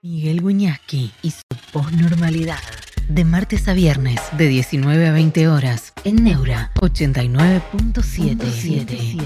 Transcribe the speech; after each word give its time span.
Miguel 0.00 0.42
Guñasqui 0.42 1.10
y 1.22 1.32
su 1.32 1.42
posnormalidad. 1.72 2.60
De 3.08 3.24
martes 3.24 3.66
a 3.66 3.74
viernes, 3.74 4.20
de 4.36 4.46
19 4.46 5.08
a 5.08 5.12
20 5.12 5.48
horas, 5.48 5.92
en 6.04 6.22
Neura 6.22 6.70
89.77. 6.76 9.18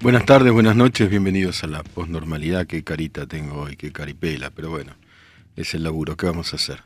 Buenas 0.00 0.26
tardes, 0.26 0.52
buenas 0.52 0.74
noches, 0.74 1.08
bienvenidos 1.08 1.62
a 1.62 1.68
la 1.68 1.84
posnormalidad. 1.84 2.66
Qué 2.66 2.82
carita 2.82 3.26
tengo 3.26 3.60
hoy, 3.60 3.76
qué 3.76 3.92
caripela, 3.92 4.50
pero 4.50 4.70
bueno, 4.70 4.96
es 5.54 5.72
el 5.74 5.84
laburo, 5.84 6.16
¿qué 6.16 6.26
vamos 6.26 6.52
a 6.52 6.56
hacer? 6.56 6.82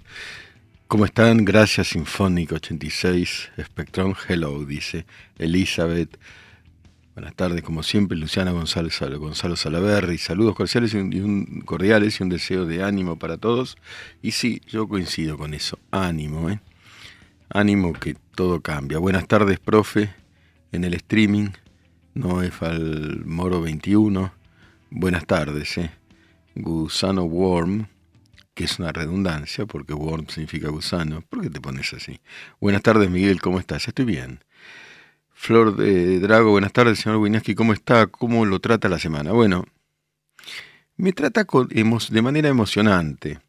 ¿Cómo 0.88 1.06
están? 1.06 1.46
Gracias, 1.46 1.88
Sinfónico 1.88 2.56
86, 2.56 3.50
Spectrum, 3.58 4.14
hello, 4.28 4.62
dice 4.66 5.06
Elizabeth. 5.38 6.18
Buenas 7.14 7.34
tardes, 7.34 7.60
como 7.62 7.82
siempre, 7.82 8.16
Luciana 8.16 8.52
González, 8.52 8.98
Gonzalo 9.18 9.54
Salaverri. 9.54 10.16
Saludos 10.16 10.54
cordiales 10.54 10.94
y 10.94 10.96
un, 10.96 11.60
cordiales 11.66 12.18
y 12.18 12.22
un 12.22 12.30
deseo 12.30 12.64
de 12.64 12.82
ánimo 12.82 13.18
para 13.18 13.36
todos. 13.36 13.76
Y 14.22 14.30
sí, 14.30 14.62
yo 14.66 14.88
coincido 14.88 15.36
con 15.36 15.52
eso. 15.52 15.78
Ánimo, 15.90 16.48
¿eh? 16.48 16.60
Ánimo 17.50 17.92
que 17.92 18.16
todo 18.34 18.62
cambia. 18.62 18.98
Buenas 18.98 19.28
tardes, 19.28 19.60
profe, 19.60 20.14
en 20.72 20.84
el 20.84 20.94
streaming. 20.94 21.50
Noefal 22.14 23.26
Moro 23.26 23.60
21. 23.60 24.32
Buenas 24.88 25.26
tardes, 25.26 25.76
¿eh? 25.76 25.90
Gusano 26.54 27.24
Worm, 27.24 27.88
que 28.54 28.64
es 28.64 28.78
una 28.78 28.90
redundancia 28.90 29.66
porque 29.66 29.92
worm 29.92 30.28
significa 30.28 30.70
gusano. 30.70 31.20
¿Por 31.20 31.42
qué 31.42 31.50
te 31.50 31.60
pones 31.60 31.92
así? 31.92 32.20
Buenas 32.58 32.80
tardes, 32.80 33.10
Miguel, 33.10 33.42
¿cómo 33.42 33.58
estás? 33.58 33.86
Estoy 33.86 34.06
bien. 34.06 34.40
Flor 35.42 35.74
de 35.74 36.20
Drago, 36.20 36.52
buenas 36.52 36.72
tardes, 36.72 37.00
señor 37.00 37.18
Winaski, 37.18 37.56
¿cómo 37.56 37.72
está? 37.72 38.06
¿Cómo 38.06 38.46
lo 38.46 38.60
trata 38.60 38.88
la 38.88 39.00
semana? 39.00 39.32
Bueno, 39.32 39.64
me 40.96 41.12
trata 41.12 41.44
de 41.44 42.22
manera 42.22 42.48
emocionante. 42.48 43.40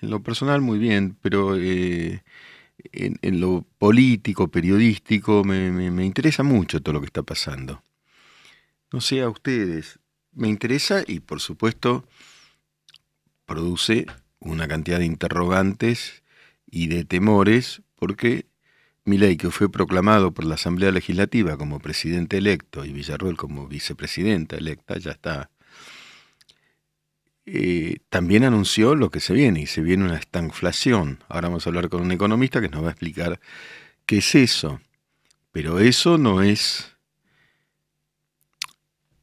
En 0.00 0.08
lo 0.08 0.22
personal 0.22 0.62
muy 0.62 0.78
bien, 0.78 1.18
pero 1.20 1.58
eh, 1.58 2.22
en, 2.92 3.18
lo 3.38 3.66
político, 3.76 4.48
periodístico, 4.48 5.44
me, 5.44 6.06
interesa 6.06 6.42
mucho 6.42 6.80
todo 6.80 6.94
lo 6.94 7.00
que 7.00 7.06
está 7.08 7.22
pasando. 7.22 7.82
No 8.90 9.02
sé 9.02 9.20
a 9.20 9.28
ustedes, 9.28 9.98
me 10.32 10.48
interesa 10.48 11.04
y 11.06 11.20
por 11.20 11.40
supuesto 11.40 12.08
produce 13.44 14.06
una 14.38 14.66
cantidad 14.66 15.00
de 15.00 15.04
interrogantes 15.04 16.22
y 16.64 16.86
de 16.86 17.04
temores 17.04 17.82
porque 17.96 18.46
Milei, 19.10 19.36
que 19.36 19.50
fue 19.50 19.70
proclamado 19.70 20.32
por 20.32 20.44
la 20.44 20.54
Asamblea 20.54 20.92
Legislativa 20.92 21.56
como 21.58 21.80
presidente 21.80 22.38
electo 22.38 22.84
y 22.84 22.92
Villarroel 22.92 23.36
como 23.36 23.66
vicepresidenta 23.66 24.56
electa, 24.56 24.96
ya 24.98 25.10
está, 25.10 25.50
eh, 27.46 27.98
también 28.10 28.44
anunció 28.44 28.94
lo 28.94 29.10
que 29.10 29.18
se 29.18 29.34
viene, 29.34 29.62
y 29.62 29.66
se 29.66 29.82
viene 29.82 30.04
una 30.04 30.16
estanflación. 30.16 31.18
Ahora 31.28 31.48
vamos 31.48 31.66
a 31.66 31.70
hablar 31.70 31.88
con 31.88 32.02
un 32.02 32.12
economista 32.12 32.60
que 32.60 32.68
nos 32.68 32.84
va 32.84 32.88
a 32.88 32.92
explicar 32.92 33.40
qué 34.06 34.18
es 34.18 34.34
eso. 34.36 34.80
Pero 35.52 35.80
eso 35.80 36.16
no 36.16 36.42
es. 36.42 36.96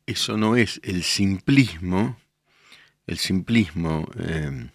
Eso 0.05 0.37
no 0.37 0.55
es 0.55 0.79
el 0.83 1.03
simplismo, 1.03 2.17
el 3.07 3.17
simplismo 3.17 4.07
eh, 4.19 4.69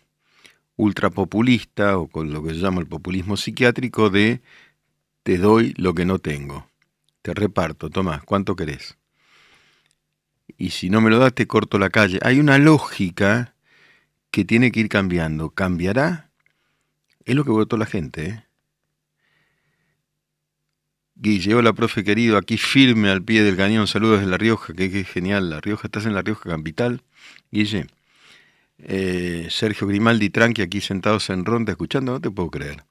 ultrapopulista, 0.77 1.99
o 1.99 2.09
con 2.09 2.33
lo 2.33 2.43
que 2.43 2.55
se 2.55 2.61
llama 2.61 2.81
el 2.81 2.87
populismo 2.87 3.37
psiquiátrico, 3.37 4.11
de 4.11 4.43
te 5.23 5.39
doy 5.39 5.75
lo 5.77 5.95
que 5.95 6.05
no 6.05 6.19
tengo. 6.19 6.69
Te 7.23 7.35
reparto, 7.35 7.91
Tomás, 7.91 8.23
¿cuánto 8.25 8.57
querés? 8.57 8.99
Y 10.57 10.71
si 10.71 10.91
no 10.91 11.01
me 11.01 11.11
lo 11.11 11.19
das, 11.19 11.35
te 11.35 11.47
corto 11.47 11.79
la 11.79 11.91
calle. 11.91 12.19
Hay 12.23 12.41
una 12.41 12.59
lógica 12.59 13.55
que 14.31 14.45
tiene 14.45 14.73
que 14.73 14.81
ir 14.81 14.89
cambiando. 14.89 15.51
¿Cambiará? 15.51 16.31
Es 17.25 17.37
lo 17.37 17.45
que 17.45 17.51
votó 17.51 17.77
la 17.77 17.87
gente. 17.87 18.27
¿eh? 18.27 18.45
Guille, 21.15 21.55
hola 21.55 21.73
profe 21.73 22.03
querido, 22.03 22.37
aquí 22.37 22.57
firme 22.57 23.09
al 23.09 23.23
pie 23.23 23.45
del 23.45 23.57
cañón, 23.57 23.87
saludos 23.87 24.21
de 24.21 24.27
La 24.27 24.39
Rioja, 24.39 24.73
que, 24.75 25.05
genial, 25.05 25.51
La 25.51 25.61
Rioja, 25.61 25.87
estás 25.87 26.05
en 26.05 26.15
La 26.15 26.23
Rioja 26.23 26.51
capital. 26.51 27.03
Guille, 27.53 27.87
eh, 28.79 29.47
Sergio 29.49 29.87
Grimaldi, 29.87 30.31
tranqui, 30.31 30.63
aquí 30.63 30.81
sentados 30.81 31.31
en 31.31 31.45
ronda, 31.45 31.71
escuchando, 31.71 32.13
no 32.13 32.21
te 32.21 32.31
puedo 32.31 32.51
creer. 32.51 32.85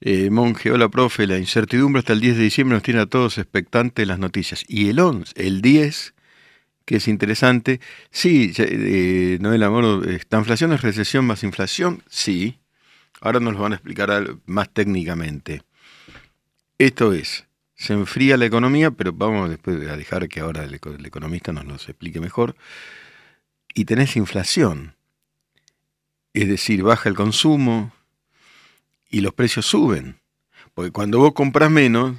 Eh, 0.00 0.28
monje, 0.30 0.70
hola 0.70 0.90
profe, 0.90 1.26
la 1.26 1.38
incertidumbre 1.38 2.00
hasta 2.00 2.12
el 2.12 2.20
10 2.20 2.36
de 2.36 2.42
diciembre 2.42 2.76
nos 2.76 2.82
tiene 2.82 3.00
a 3.00 3.06
todos 3.06 3.38
expectantes 3.38 4.06
las 4.06 4.18
noticias. 4.18 4.64
Y 4.68 4.90
el 4.90 5.00
11, 5.00 5.32
el 5.36 5.62
10, 5.62 6.14
que 6.84 6.96
es 6.96 7.08
interesante, 7.08 7.80
sí, 8.10 8.52
eh, 8.58 9.38
Noel 9.40 9.62
Amor, 9.62 10.08
¿esta 10.10 10.38
inflación 10.38 10.72
es 10.72 10.82
recesión 10.82 11.26
más 11.26 11.42
inflación? 11.42 12.02
Sí. 12.08 12.58
Ahora 13.22 13.40
nos 13.40 13.54
lo 13.54 13.60
van 13.60 13.72
a 13.72 13.76
explicar 13.76 14.36
más 14.44 14.68
técnicamente. 14.68 15.62
Esto 16.78 17.14
es, 17.14 17.46
se 17.74 17.94
enfría 17.94 18.36
la 18.36 18.44
economía, 18.44 18.90
pero 18.90 19.12
vamos 19.14 19.48
después 19.48 19.76
a 19.88 19.96
dejar 19.96 20.28
que 20.28 20.40
ahora 20.40 20.64
el, 20.64 20.78
el 20.98 21.06
economista 21.06 21.52
nos 21.52 21.64
lo 21.64 21.74
explique 21.74 22.20
mejor. 22.20 22.54
Y 23.74 23.86
tenés 23.86 24.16
inflación. 24.16 24.94
Es 26.34 26.48
decir, 26.48 26.82
baja 26.82 27.08
el 27.08 27.14
consumo, 27.14 27.95
y 29.10 29.20
los 29.20 29.34
precios 29.34 29.66
suben. 29.66 30.20
Porque 30.74 30.90
cuando 30.90 31.18
vos 31.18 31.32
compras 31.32 31.70
menos, 31.70 32.16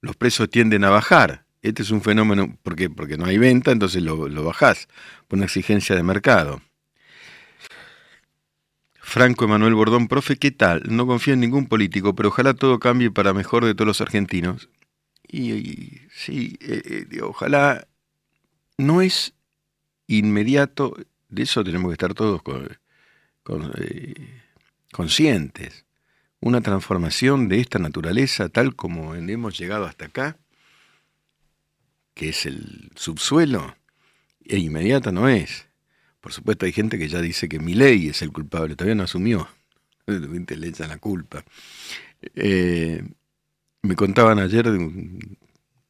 los 0.00 0.16
precios 0.16 0.50
tienden 0.50 0.84
a 0.84 0.90
bajar. 0.90 1.44
Este 1.62 1.82
es 1.82 1.90
un 1.90 2.02
fenómeno, 2.02 2.58
¿por 2.62 2.76
qué? 2.76 2.90
Porque 2.90 3.16
no 3.16 3.24
hay 3.24 3.38
venta, 3.38 3.72
entonces 3.72 4.02
lo, 4.02 4.28
lo 4.28 4.44
bajás 4.44 4.88
por 5.26 5.38
una 5.38 5.46
exigencia 5.46 5.96
de 5.96 6.02
mercado. 6.02 6.60
Franco 9.00 9.44
Emanuel 9.44 9.74
Bordón, 9.74 10.08
profe, 10.08 10.36
¿qué 10.36 10.50
tal? 10.50 10.82
No 10.88 11.06
confío 11.06 11.34
en 11.34 11.40
ningún 11.40 11.66
político, 11.66 12.14
pero 12.14 12.30
ojalá 12.30 12.54
todo 12.54 12.78
cambie 12.80 13.10
para 13.10 13.32
mejor 13.32 13.64
de 13.64 13.74
todos 13.74 13.86
los 13.86 14.00
argentinos. 14.00 14.68
Y, 15.26 16.00
sí, 16.14 16.58
eh, 16.60 17.06
eh, 17.10 17.22
ojalá 17.22 17.86
no 18.76 19.02
es 19.02 19.34
inmediato, 20.06 20.96
de 21.28 21.42
eso 21.42 21.64
tenemos 21.64 21.88
que 21.90 21.94
estar 21.94 22.14
todos 22.14 22.42
eh, 23.78 24.14
conscientes 24.92 25.83
una 26.44 26.60
transformación 26.60 27.48
de 27.48 27.58
esta 27.58 27.78
naturaleza 27.78 28.50
tal 28.50 28.76
como 28.76 29.14
hemos 29.14 29.58
llegado 29.58 29.86
hasta 29.86 30.04
acá, 30.04 30.36
que 32.12 32.28
es 32.28 32.44
el 32.44 32.90
subsuelo, 32.96 33.74
e 34.44 34.58
inmediata 34.58 35.10
no 35.10 35.26
es. 35.26 35.66
Por 36.20 36.34
supuesto 36.34 36.66
hay 36.66 36.72
gente 36.72 36.98
que 36.98 37.08
ya 37.08 37.22
dice 37.22 37.48
que 37.48 37.58
mi 37.60 37.72
ley 37.72 38.08
es 38.08 38.20
el 38.20 38.30
culpable, 38.30 38.76
todavía 38.76 38.94
no 38.94 39.04
asumió, 39.04 39.48
le 40.06 40.68
echan 40.68 40.90
la 40.90 40.98
culpa. 40.98 41.42
Eh, 42.34 43.02
me 43.80 43.96
contaban 43.96 44.38
ayer 44.38 44.70
de 44.70 44.76
un 44.76 45.38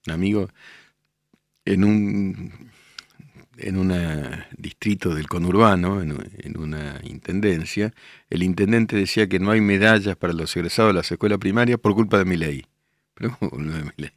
amigo 0.06 0.50
en 1.64 1.82
un 1.82 2.70
en 3.58 3.78
un 3.78 3.92
distrito 4.56 5.14
del 5.14 5.28
conurbano, 5.28 6.00
en, 6.00 6.58
una 6.58 7.00
intendencia, 7.04 7.94
el 8.30 8.42
intendente 8.42 8.96
decía 8.96 9.28
que 9.28 9.38
no 9.38 9.50
hay 9.50 9.60
medallas 9.60 10.16
para 10.16 10.32
los 10.32 10.56
egresados 10.56 10.90
de 10.90 10.94
las 10.94 11.10
escuelas 11.10 11.38
primarias 11.38 11.78
por 11.78 11.94
culpa 11.94 12.18
de 12.18 12.24
mi 12.24 12.36
ley. 12.36 12.66
Pero 13.14 13.36
¿cómo 13.38 13.62
no 13.62 13.72
de 13.72 13.84
mi 13.84 13.90
ley? 13.96 14.12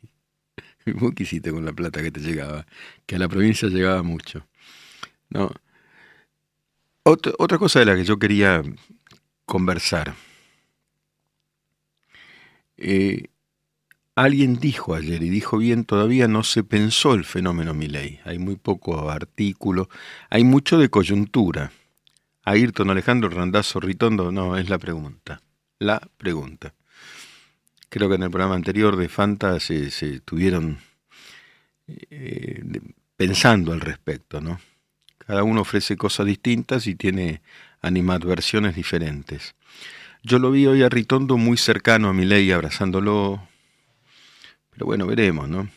¿Vos 0.96 1.14
qué 1.16 1.24
hiciste 1.24 1.52
con 1.52 1.66
la 1.66 1.74
plata 1.74 2.02
que 2.02 2.12
te 2.12 2.20
llegaba? 2.20 2.66
Que 3.06 3.16
a 3.16 3.20
la 3.20 3.28
provincia 3.28 3.68
llegaba 3.70 4.04
mucho. 4.04 4.48
No. 5.30 5.52
Otra, 7.04 7.58
cosa 7.58 7.80
de 7.80 7.86
la 7.86 7.96
que 7.96 8.04
yo 8.04 8.20
quería 8.20 8.62
conversar. 9.46 10.14
Eh, 12.78 13.30
Alguien 14.18 14.56
dijo 14.56 14.96
ayer, 14.96 15.22
y 15.22 15.30
dijo 15.30 15.60
bien, 15.60 15.86
todavía 15.86 16.28
no 16.28 16.42
se 16.42 16.64
pensó 16.64 17.14
el 17.14 17.24
fenómeno 17.24 17.76
Milei. 17.76 18.20
Hay 18.26 18.40
muy 18.40 18.56
poco 18.56 19.12
artículo, 19.12 19.90
hay 20.32 20.44
mucho 20.44 20.80
de 20.80 20.90
coyuntura. 20.90 21.72
Ayrton 22.44 22.90
Alejandro 22.90 23.30
Randazo 23.30 23.80
Ritondo, 23.80 24.32
no, 24.32 24.58
es 24.58 24.72
la 24.72 24.80
pregunta. 24.80 25.44
La 25.78 26.02
pregunta. 26.18 26.74
Creo 27.90 28.10
que 28.10 28.16
en 28.16 28.24
el 28.24 28.32
programa 28.32 28.56
anterior 28.56 28.96
de 28.96 29.08
Fanta 29.08 29.60
se, 29.60 29.86
estuvieron 29.86 30.80
eh, 31.86 32.64
pensando 33.18 33.72
al 33.72 33.82
respecto, 33.82 34.42
¿no? 34.42 34.60
Cada 35.20 35.44
uno 35.44 35.62
ofrece 35.62 35.96
cosas 35.96 36.26
distintas 36.26 36.88
y 36.88 36.96
tiene 36.96 37.44
animadversiones 37.82 38.76
diferentes. 38.76 39.54
Yo 40.24 40.40
lo 40.40 40.50
vi 40.50 40.66
hoy 40.66 40.82
a 40.82 40.90
Ritondo 40.90 41.38
muy 41.38 41.58
cercano 41.58 42.10
a 42.10 42.14
Milei, 42.14 42.52
abrazándolo, 42.52 43.48
pero 44.78 44.86
bueno, 44.86 45.08
veremos, 45.08 45.50
¿no? 45.50 45.68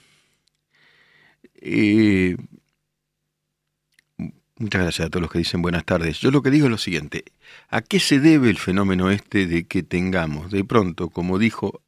Muchas 4.58 4.82
gracias 4.82 5.06
a 5.06 5.08
todos 5.08 5.22
los 5.22 5.30
que 5.30 5.38
dicen 5.38 5.62
buenas 5.62 5.86
tardes. 5.86 6.18
Yo 6.18 6.30
lo 6.30 6.42
que 6.42 6.50
digo 6.50 6.66
es 6.66 6.70
lo 6.70 6.76
siguiente, 6.76 7.24
¿a 7.70 7.80
qué 7.80 7.98
se 7.98 8.20
debe 8.20 8.50
el 8.50 8.58
fenómeno 8.58 9.10
este 9.10 9.46
de 9.46 9.64
que 9.64 9.82
tengamos 9.82 10.50
de 10.50 10.64
pronto, 10.64 11.08
como 11.08 11.38
dijo 11.38 11.80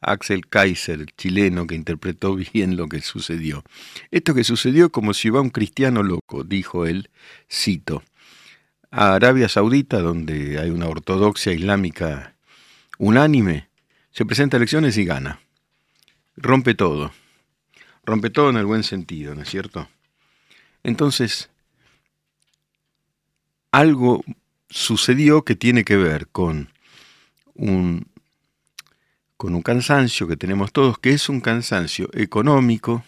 Axel 0.00 0.48
Kaiser, 0.48 1.06
chileno, 1.16 1.68
que 1.68 1.76
interpretó 1.76 2.34
bien 2.34 2.76
lo 2.76 2.88
que 2.88 3.00
sucedió. 3.00 3.62
Esto 4.10 4.34
que 4.34 4.42
sucedió 4.42 4.90
como 4.90 5.14
si 5.14 5.30
va 5.30 5.40
un 5.40 5.50
cristiano 5.50 6.02
loco, 6.02 6.42
dijo 6.42 6.84
él, 6.84 7.10
cito, 7.48 8.02
a 8.90 9.14
Arabia 9.14 9.48
Saudita, 9.48 10.00
donde 10.00 10.58
hay 10.58 10.70
una 10.70 10.88
ortodoxia 10.88 11.52
islámica 11.52 12.34
unánime, 12.98 13.68
se 14.10 14.26
presenta 14.26 14.56
a 14.56 14.58
elecciones 14.58 14.98
y 14.98 15.04
gana. 15.04 15.45
Rompe 16.36 16.74
todo. 16.74 17.12
Rompe 18.04 18.30
todo 18.30 18.50
en 18.50 18.56
el 18.56 18.66
buen 18.66 18.84
sentido, 18.84 19.34
¿no 19.34 19.42
es 19.42 19.48
cierto? 19.48 19.88
Entonces, 20.82 21.50
algo 23.72 24.22
sucedió 24.68 25.44
que 25.44 25.56
tiene 25.56 25.84
que 25.84 25.96
ver 25.96 26.28
con 26.28 26.70
un, 27.54 28.06
con 29.36 29.54
un 29.54 29.62
cansancio 29.62 30.28
que 30.28 30.36
tenemos 30.36 30.72
todos, 30.72 30.98
que 30.98 31.10
es 31.10 31.28
un 31.28 31.40
cansancio 31.40 32.08
económico, 32.12 33.04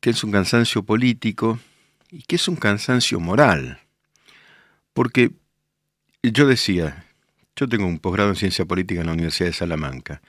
que 0.00 0.10
es 0.10 0.24
un 0.24 0.32
cansancio 0.32 0.84
político 0.84 1.58
y 2.10 2.22
que 2.22 2.36
es 2.36 2.48
un 2.48 2.56
cansancio 2.56 3.20
moral. 3.20 3.80
Porque 4.94 5.32
yo 6.22 6.46
decía, 6.46 7.04
yo 7.56 7.68
tengo 7.68 7.86
un 7.86 7.98
posgrado 7.98 8.30
en 8.30 8.36
ciencia 8.36 8.64
política 8.64 9.00
en 9.00 9.08
la 9.08 9.12
Universidad 9.12 9.48
de 9.48 9.52
Salamanca. 9.52 10.22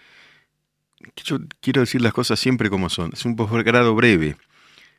Yo 1.15 1.39
quiero 1.59 1.81
decir 1.81 2.01
las 2.01 2.13
cosas 2.13 2.39
siempre 2.39 2.69
como 2.69 2.89
son. 2.89 3.12
Es 3.13 3.25
un 3.25 3.36
posgrado 3.36 3.95
breve, 3.95 4.38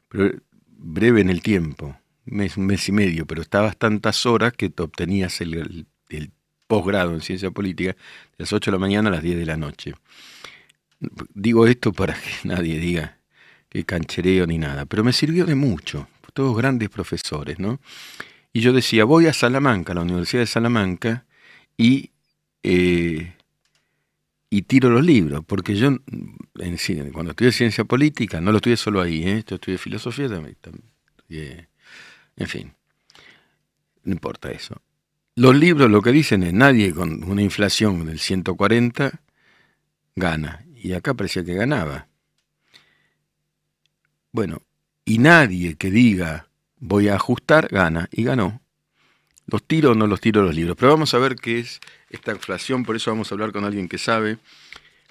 pero 0.08 0.32
breve 0.66 1.20
en 1.20 1.30
el 1.30 1.42
tiempo, 1.42 1.96
mes, 2.24 2.56
un 2.56 2.66
mes 2.66 2.88
y 2.88 2.92
medio, 2.92 3.26
pero 3.26 3.42
estabas 3.42 3.76
tantas 3.76 4.26
horas 4.26 4.52
que 4.52 4.70
te 4.70 4.82
obtenías 4.82 5.40
el, 5.40 5.86
el 6.08 6.30
posgrado 6.66 7.14
en 7.14 7.20
ciencia 7.20 7.50
política 7.50 7.92
de 7.92 8.36
las 8.38 8.52
8 8.52 8.70
de 8.70 8.76
la 8.76 8.80
mañana 8.80 9.08
a 9.08 9.12
las 9.12 9.22
10 9.22 9.38
de 9.38 9.46
la 9.46 9.56
noche. 9.56 9.94
Digo 11.34 11.66
esto 11.66 11.92
para 11.92 12.14
que 12.14 12.30
nadie 12.44 12.78
diga 12.78 13.18
que 13.68 13.84
canchereo 13.84 14.46
ni 14.46 14.58
nada, 14.58 14.86
pero 14.86 15.04
me 15.04 15.12
sirvió 15.12 15.44
de 15.44 15.54
mucho, 15.54 16.08
todos 16.32 16.56
grandes 16.56 16.88
profesores, 16.88 17.58
¿no? 17.58 17.80
Y 18.52 18.60
yo 18.60 18.72
decía, 18.72 19.04
voy 19.04 19.26
a 19.26 19.32
Salamanca, 19.32 19.92
a 19.92 19.96
la 19.96 20.02
Universidad 20.02 20.42
de 20.42 20.46
Salamanca, 20.46 21.26
y, 21.76 22.10
eh, 22.62 23.34
y 24.50 24.62
tiro 24.62 24.90
los 24.90 25.04
libros, 25.04 25.44
porque 25.46 25.76
yo, 25.76 25.88
en, 25.88 27.12
cuando 27.12 27.30
estudié 27.30 27.52
ciencia 27.52 27.84
política, 27.84 28.40
no 28.40 28.50
lo 28.50 28.58
estudié 28.58 28.76
solo 28.76 29.00
ahí, 29.00 29.22
¿eh? 29.24 29.44
yo 29.46 29.56
estudié 29.56 29.78
filosofía 29.78 30.28
también, 30.28 30.56
en 32.36 32.46
fin, 32.46 32.72
no 34.04 34.12
importa 34.12 34.50
eso. 34.50 34.80
Los 35.38 35.56
libros 35.56 35.88
lo 35.90 36.02
que 36.02 36.10
dicen 36.10 36.42
es 36.42 36.52
nadie 36.52 36.92
con 36.92 37.22
una 37.22 37.42
inflación 37.42 38.04
del 38.06 38.18
140 38.18 39.20
gana. 40.16 40.64
Y 40.74 40.94
acá 40.94 41.14
parecía 41.14 41.44
que 41.44 41.54
ganaba. 41.54 42.08
Bueno, 44.32 44.62
y 45.04 45.18
nadie 45.18 45.76
que 45.76 45.92
diga 45.92 46.48
voy 46.78 47.08
a 47.08 47.14
ajustar 47.14 47.68
gana. 47.68 48.08
Y 48.10 48.24
ganó. 48.24 48.62
Los 49.46 49.64
tiro 49.64 49.92
o 49.92 49.94
no 49.94 50.08
los 50.08 50.20
tiro 50.20 50.42
los 50.42 50.56
libros. 50.56 50.76
Pero 50.76 50.90
vamos 50.90 51.14
a 51.14 51.18
ver 51.18 51.36
qué 51.36 51.60
es 51.60 51.78
esta 52.10 52.32
inflación. 52.32 52.84
Por 52.84 52.96
eso 52.96 53.10
vamos 53.10 53.30
a 53.30 53.34
hablar 53.34 53.52
con 53.52 53.64
alguien 53.64 53.88
que 53.88 53.98
sabe. 53.98 54.38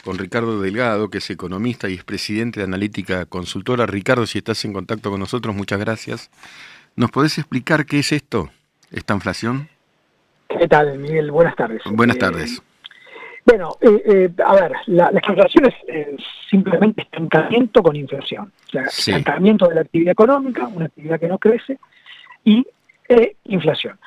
Con 0.03 0.17
Ricardo 0.17 0.61
Delgado, 0.61 1.09
que 1.09 1.17
es 1.17 1.29
economista 1.29 1.89
y 1.89 1.95
es 1.95 2.03
presidente 2.03 2.59
de 2.59 2.65
Analítica 2.65 3.25
Consultora. 3.25 3.85
Ricardo, 3.85 4.25
si 4.27 4.37
estás 4.37 4.63
en 4.63 4.71
contacto 4.73 5.09
con 5.09 5.19
nosotros, 5.19 5.55
muchas 5.55 5.79
gracias. 5.79 6.29
¿Nos 6.95 7.11
podés 7.11 7.37
explicar 7.37 7.85
qué 7.85 7.99
es 7.99 8.11
esto, 8.11 8.49
esta 8.91 9.13
inflación? 9.13 9.69
¿Qué 10.47 10.67
tal, 10.67 10.97
Miguel? 10.97 11.31
Buenas 11.31 11.55
tardes. 11.55 11.81
Buenas 11.91 12.17
eh, 12.17 12.19
tardes. 12.19 12.61
bueno, 13.45 13.77
eh, 13.81 14.01
eh, 14.05 14.29
a 14.43 14.53
ver, 14.55 14.71
la, 14.85 15.11
la 15.11 15.21
inflación 15.27 15.65
es 15.65 16.23
simplemente 16.49 17.01
estancamiento 17.01 17.83
con 17.83 17.95
inflación. 17.95 18.51
O 18.67 18.69
sea, 18.69 18.83
estancamiento 18.83 19.67
de 19.67 19.75
la 19.75 19.81
actividad 19.81 20.11
económica, 20.11 20.67
una 20.67 20.85
actividad 20.85 21.19
que 21.19 21.27
no 21.27 21.37
crece, 21.37 21.77
y 22.43 22.65
inflación. 23.45 23.97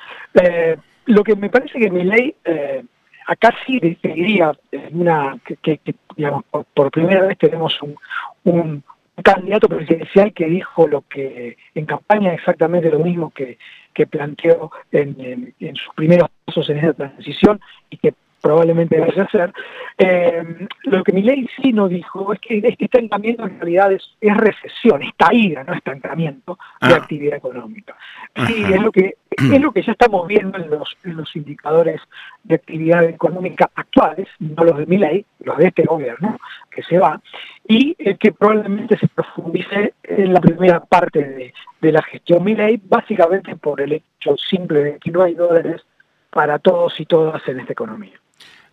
Lo 1.11 1.23
que 1.23 1.35
me 1.35 1.49
parece 1.49 1.79
que 1.79 1.89
mi 1.89 2.03
ley, 2.03 2.35
acá 3.27 3.53
sí 3.65 3.79
diría 3.79 4.51
una, 4.91 5.37
que, 5.61 5.79
digamos, 6.15 6.43
por, 6.73 6.91
primera 6.91 7.25
vez 7.27 7.37
tenemos 7.37 7.77
un, 8.43 8.83
candidato 9.23 9.67
presidencial 9.67 10.33
que 10.33 10.47
dijo 10.47 10.87
lo 10.87 11.01
que 11.01 11.55
en 11.75 11.85
campaña 11.85 12.33
exactamente 12.33 12.89
lo 12.89 12.97
mismo 12.99 13.29
que, 13.29 13.59
que 13.93 14.07
planteó 14.07 14.71
en, 14.91 15.53
sus 15.75 15.93
primeros 15.95 16.27
pasos 16.45 16.67
en 16.69 16.79
esa 16.79 16.93
transición 16.93 17.59
y 17.91 17.97
que 17.97 18.13
probablemente 18.41 18.99
vaya 18.99 19.21
a 19.21 19.25
hacer. 19.25 19.53
Eh, 19.97 20.67
lo 20.83 21.03
que 21.03 21.13
mi 21.13 21.21
ley 21.21 21.47
sí 21.61 21.71
no 21.71 21.87
dijo 21.87 22.33
es 22.33 22.39
que 22.39 22.57
este 22.57 22.85
estancamiento 22.85 23.43
en 23.43 23.59
realidad 23.59 23.91
es, 23.91 24.03
recesión, 24.19 25.03
es 25.03 25.11
caída, 25.15 25.63
no 25.63 25.73
estancamiento 25.73 26.57
de 26.81 26.93
ah. 26.93 26.97
actividad 26.97 27.37
económica. 27.37 27.95
Sí, 28.47 28.63
es 28.63 28.81
lo 28.81 28.91
que 28.91 29.15
es 29.31 29.61
lo 29.61 29.71
que 29.71 29.81
ya 29.81 29.93
estamos 29.93 30.27
viendo 30.27 30.57
en 30.57 30.69
los, 30.69 30.97
en 31.03 31.15
los 31.15 31.35
indicadores 31.35 32.01
de 32.43 32.55
actividad 32.55 33.05
económica 33.05 33.69
actuales, 33.75 34.27
no 34.39 34.63
los 34.63 34.77
de 34.77 34.85
mi 34.85 34.97
ley, 34.97 35.25
los 35.39 35.57
de 35.57 35.67
este 35.67 35.83
gobierno, 35.83 36.37
que 36.69 36.83
se 36.83 36.97
va, 36.97 37.19
y 37.65 37.95
que 37.95 38.31
probablemente 38.33 38.97
se 38.97 39.07
profundice 39.07 39.93
en 40.03 40.33
la 40.33 40.41
primera 40.41 40.81
parte 40.81 41.23
de, 41.23 41.53
de 41.79 41.91
la 41.91 42.01
gestión 42.03 42.43
mi 42.43 42.55
ley, 42.55 42.79
básicamente 42.83 43.55
por 43.55 43.79
el 43.81 43.93
hecho 43.93 44.35
simple 44.37 44.83
de 44.83 44.99
que 44.99 45.11
no 45.11 45.23
hay 45.23 45.33
dólares 45.33 45.81
para 46.31 46.59
todos 46.59 46.99
y 46.99 47.05
todas 47.05 47.45
en 47.47 47.59
esta 47.59 47.73
economía. 47.73 48.19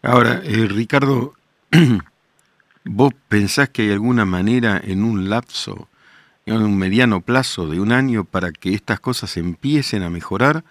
Ahora, 0.02 0.40
eh, 0.44 0.66
Ricardo, 0.68 1.34
¿vos 2.84 3.12
pensás 3.28 3.68
que 3.68 3.82
hay 3.82 3.92
alguna 3.92 4.24
manera 4.24 4.80
en 4.82 5.04
un 5.04 5.28
lapso, 5.28 5.88
en 6.46 6.62
un 6.62 6.78
mediano 6.78 7.20
plazo 7.20 7.66
de 7.68 7.80
un 7.80 7.92
año 7.92 8.24
para 8.24 8.52
que 8.52 8.72
estas 8.72 9.00
cosas 9.00 9.36
empiecen 9.36 10.02
a 10.02 10.10
mejorar? 10.10 10.64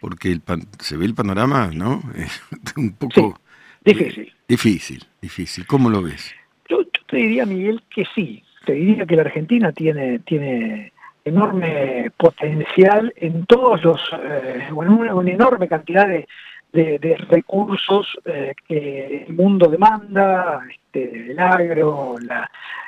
Porque 0.00 0.32
el 0.32 0.42
se 0.78 0.96
ve 0.96 1.04
el 1.04 1.14
panorama, 1.14 1.70
¿no? 1.72 2.02
un 2.76 2.92
poco... 2.92 3.40
difícil. 3.84 4.32
difícil, 4.48 5.04
difícil. 5.20 5.66
¿Cómo 5.66 5.90
lo 5.90 6.02
ves? 6.02 6.32
Yo, 6.68 6.78
te 7.08 7.16
diría, 7.16 7.44
Miguel, 7.44 7.82
que 7.90 8.04
sí. 8.14 8.42
Te 8.64 8.74
diría 8.74 9.06
que 9.06 9.16
la 9.16 9.22
Argentina 9.22 9.72
tiene, 9.72 10.20
tiene 10.20 10.92
enorme 11.24 12.10
potencial 12.16 13.12
en 13.16 13.46
todos 13.46 13.82
los, 13.84 14.00
eh, 14.22 14.68
una, 14.72 15.30
enorme 15.30 15.68
cantidad 15.68 16.08
de, 16.08 16.26
de, 16.72 17.16
recursos 17.28 18.18
eh, 18.24 18.54
que 18.66 19.24
el 19.28 19.34
mundo 19.34 19.68
demanda, 19.68 20.60
este, 20.70 21.32
el 21.32 21.38
agro, 21.38 22.16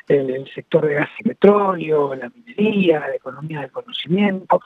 el, 0.08 0.48
sector 0.54 0.86
de 0.86 0.94
gas 0.94 1.10
y 1.18 1.28
petróleo, 1.28 2.14
la 2.14 2.30
minería, 2.30 3.00
la 3.00 3.14
economía 3.14 3.60
del 3.60 3.70
conocimiento. 3.70 4.60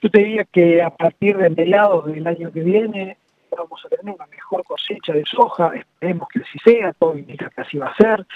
Yo 0.00 0.10
te 0.10 0.18
diría 0.20 0.44
que 0.44 0.82
a 0.82 0.90
partir 0.90 1.36
de 1.36 1.50
mediados 1.50 2.06
del 2.06 2.26
año 2.26 2.50
que 2.52 2.60
viene 2.60 3.18
vamos 3.56 3.84
a 3.84 3.88
tener 3.88 4.14
una 4.14 4.26
mejor 4.26 4.64
cosecha 4.64 5.12
de 5.12 5.24
soja, 5.24 5.72
esperemos 5.74 6.28
que 6.28 6.40
así 6.40 6.58
sea, 6.64 6.92
todo 6.92 7.16
indica 7.16 7.50
que 7.50 7.60
así 7.60 7.78
va 7.78 7.86
a 7.86 7.96
ser. 7.96 8.26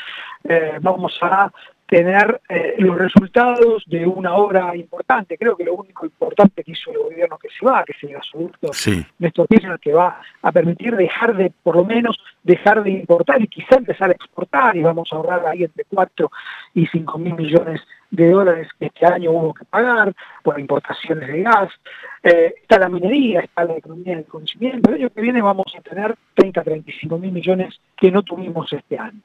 Eh, 0.44 0.78
vamos 0.80 1.18
a 1.22 1.50
tener 1.88 2.42
eh, 2.50 2.74
los 2.78 2.98
resultados 2.98 3.82
de 3.86 4.06
una 4.06 4.34
obra 4.34 4.76
importante. 4.76 5.38
Creo 5.38 5.56
que 5.56 5.64
lo 5.64 5.74
único 5.74 6.04
importante 6.04 6.62
que 6.62 6.72
hizo 6.72 6.90
el 6.90 6.98
gobierno 6.98 7.38
que 7.38 7.48
se 7.48 7.64
va, 7.64 7.82
que 7.82 7.92
es 7.92 8.02
el 8.02 8.12
gasoducto 8.12 8.74
sí. 8.74 9.04
Néstor 9.18 9.48
Kirchner, 9.48 9.78
que 9.80 9.94
va 9.94 10.20
a 10.42 10.52
permitir 10.52 10.94
dejar 10.94 11.34
de, 11.34 11.50
por 11.62 11.76
lo 11.76 11.84
menos, 11.86 12.18
dejar 12.42 12.82
de 12.82 12.90
importar 12.90 13.40
y 13.40 13.48
quizá 13.48 13.76
empezar 13.76 14.10
a 14.10 14.12
exportar 14.12 14.76
y 14.76 14.82
vamos 14.82 15.08
a 15.10 15.16
ahorrar 15.16 15.46
ahí 15.46 15.64
entre 15.64 15.84
4 15.84 16.30
y 16.74 16.86
5 16.86 17.18
mil 17.18 17.34
millones 17.34 17.80
de 18.10 18.30
dólares 18.30 18.68
que 18.78 18.86
este 18.86 19.06
año 19.06 19.30
hubo 19.30 19.54
que 19.54 19.64
pagar 19.64 20.12
por 20.42 20.60
importaciones 20.60 21.26
de 21.26 21.42
gas. 21.42 21.70
Eh, 22.22 22.54
está 22.60 22.78
la 22.78 22.90
minería, 22.90 23.40
está 23.40 23.64
la 23.64 23.78
economía 23.78 24.14
del 24.14 24.26
conocimiento. 24.26 24.90
El 24.90 24.96
año 24.96 25.10
que 25.10 25.22
viene 25.22 25.40
vamos 25.40 25.74
a 25.74 25.80
tener 25.80 26.14
30, 26.34 26.62
35 26.62 27.18
mil 27.18 27.32
millones 27.32 27.80
que 27.96 28.10
no 28.10 28.22
tuvimos 28.22 28.70
este 28.74 28.98
año. 28.98 29.20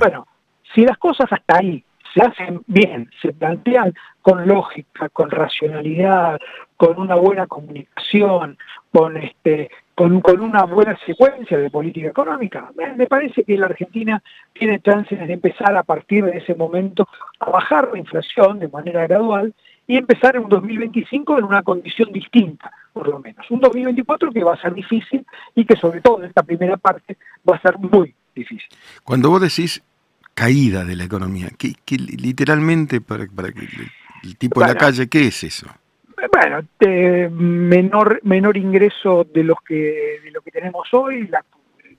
Bueno, 0.00 0.26
si 0.74 0.84
las 0.84 0.98
cosas 0.98 1.28
hasta 1.30 1.58
ahí 1.58 1.84
se 2.18 2.24
hacen 2.24 2.62
bien, 2.66 3.10
se 3.22 3.32
plantean 3.32 3.94
con 4.22 4.46
lógica, 4.46 5.08
con 5.10 5.30
racionalidad, 5.30 6.38
con 6.76 6.98
una 6.98 7.14
buena 7.14 7.46
comunicación, 7.46 8.58
con 8.92 9.16
este 9.16 9.70
con, 9.94 10.20
con 10.20 10.40
una 10.40 10.64
buena 10.64 10.96
secuencia 11.04 11.58
de 11.58 11.70
política 11.70 12.08
económica. 12.08 12.70
Me, 12.76 13.06
parece 13.06 13.42
que 13.42 13.58
la 13.58 13.66
Argentina 13.66 14.22
tiene 14.52 14.80
chances 14.80 15.18
de 15.18 15.32
empezar 15.32 15.76
a 15.76 15.82
partir 15.82 16.24
de 16.24 16.38
ese 16.38 16.54
momento 16.54 17.08
a 17.40 17.50
bajar 17.50 17.90
la 17.92 17.98
inflación 17.98 18.60
de 18.60 18.68
manera 18.68 19.06
gradual 19.08 19.52
y 19.88 19.96
empezar 19.96 20.36
en 20.36 20.44
un 20.44 20.50
2025 20.50 21.38
en 21.38 21.44
una 21.44 21.62
condición 21.62 22.12
distinta, 22.12 22.70
por 22.92 23.08
lo 23.08 23.18
menos. 23.18 23.44
Un 23.50 23.58
2024 23.58 24.30
que 24.30 24.44
va 24.44 24.54
a 24.54 24.60
ser 24.60 24.72
difícil 24.72 25.26
y 25.56 25.64
que 25.64 25.74
sobre 25.74 26.00
todo 26.00 26.20
en 26.20 26.26
esta 26.26 26.44
primera 26.44 26.76
parte 26.76 27.16
va 27.48 27.56
a 27.56 27.60
ser 27.60 27.76
muy 27.78 28.14
difícil. 28.36 28.68
Cuando 29.02 29.30
vos 29.30 29.40
decís 29.40 29.82
caída 30.38 30.84
de 30.84 30.94
la 30.94 31.04
economía. 31.04 31.48
¿Qué, 31.58 31.74
literalmente, 31.96 33.00
para, 33.00 33.26
para 33.26 33.50
que 33.50 33.66
el, 34.22 34.36
tipo 34.36 34.60
de 34.60 34.68
la 34.68 34.74
calle, 34.76 35.08
¿qué 35.08 35.26
es 35.26 35.42
eso? 35.42 35.66
Bueno, 36.32 36.60
menor 37.30 38.20
menor 38.22 38.56
ingreso 38.56 39.24
de 39.24 39.42
los 39.42 39.58
que 39.66 40.20
de 40.22 40.30
lo 40.30 40.40
que 40.40 40.50
tenemos 40.52 40.86
hoy, 40.92 41.28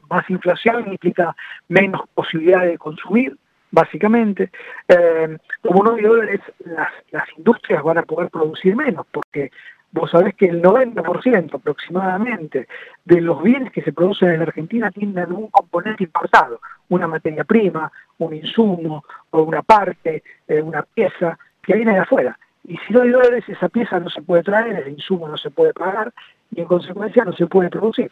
Más 0.10 0.30
inflación 0.30 0.88
implica 0.88 1.36
menos 1.68 2.02
posibilidad 2.14 2.64
de 2.64 2.78
consumir, 2.78 3.36
básicamente. 3.72 4.50
Eh, 4.88 5.38
como 5.62 5.84
no 5.84 5.96
hay 5.96 6.04
dólares, 6.04 6.40
las, 6.66 6.92
las 7.12 7.28
industrias 7.38 7.84
van 7.84 7.98
a 7.98 8.04
poder 8.04 8.30
producir 8.30 8.76
menos, 8.76 9.06
porque 9.12 9.52
vos 9.92 10.12
sabés 10.12 10.36
que 10.36 10.48
el 10.48 10.62
90% 10.62 11.56
aproximadamente 11.56 12.68
de 13.06 13.22
los 13.22 13.42
bienes 13.42 13.72
que 13.72 13.82
se 13.82 13.94
producen 13.94 14.30
en 14.30 14.42
Argentina 14.42 14.92
tienen 14.92 15.20
algún 15.20 15.48
componente 15.48 16.04
importado, 16.04 16.60
una 16.90 17.08
materia 17.08 17.44
prima, 17.44 17.92
un 18.20 18.36
insumo 18.36 19.04
o 19.32 19.42
una 19.42 19.62
parte, 19.62 20.24
eh, 20.48 20.62
una 20.62 20.84
pieza 20.84 21.38
que 21.62 21.76
viene 21.76 21.94
de 21.94 22.00
afuera. 22.00 22.38
Y 22.64 22.78
si 22.78 22.94
no 22.94 23.02
hay 23.02 23.10
dólares, 23.10 23.44
esa 23.48 23.70
pieza 23.70 24.00
no 24.00 24.10
se 24.10 24.22
puede 24.22 24.44
traer, 24.44 24.76
el 24.76 24.90
insumo 24.90 25.28
no 25.28 25.38
se 25.38 25.50
puede 25.50 25.74
pagar 25.74 26.14
y 26.52 26.62
en 26.62 26.68
consecuencia 26.68 27.24
no 27.26 27.34
se 27.34 27.48
puede 27.48 27.70
producir. 27.70 28.12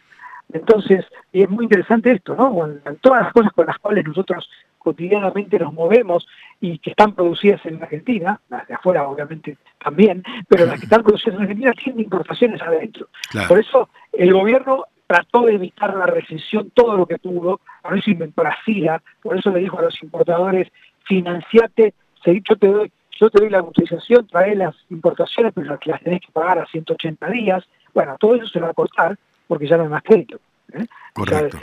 Entonces, 0.52 1.04
y 1.32 1.42
es 1.42 1.50
muy 1.50 1.64
interesante 1.64 2.10
esto, 2.12 2.34
¿no? 2.34 2.50
todas 3.00 3.24
las 3.24 3.32
cosas 3.32 3.52
con 3.52 3.66
las 3.66 3.78
cuales 3.78 4.06
nosotros 4.06 4.48
cotidianamente 4.78 5.58
nos 5.58 5.72
movemos 5.74 6.26
y 6.60 6.78
que 6.78 6.90
están 6.90 7.14
producidas 7.14 7.64
en 7.66 7.82
Argentina, 7.82 8.40
las 8.48 8.66
de 8.66 8.74
afuera 8.74 9.06
obviamente 9.06 9.58
también, 9.82 10.22
pero 10.48 10.64
las 10.64 10.78
que 10.78 10.86
están 10.86 11.02
producidas 11.02 11.36
en 11.36 11.42
Argentina 11.42 11.72
tienen 11.72 12.04
importaciones 12.04 12.62
adentro. 12.62 13.08
Por 13.46 13.58
eso 13.58 13.90
el 14.12 14.32
gobierno 14.32 14.84
trató 15.06 15.46
de 15.46 15.54
evitar 15.54 15.94
la 15.94 16.06
recesión 16.06 16.70
todo 16.70 16.96
lo 16.96 17.06
que 17.06 17.18
pudo, 17.18 17.60
por 17.82 17.98
eso 17.98 18.10
inventó 18.10 18.42
la 18.42 18.56
FIRA, 18.64 19.02
por 19.22 19.36
eso 19.36 19.50
le 19.50 19.60
dijo 19.60 19.78
a 19.78 19.82
los 19.82 20.02
importadores, 20.02 20.68
financiate, 21.04 21.94
yo 22.24 22.56
te 22.56 22.68
doy, 22.68 22.92
yo 23.18 23.30
te 23.30 23.40
doy 23.40 23.50
la 23.50 23.58
autorización, 23.58 24.26
trae 24.26 24.54
las 24.54 24.74
importaciones, 24.90 25.52
pero 25.54 25.66
las, 25.66 25.86
las 25.86 26.02
tenés 26.02 26.20
que 26.20 26.32
pagar 26.32 26.58
a 26.58 26.66
180 26.66 27.26
días. 27.30 27.64
Bueno, 27.94 28.16
todo 28.20 28.34
eso 28.34 28.46
se 28.46 28.60
va 28.60 28.68
a 28.68 28.74
cortar 28.74 29.18
porque 29.48 29.66
ya 29.66 29.76
no 29.76 29.82
hay 29.84 29.88
más 29.88 30.02
crédito. 30.04 30.38
¿eh? 30.72 30.86
Correcto. 31.14 31.58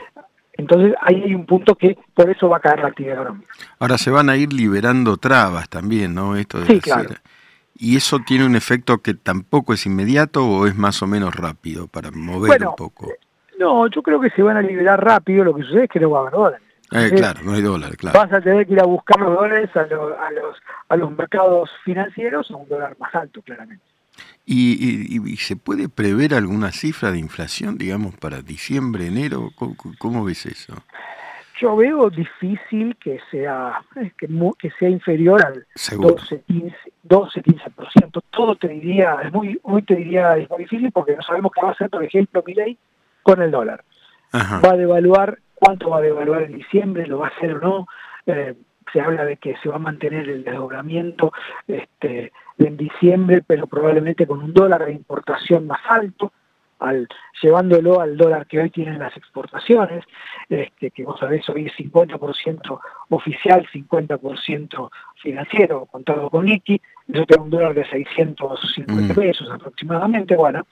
entonces 0.53 0.93
ahí 1.01 1.23
hay 1.23 1.35
un 1.35 1.45
punto 1.45 1.75
que 1.75 1.97
por 2.13 2.29
eso 2.29 2.49
va 2.49 2.57
a 2.57 2.59
caer 2.59 2.79
la 2.79 2.87
actividad 2.89 3.21
económica. 3.21 3.53
Ahora 3.79 3.97
se 3.97 4.11
van 4.11 4.29
a 4.29 4.35
ir 4.35 4.51
liberando 4.51 5.15
trabas 5.15 5.69
también, 5.69 6.13
¿no? 6.13 6.35
Esto 6.35 6.59
de 6.59 6.65
sí, 6.65 6.79
claro. 6.81 7.11
¿Y 7.77 7.97
eso 7.97 8.19
tiene 8.25 8.45
un 8.45 8.55
efecto 8.55 8.99
que 8.99 9.13
tampoco 9.13 9.73
es 9.73 9.85
inmediato 9.85 10.45
o 10.45 10.65
es 10.65 10.75
más 10.75 11.01
o 11.01 11.07
menos 11.07 11.35
rápido 11.35 11.87
para 11.87 12.09
mover 12.11 12.65
un 12.65 12.75
poco? 12.75 13.11
No, 13.59 13.87
yo 13.87 14.01
creo 14.01 14.19
que 14.19 14.29
se 14.29 14.41
van 14.41 14.57
a 14.57 14.61
liberar 14.61 15.03
rápido, 15.03 15.43
lo 15.43 15.53
que 15.53 15.63
sucede 15.63 15.83
es 15.85 15.89
que 15.89 15.99
no 15.99 16.09
va 16.09 16.19
a 16.19 16.21
haber 16.21 16.33
dólares. 16.33 16.61
Eh, 16.91 17.11
claro, 17.15 17.41
no 17.43 17.53
hay 17.53 17.61
dólares, 17.61 17.97
claro. 17.97 18.17
Vas 18.17 18.31
a 18.31 18.41
tener 18.41 18.65
que 18.65 18.73
ir 18.73 18.79
a 18.79 18.85
buscar 18.85 19.19
los 19.19 19.35
dólares 19.35 19.69
a, 19.75 19.81
a, 19.81 20.31
los, 20.31 20.57
a 20.87 20.95
los 20.95 21.17
mercados 21.17 21.69
financieros 21.83 22.49
a 22.51 22.55
un 22.55 22.67
dólar 22.69 22.95
más 22.99 23.13
alto, 23.15 23.41
claramente. 23.41 23.83
¿Y, 24.47 25.37
se 25.37 25.55
puede 25.55 25.89
prever 25.89 26.35
alguna 26.35 26.71
cifra 26.71 27.11
de 27.11 27.17
inflación, 27.17 27.77
digamos, 27.77 28.15
para 28.15 28.41
diciembre, 28.41 29.07
enero? 29.07 29.49
¿Cómo, 29.97 30.23
ves 30.23 30.45
eso? 30.45 30.75
Yo 31.59 31.75
veo 31.75 32.09
difícil 32.09 32.95
que 32.97 33.19
sea 33.31 33.81
que, 34.17 34.27
que 34.59 34.71
sea 34.77 34.89
inferior 34.89 35.43
al 35.43 35.65
12-15%. 35.75 38.21
Todo 38.29 38.55
te 38.55 38.67
diría, 38.67 39.17
es 39.23 39.33
muy, 39.33 39.59
muy 39.63 39.81
te 39.81 39.95
diría, 39.95 40.37
es 40.37 40.47
muy 40.49 40.59
difícil 40.59 40.91
porque 40.91 41.15
no 41.15 41.23
sabemos 41.23 41.51
qué 41.53 41.61
va 41.61 41.69
a 41.69 41.71
hacer, 41.71 41.89
por 41.89 42.03
ejemplo, 42.03 42.43
Milei 42.45 42.77
con 43.23 43.41
el 43.41 43.49
dólar. 43.51 43.83
Va 44.33 44.71
a 44.71 44.77
devaluar, 44.77 45.39
cuánto 45.55 45.89
va 45.89 45.99
a 45.99 46.01
devaluar 46.01 46.43
en 46.43 46.57
diciembre, 46.57 47.07
lo 47.07 47.19
va 47.19 47.27
a 47.27 47.29
hacer 47.29 47.55
o 47.55 47.59
no. 47.59 47.87
Eh, 48.27 48.53
se 48.95 49.01
habla 49.01 49.25
de 49.25 49.35
que 49.35 49.57
se 49.57 49.67
va 49.67 49.75
a 49.75 49.79
mantener 49.79 50.29
el 50.29 50.45
desdoblamiento 50.45 51.33
este, 51.67 52.31
en 52.57 52.77
diciembre, 52.77 53.43
pero 53.45 53.67
probablemente 53.67 54.25
con 54.25 54.41
un 54.41 54.53
dólar 54.53 54.85
de 54.85 54.93
importación 54.93 55.67
más 55.67 55.81
alto, 55.89 56.31
al, 56.79 57.05
llevándolo 57.41 57.99
al 57.99 58.15
dólar 58.15 58.47
que 58.47 58.59
hoy 58.59 58.69
tienen 58.69 58.99
las 58.99 59.15
exportaciones, 59.17 60.05
este, 60.47 60.91
que 60.91 61.03
vos 61.03 61.19
sabés 61.19 61.47
hoy 61.49 61.65
es 61.65 61.73
50% 61.73 62.79
oficial, 63.09 63.67
50% 63.73 64.89
financiero, 65.21 65.87
contado 65.87 66.29
con 66.29 66.45
liqui, 66.45 66.81
eso 67.11 67.25
tiene 67.25 67.43
un 67.43 67.49
dólar 67.49 67.73
de 67.73 67.85
650 67.89 69.13
mm. 69.13 69.15
pesos 69.15 69.49
aproximadamente, 69.51 70.37
bueno, 70.37 70.65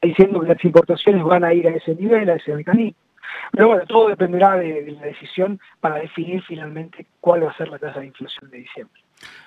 diciendo 0.00 0.40
que 0.40 0.48
las 0.48 0.64
importaciones 0.64 1.22
van 1.24 1.44
a 1.44 1.52
ir 1.52 1.68
a 1.68 1.72
ese 1.72 1.94
nivel, 1.94 2.30
a 2.30 2.36
ese 2.36 2.54
mecanismo. 2.54 3.05
Pero 3.52 3.68
bueno, 3.68 3.84
todo 3.86 4.08
dependerá 4.08 4.56
de, 4.56 4.96
la 5.00 5.06
decisión 5.06 5.60
para 5.80 5.96
definir 5.96 6.42
finalmente 6.46 7.06
cuál 7.20 7.44
va 7.44 7.50
a 7.50 7.56
ser 7.56 7.68
la 7.68 7.78
tasa 7.78 8.00
de 8.00 8.06
inflación 8.06 8.50
de 8.50 8.58
diciembre. 8.58 9.02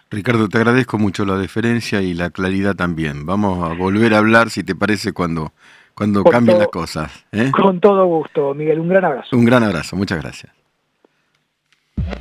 Ricardo, 0.10 0.50
te 0.50 0.58
agradezco 0.58 0.98
mucho 0.98 1.26
la 1.26 1.38
deferencia 1.38 2.02
y 2.02 2.14
la 2.14 2.32
claridad 2.32 2.76
también. 2.76 3.26
Vamos 3.26 3.64
a 3.64 3.74
volver 3.74 4.14
a 4.14 4.18
hablar, 4.18 4.50
si 4.50 4.64
te 4.64 4.74
parece, 4.76 5.14
cuando, 5.14 5.54
cuando 5.94 6.24
cambien 6.24 6.58
las 6.58 6.70
cosas. 6.70 7.26
¿eh? 7.32 7.52
Con 7.52 7.80
todo 7.80 8.06
gusto, 8.06 8.54
Miguel. 8.56 8.80
Un 8.80 8.90
gran 8.90 9.06
abrazo. 9.06 9.36
Un 9.36 9.46
gran 9.46 9.64
abrazo. 9.64 9.96
Muchas 9.96 10.22
gracias. 10.22 10.52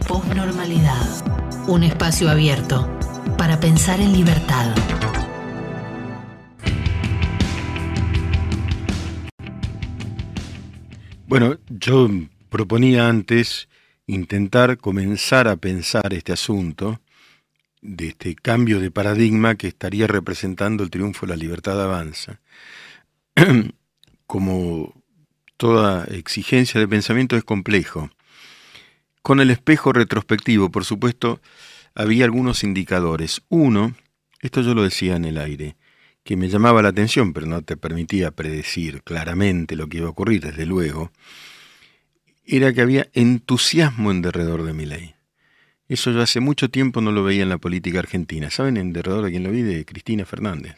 Postnormalidad. 0.06 1.66
Un 1.66 1.82
espacio 1.82 2.28
abierto 2.28 2.88
para 3.38 3.58
pensar 3.60 4.00
en 4.00 4.12
libertad. 4.12 4.74
Bueno, 11.28 11.58
yo 11.68 12.08
proponía 12.48 13.06
antes 13.06 13.68
intentar 14.06 14.78
comenzar 14.78 15.46
a 15.46 15.56
pensar 15.56 16.14
este 16.14 16.32
asunto 16.32 17.02
de 17.82 18.08
este 18.08 18.34
cambio 18.34 18.80
de 18.80 18.90
paradigma 18.90 19.54
que 19.54 19.68
estaría 19.68 20.06
representando 20.06 20.82
el 20.82 20.88
triunfo 20.88 21.26
de 21.26 21.30
la 21.30 21.36
libertad 21.36 21.84
avanza. 21.84 22.40
Como 24.26 24.94
toda 25.58 26.04
exigencia 26.04 26.80
de 26.80 26.88
pensamiento 26.88 27.36
es 27.36 27.44
complejo. 27.44 28.08
Con 29.20 29.40
el 29.40 29.50
espejo 29.50 29.92
retrospectivo, 29.92 30.70
por 30.70 30.86
supuesto, 30.86 31.42
había 31.94 32.24
algunos 32.24 32.64
indicadores. 32.64 33.42
Uno, 33.50 33.94
esto 34.40 34.62
yo 34.62 34.72
lo 34.72 34.82
decía 34.82 35.16
en 35.16 35.26
el 35.26 35.36
aire, 35.36 35.76
que 36.28 36.36
me 36.36 36.50
llamaba 36.50 36.82
la 36.82 36.90
atención, 36.90 37.32
pero 37.32 37.46
no 37.46 37.62
te 37.62 37.78
permitía 37.78 38.30
predecir 38.30 39.02
claramente 39.02 39.76
lo 39.76 39.88
que 39.88 39.96
iba 39.96 40.08
a 40.08 40.10
ocurrir, 40.10 40.42
desde 40.42 40.66
luego, 40.66 41.10
era 42.44 42.70
que 42.74 42.82
había 42.82 43.08
entusiasmo 43.14 44.10
en 44.10 44.20
derredor 44.20 44.62
de 44.64 44.74
mi 44.74 44.84
ley. 44.84 45.14
Eso 45.88 46.10
yo 46.10 46.20
hace 46.20 46.40
mucho 46.40 46.68
tiempo 46.68 47.00
no 47.00 47.12
lo 47.12 47.24
veía 47.24 47.44
en 47.44 47.48
la 47.48 47.56
política 47.56 48.00
argentina. 48.00 48.50
¿Saben 48.50 48.76
en 48.76 48.92
derredor 48.92 49.24
de 49.24 49.30
quién 49.30 49.42
lo 49.42 49.50
vi? 49.50 49.62
De 49.62 49.86
Cristina 49.86 50.26
Fernández. 50.26 50.76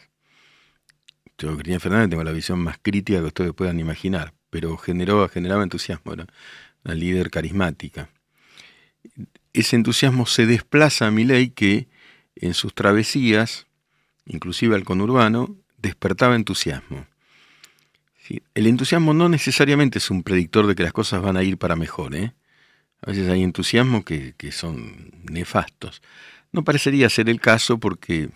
Yo, 1.37 1.53
Cristina 1.55 1.81
Fernández, 1.81 2.11
tengo 2.11 2.23
la 2.23 2.31
visión 2.31 2.59
más 2.59 2.77
crítica 2.81 3.19
que 3.19 3.25
ustedes 3.25 3.53
puedan 3.53 3.77
imaginar, 3.77 4.33
pero 4.49 4.77
generó, 4.77 5.27
generaba 5.27 5.63
entusiasmo, 5.63 6.13
era 6.13 6.27
una 6.85 6.95
líder 6.95 7.29
carismática. 7.29 8.07
Ese 9.51 9.75
entusiasmo 9.75 10.27
se 10.27 10.45
desplaza 10.45 11.07
a 11.07 11.11
mi 11.11 11.25
ley 11.25 11.49
que 11.49 11.89
en 12.37 12.53
sus 12.53 12.73
travesías 12.73 13.67
inclusive 14.31 14.75
al 14.75 14.83
conurbano, 14.83 15.57
despertaba 15.77 16.35
entusiasmo. 16.35 17.05
El 18.53 18.67
entusiasmo 18.67 19.13
no 19.13 19.27
necesariamente 19.27 19.97
es 19.97 20.09
un 20.09 20.23
predictor 20.23 20.65
de 20.65 20.75
que 20.75 20.83
las 20.83 20.93
cosas 20.93 21.21
van 21.21 21.35
a 21.35 21.43
ir 21.43 21.57
para 21.57 21.75
mejor. 21.75 22.15
¿eh? 22.15 22.33
A 23.01 23.11
veces 23.11 23.27
hay 23.29 23.43
entusiasmos 23.43 24.05
que, 24.05 24.35
que 24.37 24.53
son 24.53 25.11
nefastos. 25.29 26.01
No 26.53 26.63
parecería 26.63 27.09
ser 27.09 27.29
el 27.29 27.41
caso 27.41 27.77
porque 27.77 28.29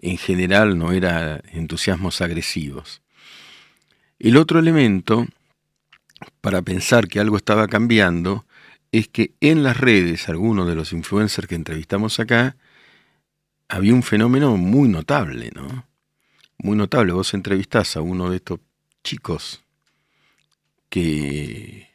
en 0.00 0.18
general 0.18 0.78
no 0.78 0.90
eran 0.90 1.42
entusiasmos 1.52 2.20
agresivos. 2.20 3.02
El 4.18 4.36
otro 4.36 4.58
elemento 4.58 5.26
para 6.40 6.62
pensar 6.62 7.06
que 7.06 7.20
algo 7.20 7.36
estaba 7.36 7.68
cambiando 7.68 8.46
es 8.90 9.06
que 9.06 9.32
en 9.40 9.62
las 9.62 9.76
redes, 9.76 10.28
algunos 10.28 10.66
de 10.66 10.74
los 10.74 10.92
influencers 10.92 11.46
que 11.46 11.54
entrevistamos 11.54 12.18
acá, 12.18 12.56
había 13.68 13.94
un 13.94 14.02
fenómeno 14.02 14.56
muy 14.56 14.88
notable, 14.88 15.50
¿no? 15.54 15.86
Muy 16.58 16.76
notable. 16.76 17.12
Vos 17.12 17.34
entrevistás 17.34 17.96
a 17.96 18.00
uno 18.00 18.30
de 18.30 18.36
estos 18.36 18.60
chicos 19.04 19.62
que, 20.88 21.88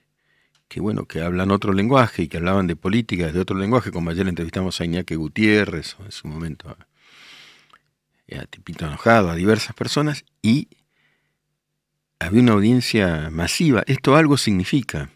que 0.68 0.80
bueno, 0.80 1.06
que 1.06 1.22
hablan 1.22 1.52
otro 1.52 1.74
lenguaje 1.74 2.24
y 2.24 2.28
que 2.28 2.38
hablaban 2.38 2.68
de 2.68 2.76
políticas 2.76 3.34
de 3.34 3.40
otro 3.40 3.58
lenguaje, 3.58 3.92
como 3.92 4.12
ayer 4.12 4.28
entrevistamos 4.28 4.80
a 4.80 4.86
Iñaki 4.86 5.16
Gutiérrez, 5.16 5.96
o 6.00 6.06
en 6.06 6.12
su 6.12 6.28
momento 6.28 6.70
a, 6.70 8.40
a 8.40 8.46
Tipito 8.46 8.86
Enojado, 8.86 9.30
a 9.30 9.36
diversas 9.36 9.76
personas, 9.76 10.24
y 10.42 10.70
había 12.20 12.42
una 12.42 12.54
audiencia 12.54 13.30
masiva. 13.32 13.84
Esto 13.88 14.16
algo 14.16 14.38
significa. 14.38 15.10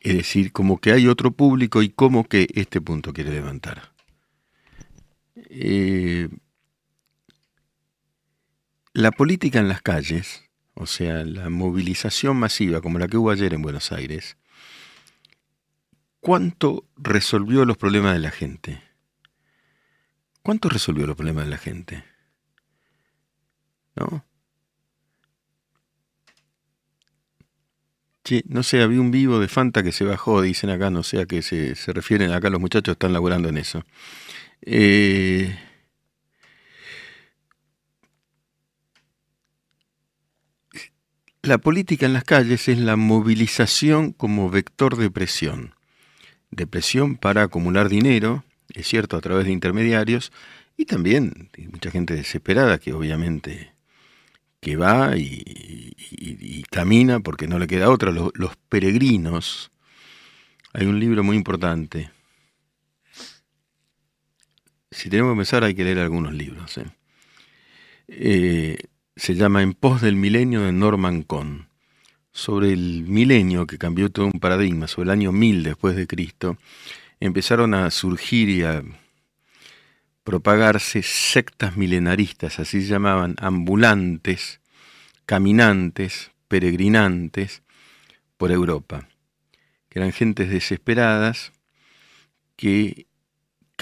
Es 0.00 0.14
decir, 0.14 0.52
como 0.52 0.78
que 0.80 0.92
hay 0.92 1.06
otro 1.06 1.30
público 1.30 1.82
y 1.82 1.88
como 1.88 2.24
que 2.24 2.46
este 2.54 2.80
punto 2.80 3.12
quiere 3.12 3.30
levantar. 3.30 3.93
Eh, 5.50 6.28
la 8.92 9.10
política 9.10 9.58
en 9.58 9.68
las 9.68 9.82
calles, 9.82 10.44
o 10.74 10.86
sea, 10.86 11.24
la 11.24 11.50
movilización 11.50 12.36
masiva 12.36 12.80
como 12.80 12.98
la 12.98 13.08
que 13.08 13.16
hubo 13.16 13.30
ayer 13.30 13.54
en 13.54 13.62
Buenos 13.62 13.92
Aires, 13.92 14.36
¿cuánto 16.20 16.86
resolvió 16.96 17.64
los 17.64 17.76
problemas 17.76 18.14
de 18.14 18.20
la 18.20 18.30
gente? 18.30 18.82
¿Cuánto 20.42 20.68
resolvió 20.68 21.06
los 21.06 21.16
problemas 21.16 21.44
de 21.44 21.50
la 21.50 21.58
gente? 21.58 22.04
¿No? 23.96 24.24
Che, 28.24 28.42
no 28.48 28.62
sé, 28.62 28.80
había 28.80 29.00
un 29.00 29.10
vivo 29.10 29.38
de 29.38 29.48
Fanta 29.48 29.82
que 29.82 29.92
se 29.92 30.04
bajó, 30.04 30.40
dicen 30.40 30.70
acá, 30.70 30.88
no 30.88 31.02
sé 31.02 31.20
a 31.20 31.26
qué 31.26 31.42
se, 31.42 31.74
se 31.74 31.92
refieren, 31.92 32.32
acá 32.32 32.48
los 32.48 32.60
muchachos 32.60 32.92
están 32.92 33.12
laburando 33.12 33.48
en 33.50 33.58
eso. 33.58 33.84
Eh, 34.66 35.58
la 41.42 41.58
política 41.58 42.06
en 42.06 42.14
las 42.14 42.24
calles 42.24 42.68
es 42.68 42.78
la 42.78 42.96
movilización 42.96 44.12
como 44.12 44.50
vector 44.50 44.96
de 44.96 45.10
presión. 45.10 45.74
De 46.50 46.66
presión 46.66 47.16
para 47.16 47.42
acumular 47.42 47.88
dinero, 47.88 48.44
es 48.72 48.88
cierto, 48.88 49.16
a 49.16 49.20
través 49.20 49.44
de 49.46 49.52
intermediarios, 49.52 50.32
y 50.76 50.86
también 50.86 51.50
mucha 51.70 51.90
gente 51.90 52.14
desesperada 52.14 52.78
que 52.78 52.92
obviamente 52.92 53.74
que 54.60 54.76
va 54.76 55.14
y, 55.16 56.64
camina 56.70 57.20
porque 57.20 57.46
no 57.46 57.58
le 57.58 57.66
queda 57.66 57.90
otra. 57.90 58.10
Los, 58.10 58.56
peregrinos, 58.68 59.70
hay 60.72 60.86
un 60.86 60.98
libro 60.98 61.22
muy 61.22 61.36
importante. 61.36 62.10
Si 64.94 65.10
tenemos 65.10 65.30
que 65.30 65.32
empezar 65.32 65.64
hay 65.64 65.74
que 65.74 65.82
leer 65.82 65.98
algunos 65.98 66.32
libros. 66.32 66.78
¿eh? 66.78 66.86
Eh, 68.06 68.78
se 69.16 69.34
llama 69.34 69.60
En 69.60 69.74
pos 69.74 70.00
del 70.00 70.14
milenio 70.14 70.62
de 70.62 70.72
Norman 70.72 71.22
Cohn, 71.22 71.68
sobre 72.30 72.72
el 72.72 73.02
milenio 73.02 73.66
que 73.66 73.76
cambió 73.76 74.10
todo 74.10 74.26
un 74.26 74.38
paradigma, 74.38 74.86
sobre 74.86 75.06
el 75.06 75.10
año 75.10 75.32
1000 75.32 75.64
después 75.64 75.96
de 75.96 76.06
Cristo, 76.06 76.58
empezaron 77.18 77.74
a 77.74 77.90
surgir 77.90 78.48
y 78.48 78.62
a 78.62 78.84
propagarse 80.22 81.02
sectas 81.02 81.76
milenaristas, 81.76 82.60
así 82.60 82.80
se 82.80 82.86
llamaban, 82.86 83.34
ambulantes, 83.38 84.60
caminantes, 85.26 86.30
peregrinantes 86.46 87.62
por 88.36 88.52
Europa, 88.52 89.08
que 89.88 89.98
eran 89.98 90.12
gentes 90.12 90.50
desesperadas 90.50 91.52
que 92.56 93.06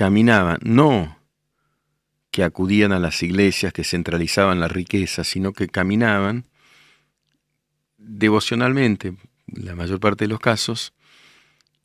caminaban, 0.03 0.59
no 0.65 1.17
que 2.33 2.43
acudían 2.43 2.91
a 2.91 2.99
las 2.99 3.23
iglesias 3.23 3.73
que 3.73 3.85
centralizaban 3.85 4.59
la 4.59 4.67
riqueza, 4.67 5.23
sino 5.23 5.53
que 5.53 5.69
caminaban 5.69 6.49
devocionalmente, 7.99 9.15
la 9.47 9.77
mayor 9.77 10.01
parte 10.01 10.25
de 10.25 10.31
los 10.31 10.41
casos, 10.41 10.93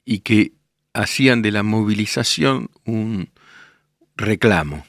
y 0.04 0.22
que 0.22 0.54
hacían 0.94 1.44
de 1.44 1.52
la 1.52 1.62
movilización 1.62 2.72
un 2.86 3.30
reclamo. 4.16 4.88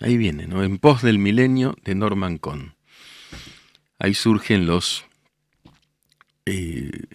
Ahí 0.00 0.16
viene, 0.16 0.46
¿no? 0.46 0.64
En 0.64 0.78
pos 0.78 1.02
del 1.02 1.18
milenio 1.18 1.76
de 1.84 1.94
Norman 1.96 2.38
Cohn. 2.38 2.76
Ahí 3.98 4.14
surgen 4.14 4.64
los 4.64 5.04
eh, 6.46 7.08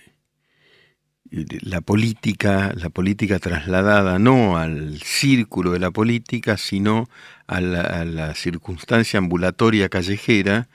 la 1.34 1.82
política, 1.82 2.74
la 2.76 2.90
política 2.90 3.40
trasladada 3.40 4.20
no 4.20 4.58
al 4.58 5.00
círculo 5.02 5.72
de 5.72 5.80
la 5.80 5.90
política, 5.90 6.58
sino 6.58 7.10
a 7.48 7.60
la, 7.60 8.36
circunstancia 8.36 9.18
ambulatoria 9.18 9.90
callejera 9.90 10.68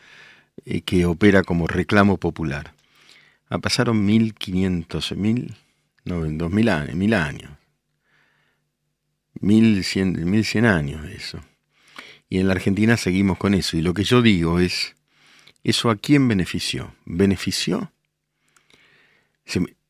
eh, 0.64 0.80
que 0.80 1.06
opera 1.06 1.44
como 1.44 1.68
reclamo 1.68 2.16
popular. 2.16 2.74
Ah, 3.48 3.58
pasaron 3.58 4.04
1500, 4.04 5.12
mil, 5.12 5.54
no, 6.04 6.24
dos 6.26 6.50
mil 6.50 6.68
años, 6.68 6.96
mil 6.96 7.14
años. 7.14 7.52
Mil 9.40 9.84
cien, 9.84 10.28
mil 10.28 10.44
cien 10.44 10.66
años 10.66 11.06
eso. 11.06 11.40
Y 12.28 12.40
en 12.40 12.48
la 12.48 12.54
Argentina 12.54 12.96
seguimos 12.96 13.38
con 13.38 13.54
eso. 13.54 13.76
Y 13.76 13.82
lo 13.82 13.94
que 13.94 14.02
yo 14.02 14.22
digo 14.22 14.58
es, 14.58 14.96
¿eso 15.62 15.88
a 15.88 15.96
quién 15.96 16.26
benefició? 16.26 16.92
¿Benefició? 17.04 17.92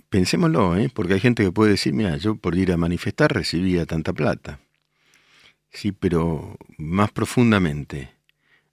Pensémoslo, 0.08 0.76
¿eh? 0.76 0.90
porque 0.92 1.14
hay 1.14 1.20
gente 1.20 1.44
que 1.44 1.52
puede 1.52 1.72
decir, 1.72 1.92
mira, 1.92 2.16
yo 2.16 2.36
por 2.36 2.56
ir 2.56 2.72
a 2.72 2.76
manifestar 2.76 3.32
recibía 3.32 3.86
tanta 3.86 4.12
plata. 4.12 4.60
Sí, 5.70 5.92
pero 5.92 6.56
más 6.78 7.10
profundamente, 7.12 8.14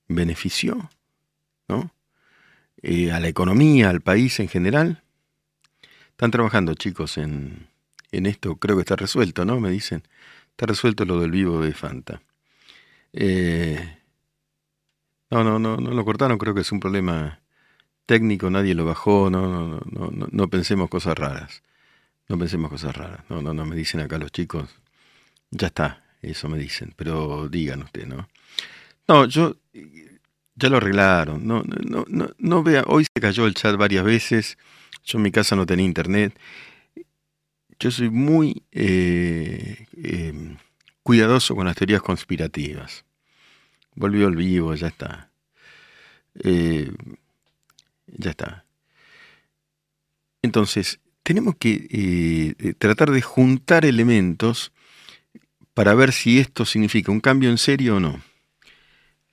¿benefició? 0.08 0.90
¿No? 1.68 1.92
Eh, 2.82 3.12
a 3.12 3.20
la 3.20 3.28
economía, 3.28 3.90
al 3.90 4.02
país 4.02 4.40
en 4.40 4.48
general. 4.48 5.04
Están 6.12 6.32
trabajando, 6.32 6.74
chicos, 6.76 7.18
en, 7.18 7.68
en 8.12 8.26
esto, 8.26 8.56
creo 8.58 8.78
que 8.78 8.82
está 8.82 8.96
resuelto, 8.96 9.44
¿no? 9.44 9.60
Me 9.60 9.70
dicen, 9.70 10.04
está 10.52 10.66
resuelto 10.68 11.04
lo 11.04 11.20
del 11.20 11.32
vivo 11.32 11.62
de 11.62 11.74
Fanta. 11.74 12.22
Eh, 13.12 13.98
no, 15.30 15.44
no, 15.44 15.60
no, 15.60 15.78
no 15.78 15.92
lo 15.92 16.06
cortaron, 16.06 16.38
creo 16.38 16.54
que 16.54 16.62
es 16.62 16.72
un 16.72 16.80
problema 16.80 17.42
técnico, 18.06 18.50
nadie 18.50 18.76
lo 18.76 18.86
bajó, 18.86 19.30
no, 19.30 19.48
no, 19.48 19.82
no, 19.92 20.12
no, 20.12 20.28
no 20.32 20.48
pensemos 20.50 20.90
cosas 20.90 21.18
raras. 21.18 21.64
No 22.28 22.38
pensemos 22.38 22.72
cosas 22.72 22.96
raras. 22.96 23.22
No, 23.30 23.42
no, 23.42 23.54
no, 23.54 23.66
me 23.66 23.76
dicen 23.76 24.00
acá 24.02 24.18
los 24.18 24.32
chicos. 24.32 24.70
Ya 25.52 25.68
está, 25.68 26.04
eso 26.22 26.50
me 26.50 26.58
dicen, 26.58 26.94
pero 26.96 27.48
digan 27.50 27.84
usted, 27.84 28.06
¿no? 28.08 28.28
No, 29.08 29.26
yo 29.26 29.56
ya 30.56 30.70
lo 30.70 30.78
arreglaron. 30.78 31.46
No, 31.46 31.64
no, 31.64 32.06
no, 32.08 32.30
no 32.38 32.64
vea, 32.64 32.84
hoy 32.88 33.06
se 33.06 33.22
cayó 33.22 33.46
el 33.46 33.54
chat 33.54 33.76
varias 33.76 34.04
veces. 34.04 34.58
Yo 35.04 35.18
en 35.20 35.24
mi 35.24 35.32
casa 35.32 35.56
no 35.56 35.66
tenía 35.66 35.86
internet. 35.86 36.38
Yo 37.80 37.92
soy 37.92 38.10
muy 38.10 38.64
eh, 38.72 39.86
em, 40.02 40.58
cuidadoso 41.04 41.56
con 41.56 41.68
las 41.68 41.76
teorías 41.76 42.02
conspirativas. 42.02 43.06
Volvió 43.96 44.28
al 44.28 44.36
vivo, 44.36 44.74
ya 44.76 44.88
está. 44.88 45.30
Eh, 46.44 46.92
ya 48.08 48.32
está. 48.32 48.66
Entonces, 50.42 51.00
tenemos 51.24 51.56
que 51.56 51.88
eh, 51.90 52.74
tratar 52.78 53.12
de 53.12 53.22
juntar 53.22 53.86
elementos 53.86 54.72
para 55.74 55.94
ver 55.96 56.14
si 56.14 56.40
esto 56.40 56.66
significa 56.66 57.12
un 57.12 57.20
cambio 57.20 57.50
en 57.50 57.58
serio 57.58 57.98
o 57.98 58.00
no. 58.00 58.22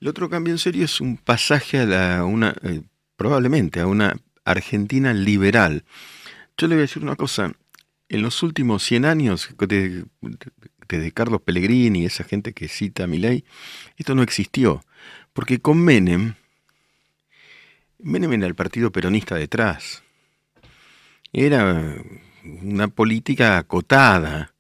El 0.01 0.09
otro 0.09 0.29
cambio 0.29 0.53
en 0.53 0.59
serio 0.59 0.85
es 0.85 1.01
un 1.01 1.17
pasaje 1.17 1.79
a 1.79 1.87
la, 1.87 2.25
una, 2.25 2.55
eh, 2.63 2.83
probablemente 3.17 3.81
a 3.81 3.87
una 3.87 4.17
Argentina 4.45 5.13
liberal. 5.13 5.85
Yo 6.57 6.67
le 6.67 6.75
voy 6.75 6.81
a 6.81 6.89
decir 6.89 7.03
una 7.03 7.15
cosa, 7.15 7.53
en 8.09 8.23
los 8.23 8.43
últimos 8.43 8.83
100 8.83 9.05
años, 9.05 9.49
desde, 9.59 10.05
de 10.89 11.13
Carlos 11.13 11.43
Pellegrini, 11.43 12.05
esa 12.05 12.25
gente 12.25 12.53
que 12.53 12.69
cita 12.69 13.05
a 13.05 13.07
ley, 13.07 13.45
esto 13.97 14.15
no 14.15 14.23
existió, 14.23 14.85
porque 15.33 15.61
con 15.61 15.79
Menem, 15.79 16.35
Menem 18.03 18.33
era 18.33 18.47
el 18.47 18.55
partido 18.55 18.91
peronista 18.91 19.37
detrás. 19.37 20.03
Era 21.33 21.97
una 22.62 22.88
política 22.88 23.57
acotada, 23.59 24.53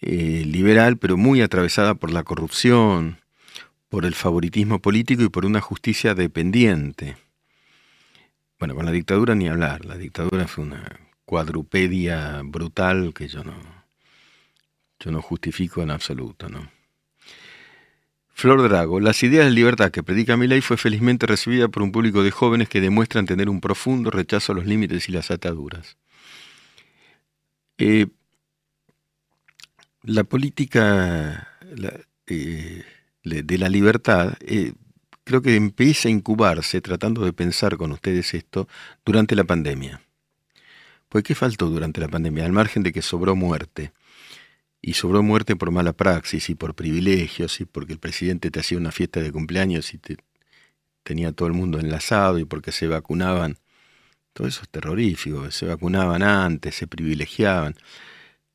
eh, 0.00 0.44
liberal, 0.44 0.98
pero 0.98 1.16
muy 1.16 1.40
atravesada 1.40 1.94
por 1.94 2.10
la 2.10 2.24
corrupción, 2.24 3.20
por 3.88 4.04
el 4.04 4.14
favoritismo 4.14 4.80
político 4.80 5.22
y 5.22 5.28
por 5.28 5.46
una 5.46 5.60
justicia 5.60 6.14
dependiente. 6.14 7.16
Bueno, 8.58 8.74
con 8.74 8.84
la 8.84 8.92
dictadura 8.92 9.34
ni 9.34 9.48
hablar. 9.48 9.84
La 9.84 9.96
dictadura 9.96 10.48
fue 10.48 10.64
una 10.64 10.84
cuadrupedia 11.24 12.42
brutal 12.44 13.12
que 13.14 13.28
yo 13.28 13.44
no, 13.44 13.56
yo 14.98 15.12
no 15.12 15.22
justifico 15.22 15.82
en 15.82 15.90
absoluto, 15.90 16.48
¿no? 16.48 16.77
Flor 18.38 18.62
Drago, 18.62 19.00
las 19.00 19.20
ideas 19.24 19.46
de 19.46 19.50
libertad 19.50 19.90
que 19.90 20.04
predica 20.04 20.36
ley 20.36 20.60
fue 20.60 20.76
felizmente 20.76 21.26
recibida 21.26 21.66
por 21.66 21.82
un 21.82 21.90
público 21.90 22.22
de 22.22 22.30
jóvenes 22.30 22.68
que 22.68 22.80
demuestran 22.80 23.26
tener 23.26 23.48
un 23.48 23.60
profundo 23.60 24.12
rechazo 24.12 24.52
a 24.52 24.54
los 24.54 24.64
límites 24.64 25.08
y 25.08 25.12
las 25.12 25.32
ataduras. 25.32 25.96
Eh, 27.78 28.06
la 30.04 30.22
política 30.22 31.48
eh, 32.28 32.84
de 33.24 33.58
la 33.58 33.68
libertad 33.68 34.34
eh, 34.42 34.72
creo 35.24 35.42
que 35.42 35.56
empieza 35.56 36.06
a 36.06 36.12
incubarse, 36.12 36.80
tratando 36.80 37.24
de 37.24 37.32
pensar 37.32 37.76
con 37.76 37.90
ustedes 37.90 38.34
esto, 38.34 38.68
durante 39.04 39.34
la 39.34 39.42
pandemia. 39.42 40.00
Pues 41.08 41.24
¿qué 41.24 41.34
faltó 41.34 41.68
durante 41.70 42.00
la 42.00 42.06
pandemia? 42.06 42.44
Al 42.44 42.52
margen 42.52 42.84
de 42.84 42.92
que 42.92 43.02
sobró 43.02 43.34
muerte 43.34 43.90
y 44.80 44.94
sobró 44.94 45.22
muerte 45.22 45.56
por 45.56 45.70
mala 45.70 45.92
praxis 45.92 46.50
y 46.50 46.54
por 46.54 46.74
privilegios 46.74 47.60
y 47.60 47.64
porque 47.64 47.92
el 47.92 47.98
presidente 47.98 48.50
te 48.50 48.60
hacía 48.60 48.78
una 48.78 48.92
fiesta 48.92 49.20
de 49.20 49.32
cumpleaños 49.32 49.92
y 49.94 49.98
te 49.98 50.16
tenía 51.02 51.32
todo 51.32 51.48
el 51.48 51.54
mundo 51.54 51.80
enlazado 51.80 52.38
y 52.38 52.44
porque 52.44 52.72
se 52.72 52.86
vacunaban. 52.86 53.58
Todo 54.32 54.46
eso 54.46 54.62
es 54.62 54.68
terrorífico, 54.68 55.50
se 55.50 55.66
vacunaban 55.66 56.22
antes, 56.22 56.74
se 56.74 56.86
privilegiaban. 56.86 57.74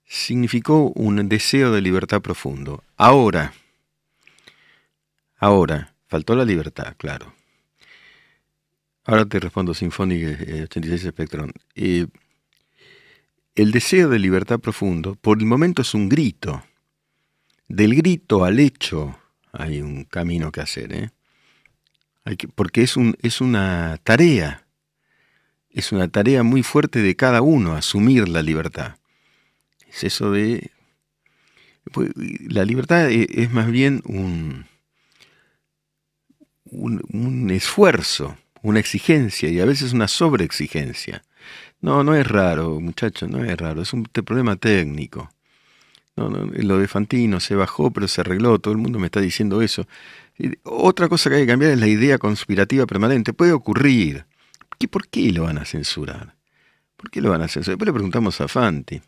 Significó 0.06 0.92
un 0.96 1.28
deseo 1.28 1.72
de 1.72 1.82
libertad 1.82 2.22
profundo. 2.22 2.84
Ahora, 2.96 3.54
ahora, 5.38 5.94
faltó 6.08 6.36
la 6.36 6.46
libertad, 6.46 6.96
claro. 6.98 7.34
Ahora 9.06 9.26
te 9.26 9.40
respondo 9.40 9.74
Sinfónica 9.74 10.28
86 10.64 11.02
Spectrum. 11.10 11.52
Eh, 11.76 12.08
el 13.56 13.72
deseo 13.72 14.10
de 14.10 14.20
libertad 14.20 14.60
profundo, 14.60 15.16
por 15.16 15.40
el 15.40 15.46
momento 15.46 15.82
es 15.82 15.94
un 15.94 16.10
grito. 16.10 16.64
Del 17.68 17.96
grito 17.96 18.46
al 18.46 18.60
hecho 18.60 19.18
hay 19.52 19.82
un 19.82 20.06
camino 20.06 20.52
que 20.52 20.62
hacer, 20.62 20.94
¿eh? 20.94 21.12
Porque 22.56 22.84
es, 22.84 22.96
un, 22.96 23.16
es 23.22 23.42
una 23.42 24.00
tarea. 24.04 24.66
es 25.70 25.92
una 25.92 26.08
tarea 26.08 26.44
muy 26.44 26.64
fuerte 26.64 27.00
de 27.00 27.16
cada 27.16 27.42
uno, 27.42 27.76
asumir 27.76 28.30
la 28.30 28.42
libertad. 28.42 28.98
Es 29.88 30.04
eso 30.04 30.32
de... 30.32 30.72
Pues, 31.92 32.12
la 32.16 32.64
libertad 32.64 33.10
e, 33.12 33.28
es 33.30 33.52
más 33.52 33.70
bien 33.70 34.02
un, 34.06 34.66
un, 36.66 37.50
esfuerzo, 37.52 38.38
una 38.62 38.80
exigencia 38.80 39.50
y 39.50 39.60
a 39.60 39.66
veces 39.66 39.94
una 39.94 40.08
sobreexigencia. 40.08 41.24
No, 41.84 42.02
no 42.02 42.16
es 42.16 42.26
raro, 42.26 42.80
muchachos, 42.80 43.30
no 43.30 43.44
es 43.44 43.58
raro, 43.58 43.82
es 43.82 43.92
un 43.92 44.06
problema 44.06 44.56
técnico. 44.56 45.30
No, 46.16 46.30
lo 46.30 46.78
de 46.78 46.88
Fantino 46.88 47.42
se 47.42 47.56
bajó, 47.56 47.92
pero 47.92 48.08
se 48.08 48.22
arregló, 48.22 48.58
todo 48.58 48.72
el 48.72 48.78
mundo 48.78 49.00
me 49.00 49.08
está 49.08 49.20
diciendo 49.20 49.62
eso. 49.62 49.86
otra 50.64 51.10
cosa 51.10 51.30
que 51.30 51.36
hay 51.36 51.42
que 51.42 51.48
cambiar 51.48 51.72
es 51.72 51.80
la 51.82 51.88
idea 51.88 52.18
conspirativa 52.20 52.86
permanente. 52.86 53.34
Puede 53.34 53.52
ocurrir. 53.52 54.26
¿Qué, 54.80 54.88
¿Por 54.88 55.10
qué 55.10 55.34
lo 55.34 55.44
van 55.44 55.58
a 55.58 55.66
censurar? 55.66 56.36
¿Por 56.96 57.12
qué 57.12 57.20
lo 57.20 57.32
van 57.32 57.42
a 57.42 57.50
censurar? 57.50 57.76
Después 57.78 57.88
le 57.88 57.94
preguntamos 57.94 58.40
a 58.40 58.48
Fanti. 58.48 59.02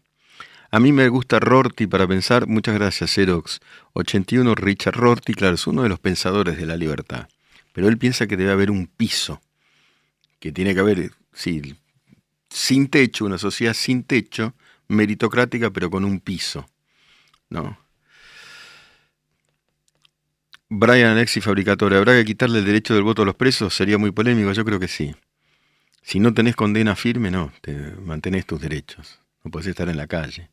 A 0.70 0.80
mí 0.82 0.92
me 0.92 1.08
gusta 1.08 1.40
Rorty 1.40 1.88
para 1.88 2.06
pensar. 2.06 2.46
Muchas 2.46 2.76
gracias, 2.76 3.10
Xerox. 3.12 3.62
81, 3.94 4.54
Richard 4.54 4.98
Rorty, 4.98 5.34
claro, 5.34 5.56
es 5.56 5.66
uno 5.66 5.84
de 5.84 5.90
los 5.90 6.00
pensadores 6.00 6.58
de 6.58 6.66
la 6.66 6.76
libertad. 6.76 7.30
Pero 7.72 7.88
él 7.88 7.98
piensa 7.98 8.28
que 8.28 8.36
debe 8.36 8.52
haber 8.52 8.70
un 8.70 8.88
piso. 8.88 9.40
Que 10.42 10.52
tiene 10.52 10.74
que 10.74 10.82
haber, 10.82 11.12
sí, 11.32 11.78
sin 12.56 12.88
techo, 12.88 13.26
una 13.26 13.38
sociedad 13.38 13.74
sin 13.74 14.04
techo, 14.04 14.56
meritocrática, 14.88 15.72
pero 15.72 15.90
con 15.90 16.06
un 16.06 16.22
piso. 16.22 16.66
¿no? 17.50 17.78
Brian 20.70 21.12
Alexi 21.12 21.42
Fabricatore, 21.42 21.98
¿habrá 21.98 22.14
que 22.14 22.24
quitarle 22.24 22.60
el 22.60 22.66
derecho 22.66 22.94
del 22.94 23.04
voto 23.04 23.24
a 23.24 23.26
los 23.26 23.36
presos? 23.36 23.74
Sería 23.74 23.98
muy 23.98 24.12
polémico, 24.12 24.54
yo 24.54 24.64
creo 24.64 24.80
que 24.80 24.88
sí. 24.88 25.14
Si 26.02 26.20
no 26.20 26.34
tenés 26.34 26.56
condena 26.56 26.96
firme, 26.96 27.30
no, 27.30 27.52
te 27.62 27.74
mantenés 27.74 28.46
tus 28.46 28.62
derechos. 28.62 29.20
No 29.44 29.52
podés 29.52 29.68
estar 29.68 29.90
en 29.90 29.98
la 29.98 30.08
calle. 30.08 30.50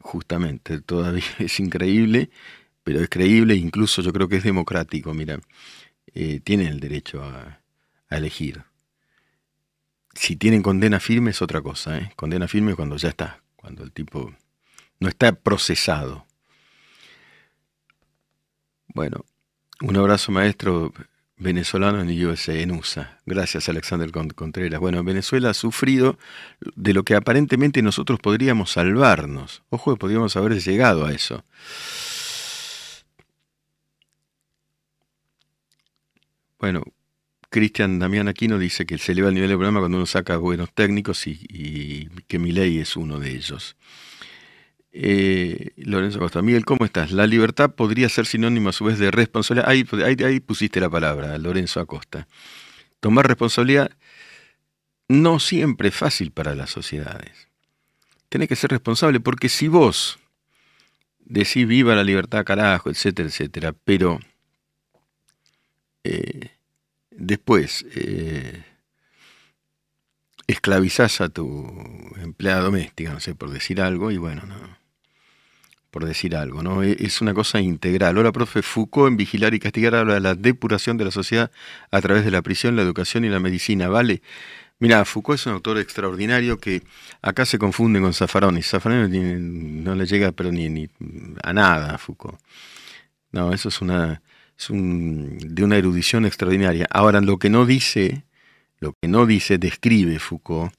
Justamente, 0.00 0.80
todavía 0.80 1.24
es 1.38 1.60
increíble, 1.60 2.30
pero 2.82 3.00
es 3.00 3.08
creíble, 3.08 3.54
incluso 3.54 4.02
yo 4.02 4.12
creo 4.12 4.28
que 4.28 4.36
es 4.36 4.44
democrático, 4.44 5.14
mira. 5.14 5.38
Eh, 6.12 6.40
tienen 6.40 6.66
el 6.66 6.80
derecho 6.80 7.22
a, 7.22 7.60
elegir. 8.10 8.64
Si 10.14 10.36
tienen 10.36 10.62
condena 10.62 11.00
firme 11.00 11.30
es 11.30 11.42
otra 11.42 11.62
cosa, 11.62 11.98
¿eh? 11.98 12.12
Condena 12.16 12.48
firme 12.48 12.74
cuando 12.74 12.96
ya 12.96 13.08
está, 13.08 13.42
cuando 13.56 13.82
el 13.82 13.92
tipo 13.92 14.32
no 15.00 15.08
está 15.08 15.32
procesado. 15.32 16.26
Bueno, 18.94 19.24
un 19.80 19.96
abrazo 19.96 20.32
maestro 20.32 20.92
venezolano 21.36 22.00
en 22.00 22.26
USA, 22.26 22.54
en 22.54 22.70
USA. 22.70 23.18
Gracias 23.26 23.68
Alexander 23.68 24.10
Contreras. 24.34 24.80
Bueno, 24.80 25.02
Venezuela 25.02 25.50
ha 25.50 25.54
sufrido 25.54 26.18
de 26.76 26.94
lo 26.94 27.02
que 27.02 27.14
aparentemente 27.14 27.82
nosotros 27.82 28.20
podríamos 28.20 28.72
salvarnos. 28.72 29.62
Ojo, 29.70 29.96
podríamos 29.96 30.36
haber 30.36 30.60
llegado 30.60 31.04
a 31.04 31.12
eso. 31.12 31.44
Bueno, 36.58 36.84
Cristian 37.52 37.98
Damián 37.98 38.28
Aquino 38.28 38.58
dice 38.58 38.86
que 38.86 38.96
se 38.96 39.12
eleva 39.12 39.28
el 39.28 39.34
nivel 39.34 39.50
del 39.50 39.58
programa 39.58 39.80
cuando 39.80 39.98
uno 39.98 40.06
saca 40.06 40.38
buenos 40.38 40.72
técnicos 40.72 41.26
y, 41.26 41.38
y 41.50 42.06
que 42.26 42.38
mi 42.38 42.50
ley 42.50 42.78
es 42.78 42.96
uno 42.96 43.20
de 43.20 43.30
ellos. 43.30 43.76
Eh, 44.94 45.72
Lorenzo 45.76 46.18
Costa. 46.18 46.40
Miguel, 46.40 46.64
¿cómo 46.64 46.86
estás? 46.86 47.12
La 47.12 47.26
libertad 47.26 47.70
podría 47.70 48.08
ser 48.08 48.24
sinónimo 48.24 48.70
a 48.70 48.72
su 48.72 48.84
vez 48.84 48.98
de 48.98 49.10
responsabilidad. 49.10 49.68
Ahí, 49.68 49.86
ahí, 50.24 50.40
pusiste 50.40 50.80
la 50.80 50.88
palabra, 50.88 51.36
Lorenzo 51.36 51.80
Acosta. 51.80 52.26
Tomar 53.00 53.26
responsabilidad 53.26 53.90
no 55.08 55.38
siempre 55.38 55.88
es 55.88 55.94
fácil 55.94 56.30
para 56.30 56.54
las 56.54 56.70
sociedades. 56.70 57.48
Tenés 58.30 58.48
que 58.48 58.56
ser 58.56 58.70
responsable 58.70 59.20
porque 59.20 59.50
si 59.50 59.68
vos 59.68 60.18
decís 61.20 61.66
viva 61.66 61.94
la 61.94 62.04
libertad, 62.04 62.44
carajo, 62.44 62.88
etcétera, 62.88 63.28
etcétera, 63.28 63.74
pero 63.84 64.20
eh, 66.04 66.50
después 67.16 67.86
eh, 67.94 68.64
esclavizás 70.46 71.20
a 71.20 71.28
tu 71.28 71.66
empleada 72.20 72.62
doméstica, 72.62 73.12
no 73.12 73.20
sé, 73.20 73.34
por 73.34 73.50
decir 73.50 73.80
algo, 73.80 74.10
y 74.10 74.16
bueno, 74.18 74.42
no 74.46 74.82
por 75.92 76.06
decir 76.06 76.34
algo, 76.34 76.62
¿no? 76.62 76.82
E, 76.82 76.96
es 76.98 77.20
una 77.20 77.34
cosa 77.34 77.60
integral. 77.60 78.16
Ahora, 78.16 78.32
profe, 78.32 78.62
Foucault 78.62 79.10
en 79.10 79.16
Vigilar 79.18 79.52
y 79.54 79.60
Castigar 79.60 79.94
habla 79.94 80.14
de 80.14 80.20
la 80.20 80.34
depuración 80.34 80.96
de 80.96 81.04
la 81.04 81.10
sociedad 81.10 81.52
a 81.90 82.00
través 82.00 82.24
de 82.24 82.30
la 82.30 82.40
prisión, 82.40 82.76
la 82.76 82.82
educación 82.82 83.26
y 83.26 83.28
la 83.28 83.38
medicina, 83.40 83.88
¿vale? 83.88 84.22
Mira, 84.78 85.04
Foucault 85.04 85.38
es 85.38 85.46
un 85.46 85.52
autor 85.52 85.78
extraordinario 85.78 86.58
que 86.58 86.82
acá 87.20 87.44
se 87.44 87.58
confunde 87.58 88.00
con 88.00 88.14
Zaffaroni. 88.14 88.62
Zaffaroni 88.62 89.36
no 89.38 89.94
le 89.94 90.06
llega 90.06 90.32
pero 90.32 90.50
ni, 90.50 90.70
ni 90.70 90.88
a 91.42 91.52
nada 91.52 91.94
a 91.94 91.98
Foucault. 91.98 92.40
No, 93.30 93.52
eso 93.52 93.68
es 93.68 93.80
una 93.82 94.22
es 94.62 94.70
un, 94.70 95.38
de 95.38 95.64
una 95.64 95.76
erudición 95.76 96.24
extraordinaria. 96.24 96.86
Ahora, 96.90 97.20
lo 97.20 97.38
que 97.38 97.50
no 97.50 97.66
dice, 97.66 98.24
lo 98.78 98.94
que 99.00 99.08
no 99.08 99.26
dice, 99.26 99.58
describe 99.58 100.18
Foucault, 100.18 100.72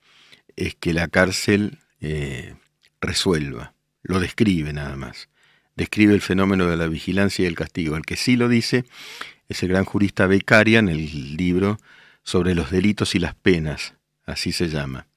es 0.56 0.76
que 0.76 0.93
la 0.93 1.08
cárcel 1.08 1.80
eh, 2.00 2.56
resuelva 3.02 3.74
lo 4.04 4.19
describe 4.19 4.74
nada 4.74 4.96
más. 4.96 5.30
Describe 5.76 6.13
el 6.13 6.22
fenómeno 6.22 6.67
de 6.67 6.78
la 6.78 6.88
vigilancia 6.88 7.43
y 7.43 7.48
el 7.48 7.56
castigo. 7.56 7.96
El 7.96 8.06
que 8.06 8.15
sí 8.15 8.36
lo 8.36 8.48
dice 8.48 8.86
es 9.50 9.63
el 9.63 9.69
gran 9.69 9.86
jurista 9.86 10.28
Becaria 10.28 10.80
en 10.80 10.89
el 10.89 11.36
libro 11.36 11.80
sobre 12.24 12.54
los 12.54 12.69
delitos 12.69 13.15
y 13.15 13.19
las 13.19 13.36
penas, 13.36 13.96
así 14.26 14.52
se 14.52 14.69
llama. 14.69 15.08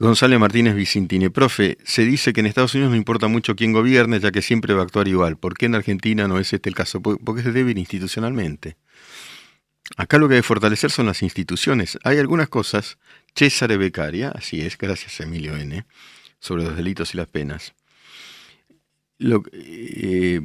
Gonzalo 0.00 0.38
Martínez 0.38 0.74
Vicintini, 0.74 1.28
profe, 1.28 1.76
se 1.84 2.06
dice 2.06 2.32
que 2.32 2.40
en 2.40 2.46
Estados 2.46 2.74
Unidos 2.74 2.90
no 2.90 2.96
importa 2.96 3.28
mucho 3.28 3.54
quién 3.54 3.74
gobierne, 3.74 4.18
ya 4.18 4.32
que 4.32 4.40
siempre 4.40 4.72
va 4.72 4.80
a 4.80 4.84
actuar 4.84 5.06
igual. 5.08 5.36
¿Por 5.36 5.58
qué 5.58 5.66
en 5.66 5.74
Argentina 5.74 6.26
no 6.26 6.38
es 6.38 6.54
este 6.54 6.70
el 6.70 6.74
caso? 6.74 7.02
Porque 7.02 7.42
es 7.42 7.52
débil 7.52 7.76
institucionalmente. 7.76 8.78
Acá 9.98 10.16
lo 10.16 10.26
que 10.26 10.36
hay 10.36 10.40
que 10.40 10.46
fortalecer 10.46 10.90
son 10.90 11.04
las 11.04 11.22
instituciones. 11.22 11.98
Hay 12.02 12.16
algunas 12.16 12.48
cosas, 12.48 12.96
César 13.34 13.76
Becaria, 13.76 14.30
así 14.30 14.62
es, 14.62 14.78
gracias 14.78 15.20
a 15.20 15.24
Emilio 15.24 15.54
N., 15.54 15.84
sobre 16.38 16.64
los 16.64 16.78
delitos 16.78 17.12
y 17.12 17.18
las 17.18 17.28
penas. 17.28 17.74
Lo, 19.18 19.42
eh, 19.52 20.40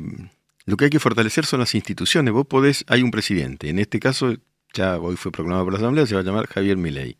lo, 0.66 0.76
que 0.76 0.84
hay 0.84 0.92
que 0.92 1.00
fortalecer 1.00 1.46
son 1.46 1.62
las 1.62 1.76
instituciones. 1.76 2.34
Vos 2.34 2.46
podés, 2.46 2.84
hay 2.88 3.04
un 3.04 3.12
presidente, 3.12 3.70
en 3.70 3.80
este 3.80 4.02
caso, 4.02 4.36
ya 4.74 4.98
hoy 4.98 5.16
fue 5.16 5.32
proclamado 5.32 5.64
por 5.64 5.72
la 5.72 5.80
Asamblea, 5.80 6.06
se 6.06 6.16
va 6.16 6.20
a 6.20 6.26
llamar 6.26 6.48
Javier 6.48 6.76
Milei. 6.76 7.18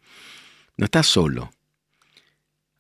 No 0.76 0.84
está 0.84 1.02
solo. 1.02 1.50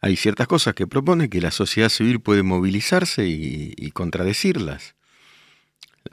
Hay 0.01 0.15
ciertas 0.15 0.47
cosas 0.47 0.75
que 0.75 0.87
propone 0.87 1.29
que 1.29 1.41
la 1.41 1.51
sociedad 1.51 1.89
civil 1.89 2.19
puede 2.19 2.43
movilizarse 2.43 3.27
y, 3.27 3.91
contradecirlas. 3.91 4.95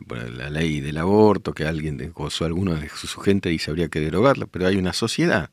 La 0.09 0.49
ley 0.49 0.81
del 0.81 0.97
aborto, 0.97 1.53
que 1.53 1.67
alguien 1.67 2.13
o 2.15 2.45
alguno 2.45 2.75
de 2.75 2.89
su 2.89 3.21
gente 3.21 3.51
dice 3.51 3.71
habría 3.71 3.89
que 3.89 4.01
derogarla, 4.01 4.47
pero 4.47 4.67
hay 4.67 4.77
una 4.77 4.93
sociedad. 4.93 5.51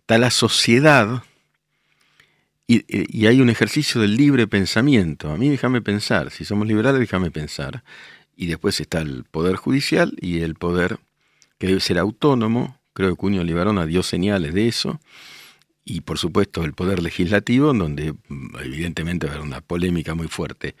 Está 0.00 0.18
la 0.18 0.30
sociedad 0.30 1.22
y, 2.68 3.26
hay 3.26 3.40
un 3.40 3.48
ejercicio 3.48 4.00
del 4.00 4.16
libre 4.16 4.46
pensamiento. 4.46 5.30
A 5.30 5.36
mí 5.36 5.48
déjame 5.48 5.80
pensar, 5.82 6.30
si 6.30 6.44
somos 6.44 6.66
liberales 6.66 7.00
déjame 7.00 7.30
pensar. 7.30 7.84
Y 8.36 8.46
después 8.46 8.80
está 8.80 9.00
el 9.00 9.24
poder 9.24 9.56
judicial 9.56 10.14
y 10.20 10.40
el 10.40 10.56
poder 10.56 10.98
que 11.58 11.68
debe 11.68 11.80
ser 11.80 11.98
autónomo. 11.98 12.78
Creo 12.92 13.10
que 13.10 13.16
Cuño 13.16 13.44
Libarona 13.44 13.86
dio 13.86 14.02
señales 14.02 14.52
de 14.52 14.68
eso. 14.68 15.00
Y 15.86 16.02
por 16.02 16.18
supuesto 16.18 16.64
el 16.64 16.74
poder 16.74 17.02
legislativo, 17.02 17.72
donde 17.72 18.12
mm, 18.12 18.56
evidentemente 18.62 19.26
va 19.26 19.32
a 19.32 19.36
haber 19.36 19.46
una 19.46 19.62
polémica 19.62 20.14
muy 20.14 20.28
fuerte. 20.28 20.76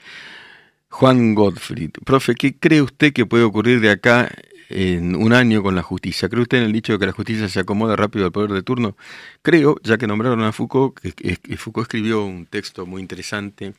Juan 0.90 1.34
Gottfried, 1.34 1.92
profe, 2.04 2.34
¿qué 2.34 2.58
cree 2.58 2.82
usted 2.82 3.14
que 3.14 3.24
puede 3.24 3.44
ocurrir 3.44 3.80
de 3.80 3.90
acá 3.90 4.30
en 4.68 5.14
un 5.16 5.32
año 5.32 5.62
con 5.62 5.74
la 5.74 5.82
justicia. 5.82 6.28
¿Cree 6.28 6.42
usted 6.42 6.58
en 6.58 6.64
el 6.64 6.72
dicho 6.72 6.92
de 6.92 6.98
que 6.98 7.06
la 7.06 7.12
justicia 7.12 7.48
se 7.48 7.60
acomoda 7.60 7.96
rápido 7.96 8.24
al 8.24 8.32
poder 8.32 8.50
de 8.50 8.62
turno? 8.62 8.96
Creo, 9.42 9.76
ya 9.82 9.98
que 9.98 10.06
nombraron 10.06 10.42
a 10.42 10.52
Foucault, 10.52 10.98
que, 10.98 11.56
Foucault 11.56 11.86
escribió 11.86 12.24
un 12.24 12.46
texto 12.46 12.86
muy 12.86 13.00
interesante 13.02 13.74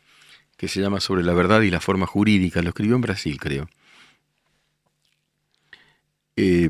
que 0.57 0.67
se 0.67 0.81
llama 0.81 0.99
Sobre 0.99 1.23
la 1.23 1.33
verdad 1.33 1.61
y 1.61 1.71
la 1.71 1.79
forma 1.79 2.05
jurídica. 2.07 2.61
Lo 2.61 2.69
escribió 2.69 2.95
en 2.95 3.01
Brasil, 3.01 3.37
creo. 3.39 3.69
Eh, 6.35 6.69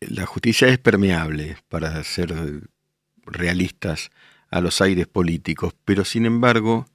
la 0.00 0.26
justicia 0.26 0.68
es 0.68 0.78
permeable 0.78 1.56
para 1.68 2.02
ser 2.04 2.62
realistas 3.26 4.10
a 4.50 4.60
los 4.60 4.80
aires 4.80 5.06
políticos, 5.06 5.74
pero 5.84 6.04
sin 6.04 6.26
embargo 6.26 6.86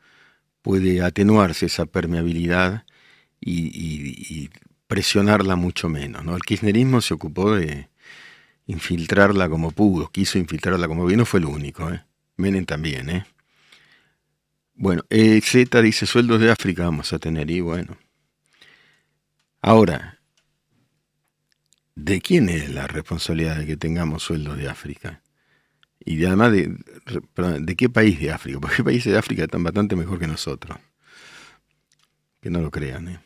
puede 0.62 1.02
atenuarse 1.02 1.66
esa 1.66 1.86
permeabilidad 1.86 2.86
y 3.42 4.50
presionarla 4.90 5.56
mucho 5.56 5.88
menos. 5.88 6.26
¿no? 6.26 6.36
El 6.36 6.42
kirchnerismo 6.42 7.00
se 7.00 7.14
ocupó 7.14 7.54
de 7.54 7.90
infiltrarla 8.66 9.48
como 9.48 9.70
pudo, 9.70 10.12
quiso 10.12 10.40
infiltrarla 10.40 10.88
como 10.88 11.06
vino, 11.06 11.26
fue 11.26 11.40
el 11.40 11.46
único. 11.46 11.92
¿eh? 11.92 12.04
Menem 12.38 12.66
también. 12.66 13.10
¿eh? 13.12 13.26
Bueno, 14.74 15.04
eh, 15.12 15.40
Z 15.42 15.80
dice 15.84 16.08
sueldos 16.08 16.42
de 16.42 16.50
África 16.50 16.86
vamos 16.86 17.14
a 17.14 17.20
tener 17.20 17.52
y 17.52 17.62
bueno. 17.62 17.98
Ahora, 19.62 20.20
¿de 21.94 22.20
quién 22.20 22.50
es 22.50 22.72
la 22.72 22.88
responsabilidad 22.88 23.58
de 23.58 23.68
que 23.68 23.78
tengamos 23.78 24.24
sueldos 24.24 24.58
de 24.58 24.70
África? 24.70 25.22
Y 26.10 26.26
además, 26.26 26.52
de, 26.52 26.76
¿de 27.60 27.76
qué 27.76 27.88
país 27.88 28.20
de 28.20 28.32
África? 28.32 28.60
Porque 28.60 28.84
países 28.84 29.14
de 29.14 29.20
África 29.20 29.44
están 29.44 29.64
bastante 29.64 29.96
mejor 29.96 30.18
que 30.18 30.26
nosotros. 30.26 30.76
Que 32.42 32.50
no 32.50 32.62
lo 32.62 32.72
crean. 32.72 33.10
¿eh? 33.10 33.20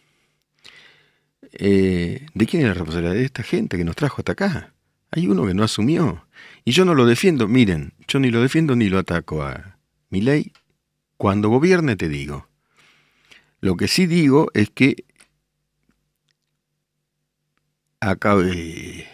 Eh, 1.54 2.26
¿De 2.34 2.46
quién 2.46 2.64
es 2.64 2.68
la 2.68 2.74
responsabilidad? 2.74 3.14
De 3.14 3.24
esta 3.24 3.42
gente 3.42 3.78
que 3.78 3.86
nos 3.86 3.96
trajo 3.96 4.18
hasta 4.18 4.34
acá. 4.34 4.74
Hay 5.12 5.28
uno 5.28 5.48
que 5.48 5.54
no 5.54 5.64
asumió. 5.64 6.28
Y 6.66 6.74
yo 6.74 6.84
no 6.84 6.94
lo 6.94 7.06
defiendo. 7.06 7.48
Miren, 7.48 7.94
yo 8.06 8.20
ni 8.20 8.32
lo 8.32 8.42
defiendo 8.42 8.76
ni 8.76 8.90
lo 8.90 9.00
ataco 9.00 9.44
a 9.44 9.78
mi 10.10 10.20
ley. 10.20 10.52
Cuando 11.16 11.48
gobierne 11.48 11.96
te 11.96 12.10
digo. 12.10 12.50
Lo 13.62 13.78
que 13.78 13.88
sí 13.88 14.08
digo 14.08 14.52
es 14.54 14.70
que 14.70 15.06
acabe, 18.02 19.08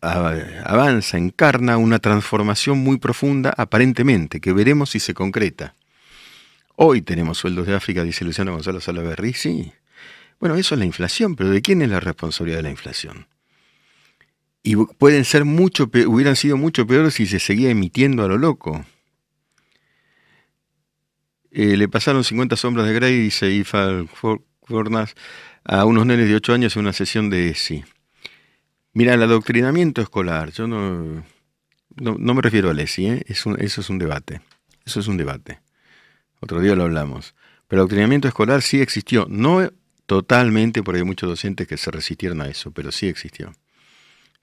avanza, 0.00 1.18
encarna 1.18 1.76
una 1.76 1.98
transformación 1.98 2.78
muy 2.78 2.98
profunda, 2.98 3.54
aparentemente, 3.56 4.40
que 4.40 4.52
veremos 4.52 4.90
si 4.90 5.00
se 5.00 5.14
concreta. 5.14 5.74
Hoy 6.76 7.02
tenemos 7.02 7.38
sueldos 7.38 7.66
de 7.66 7.74
África, 7.74 8.04
dice 8.04 8.24
Luciano 8.24 8.52
Gonzalo 8.52 8.80
Salaverri, 8.80 9.34
sí. 9.34 9.72
Bueno, 10.40 10.56
eso 10.56 10.74
es 10.74 10.78
la 10.78 10.84
inflación, 10.84 11.34
pero 11.34 11.50
¿de 11.50 11.62
quién 11.62 11.82
es 11.82 11.88
la 11.88 12.00
responsabilidad 12.00 12.58
de 12.58 12.62
la 12.64 12.70
inflación? 12.70 13.26
Y 14.62 14.76
pueden 14.76 15.24
ser 15.24 15.44
mucho, 15.44 15.90
hubieran 16.06 16.36
sido 16.36 16.56
mucho 16.56 16.86
peores 16.86 17.14
si 17.14 17.26
se 17.26 17.40
seguía 17.40 17.70
emitiendo 17.70 18.24
a 18.24 18.28
lo 18.28 18.38
loco. 18.38 18.84
Eh, 21.50 21.76
le 21.76 21.88
pasaron 21.88 22.22
50 22.22 22.56
sombras 22.56 22.86
de 22.86 22.92
Grey, 22.92 23.18
dice 23.18 23.50
Ifal 23.50 24.08
Fornas, 24.62 25.14
a 25.64 25.84
unos 25.84 26.06
nenes 26.06 26.28
de 26.28 26.36
8 26.36 26.52
años 26.54 26.76
en 26.76 26.82
una 26.82 26.92
sesión 26.92 27.30
de 27.30 27.50
ESI. 27.50 27.84
Mira, 28.98 29.14
el 29.14 29.22
adoctrinamiento 29.22 30.02
escolar, 30.02 30.50
yo 30.50 30.66
no, 30.66 31.24
no, 31.94 32.34
me 32.34 32.42
refiero 32.42 32.68
al 32.68 32.80
ESI, 32.80 33.06
¿eh? 33.06 33.24
eso 33.28 33.54
es 33.56 33.90
un 33.90 33.96
debate. 34.00 34.40
Eso 34.84 34.98
es 34.98 35.06
un 35.06 35.16
debate. 35.16 35.60
Otro 36.40 36.60
día 36.60 36.74
lo 36.74 36.82
hablamos. 36.82 37.36
Pero 37.68 37.78
el 37.78 37.82
adoctrinamiento 37.82 38.26
escolar 38.26 38.60
sí 38.60 38.80
existió. 38.80 39.28
No 39.30 39.70
totalmente, 40.06 40.82
porque 40.82 40.98
hay 40.98 41.04
muchos 41.04 41.28
docentes 41.28 41.68
que 41.68 41.76
se 41.76 41.92
resistieron 41.92 42.40
a 42.40 42.48
eso, 42.48 42.72
pero 42.72 42.90
sí 42.90 43.06
existió. 43.06 43.52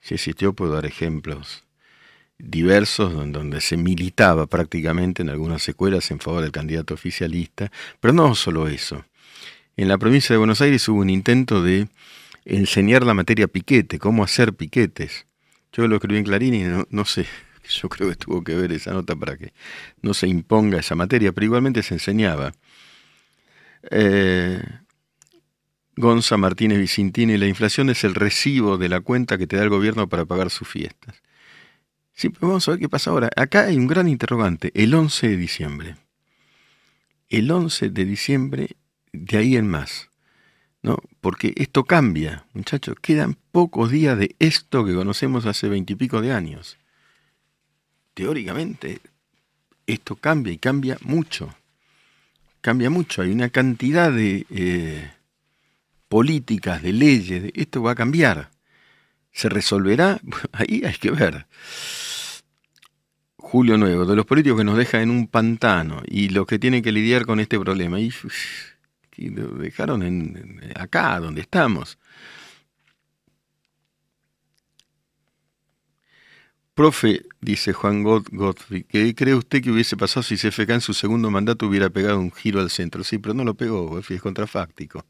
Sí 0.00 0.14
existió, 0.14 0.54
puedo 0.54 0.72
dar 0.72 0.86
ejemplos 0.86 1.62
diversos 2.38 3.12
donde 3.12 3.60
se 3.60 3.76
militaba 3.76 4.46
prácticamente 4.46 5.20
en 5.20 5.28
algunas 5.28 5.68
escuelas 5.68 6.10
en 6.10 6.18
favor 6.18 6.40
del 6.40 6.52
candidato 6.52 6.94
oficialista, 6.94 7.70
pero 8.00 8.14
no 8.14 8.34
solo 8.34 8.68
eso. 8.68 9.04
En 9.76 9.88
la 9.88 9.98
provincia 9.98 10.32
de 10.32 10.38
Buenos 10.38 10.62
Aires 10.62 10.88
hubo 10.88 11.00
un 11.00 11.10
intento 11.10 11.62
de 11.62 11.88
enseñar 12.46 13.04
la 13.04 13.12
materia 13.12 13.48
piquete, 13.48 13.98
cómo 13.98 14.24
hacer 14.24 14.54
piquetes. 14.54 15.26
Yo 15.72 15.86
lo 15.88 15.96
escribí 15.96 16.18
en 16.18 16.24
Clarín 16.24 16.54
y 16.54 16.64
no, 16.88 17.04
sé, 17.04 17.26
yo 17.68 17.88
creo 17.88 18.08
que 18.08 18.16
tuvo 18.16 18.42
que 18.42 18.54
ver 18.54 18.72
esa 18.72 18.92
nota 18.92 19.14
para 19.16 19.36
que 19.36 19.52
no 20.00 20.14
se 20.14 20.28
imponga 20.28 20.78
esa 20.78 20.94
materia, 20.94 21.32
pero 21.32 21.44
igualmente 21.44 21.82
se 21.82 21.94
enseñaba. 21.94 22.52
Eh, 23.90 24.62
Gonza 25.96 26.36
Martínez 26.36 26.78
Vicintini, 26.78 27.36
la 27.36 27.46
inflación 27.46 27.90
es 27.90 28.04
el 28.04 28.14
recibo 28.14 28.78
de 28.78 28.88
la 28.88 29.00
cuenta 29.00 29.38
que 29.38 29.46
te 29.46 29.56
da 29.56 29.62
el 29.62 29.70
gobierno 29.70 30.08
para 30.08 30.24
pagar 30.24 30.50
sus 30.50 30.68
fiestas. 30.68 31.22
Sí, 32.12 32.28
pues 32.30 32.40
vamos 32.40 32.66
a 32.66 32.70
ver 32.72 32.80
qué 32.80 32.88
pasa 32.88 33.10
ahora. 33.10 33.28
Acá 33.36 33.64
hay 33.64 33.76
un 33.76 33.86
gran 33.86 34.08
interrogante, 34.08 34.72
el 34.74 34.94
11 34.94 35.28
de 35.28 35.36
diciembre. 35.36 35.96
El 37.28 37.50
11 37.50 37.90
de 37.90 38.04
diciembre, 38.04 38.76
de 39.12 39.38
ahí 39.38 39.56
en 39.56 39.68
más. 39.68 40.08
¿No? 40.86 40.98
Porque 41.20 41.52
esto 41.56 41.84
cambia, 41.84 42.46
muchachos. 42.54 42.94
Quedan 43.02 43.36
pocos 43.50 43.90
días 43.90 44.16
de 44.16 44.36
esto 44.38 44.86
que 44.86 44.94
conocemos 44.94 45.44
hace 45.44 45.68
veintipico 45.68 46.22
de 46.22 46.32
años. 46.32 46.78
Teóricamente, 48.14 49.00
esto 49.86 50.14
cambia 50.14 50.52
y 50.52 50.58
cambia 50.58 50.96
mucho. 51.02 51.52
Cambia 52.60 52.88
mucho. 52.88 53.22
Hay 53.22 53.32
una 53.32 53.50
cantidad 53.50 54.12
de 54.12 54.46
eh, 54.48 55.10
políticas, 56.08 56.82
de 56.82 56.92
leyes. 56.92 57.52
esto 57.56 57.82
va 57.82 57.90
a 57.90 57.96
cambiar. 57.96 58.50
¿Se 59.32 59.48
resolverá? 59.48 60.20
Ahí 60.52 60.82
hay 60.84 60.94
que 60.94 61.10
ver. 61.10 61.46
Julio 63.36 63.76
Nuevo, 63.76 64.04
de 64.04 64.14
los 64.14 64.24
políticos 64.24 64.58
que 64.58 64.64
nos 64.64 64.78
dejan 64.78 65.02
en 65.02 65.10
un 65.10 65.26
pantano 65.26 66.02
y 66.06 66.28
los 66.28 66.46
que 66.46 66.60
tienen 66.60 66.82
que 66.82 66.92
lidiar 66.92 67.26
con 67.26 67.40
este 67.40 67.58
problema. 67.58 67.98
Y, 68.00 68.12
lo 69.16 69.48
dejaron 69.48 70.02
acá, 70.76 71.18
donde 71.20 71.40
estamos. 71.42 71.98
Profe, 76.74 77.24
dice 77.40 77.72
Juan 77.72 78.02
Godfrey, 78.02 78.84
¿qué 78.84 79.14
cree 79.14 79.34
usted 79.34 79.62
que 79.62 79.70
hubiese 79.70 79.96
pasado 79.96 80.22
si 80.22 80.36
CFK 80.36 80.68
en 80.68 80.80
su 80.82 80.92
segundo 80.92 81.30
mandato 81.30 81.66
hubiera 81.66 81.88
pegado 81.88 82.18
un 82.18 82.30
giro 82.30 82.60
al 82.60 82.68
centro? 82.68 83.02
Sí, 83.02 83.16
pero 83.16 83.32
no 83.32 83.44
lo 83.44 83.54
pegó, 83.54 83.98
es 83.98 84.20
contrafáctico. 84.20 85.06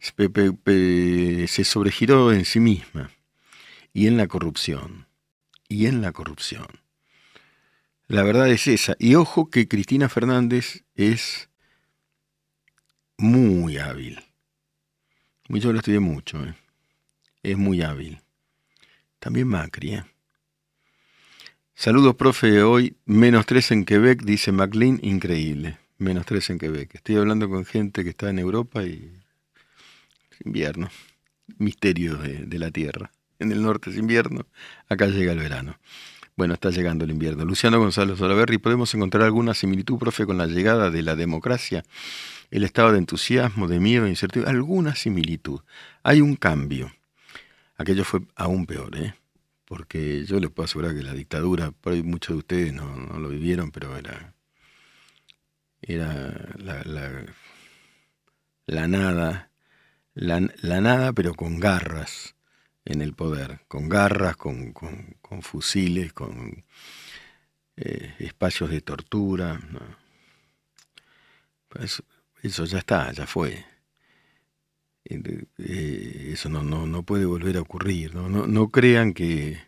se 0.00 1.64
sobregiró 1.64 2.32
en 2.32 2.44
sí 2.44 2.58
misma 2.58 3.10
y 3.92 4.08
en 4.08 4.16
la 4.16 4.26
corrupción. 4.26 5.06
Y 5.68 5.86
en 5.86 6.02
la 6.02 6.10
corrupción. 6.10 6.66
La 8.08 8.24
verdad 8.24 8.48
es 8.48 8.66
esa. 8.66 8.96
Y 8.98 9.14
ojo 9.14 9.48
que 9.48 9.68
Cristina 9.68 10.08
Fernández 10.08 10.82
es 10.96 11.49
muy 13.20 13.78
hábil. 13.78 14.20
Yo 15.48 15.72
lo 15.72 15.78
estudié 15.78 16.00
mucho. 16.00 16.44
¿eh? 16.44 16.54
Es 17.42 17.56
muy 17.56 17.82
hábil. 17.82 18.20
También 19.18 19.48
Macri. 19.48 19.94
¿eh? 19.94 20.04
Saludos, 21.74 22.16
profe. 22.16 22.62
Hoy 22.62 22.96
menos 23.04 23.46
tres 23.46 23.70
en 23.70 23.84
Quebec, 23.84 24.22
dice 24.22 24.52
McLean. 24.52 24.98
Increíble. 25.02 25.78
Menos 25.98 26.26
tres 26.26 26.50
en 26.50 26.58
Quebec. 26.58 26.94
Estoy 26.94 27.16
hablando 27.16 27.48
con 27.48 27.64
gente 27.64 28.04
que 28.04 28.10
está 28.10 28.30
en 28.30 28.38
Europa 28.38 28.84
y 28.84 29.12
invierno. 30.44 30.90
Misterio 31.58 32.16
de, 32.16 32.46
de 32.46 32.58
la 32.58 32.70
Tierra. 32.70 33.10
En 33.40 33.52
el 33.52 33.62
norte 33.62 33.90
es 33.90 33.96
invierno, 33.96 34.46
acá 34.88 35.06
llega 35.06 35.32
el 35.32 35.38
verano. 35.38 35.78
Bueno, 36.36 36.54
está 36.54 36.70
llegando 36.70 37.04
el 37.04 37.10
invierno. 37.10 37.44
Luciano 37.44 37.78
González 37.78 38.20
Olaverri, 38.20 38.58
¿podemos 38.58 38.94
encontrar 38.94 39.24
alguna 39.24 39.54
similitud, 39.54 39.98
profe, 39.98 40.26
con 40.26 40.38
la 40.38 40.46
llegada 40.46 40.90
de 40.90 41.02
la 41.02 41.16
democracia? 41.16 41.84
El 42.50 42.64
estado 42.64 42.92
de 42.92 42.98
entusiasmo, 42.98 43.68
de 43.68 43.80
miedo, 43.80 44.04
de 44.04 44.10
incertidumbre, 44.10 44.50
alguna 44.50 44.94
similitud. 44.94 45.60
Hay 46.02 46.20
un 46.20 46.36
cambio. 46.36 46.92
Aquello 47.76 48.04
fue 48.04 48.20
aún 48.36 48.66
peor, 48.66 48.96
¿eh? 48.96 49.14
Porque 49.66 50.24
yo 50.24 50.40
les 50.40 50.50
puedo 50.50 50.64
asegurar 50.64 50.94
que 50.94 51.02
la 51.02 51.12
dictadura, 51.12 51.70
por 51.70 51.92
ahí 51.92 52.02
muchos 52.02 52.34
de 52.34 52.38
ustedes 52.38 52.72
no, 52.72 53.18
lo 53.18 53.28
vivieron, 53.28 53.70
pero 53.70 53.96
era, 53.96 54.34
era 55.82 56.34
la, 58.66 58.88
nada, 58.88 59.50
la 60.14 60.80
nada, 60.80 61.12
pero 61.12 61.34
con 61.34 61.60
garras 61.60 62.34
en 62.84 63.02
el 63.02 63.14
poder, 63.14 63.60
con 63.68 63.88
garras, 63.88 64.36
con, 64.36 64.74
fusiles, 65.42 66.12
con 66.12 66.64
eh, 67.76 68.14
espacios 68.18 68.70
de 68.70 68.80
tortura. 68.80 69.60
Pues 71.68 72.02
eso 72.42 72.64
ya 72.64 72.78
está, 72.78 73.12
ya 73.12 73.26
fue. 73.26 73.64
Eh, 75.04 76.30
eso 76.32 76.48
no, 76.48 76.62
no, 76.62 76.86
no, 76.86 77.02
puede 77.02 77.24
volver 77.24 77.56
a 77.56 77.60
ocurrir. 77.62 78.14
¿no? 78.14 78.28
No, 78.28 78.68
crean 78.68 79.12
que... 79.12 79.58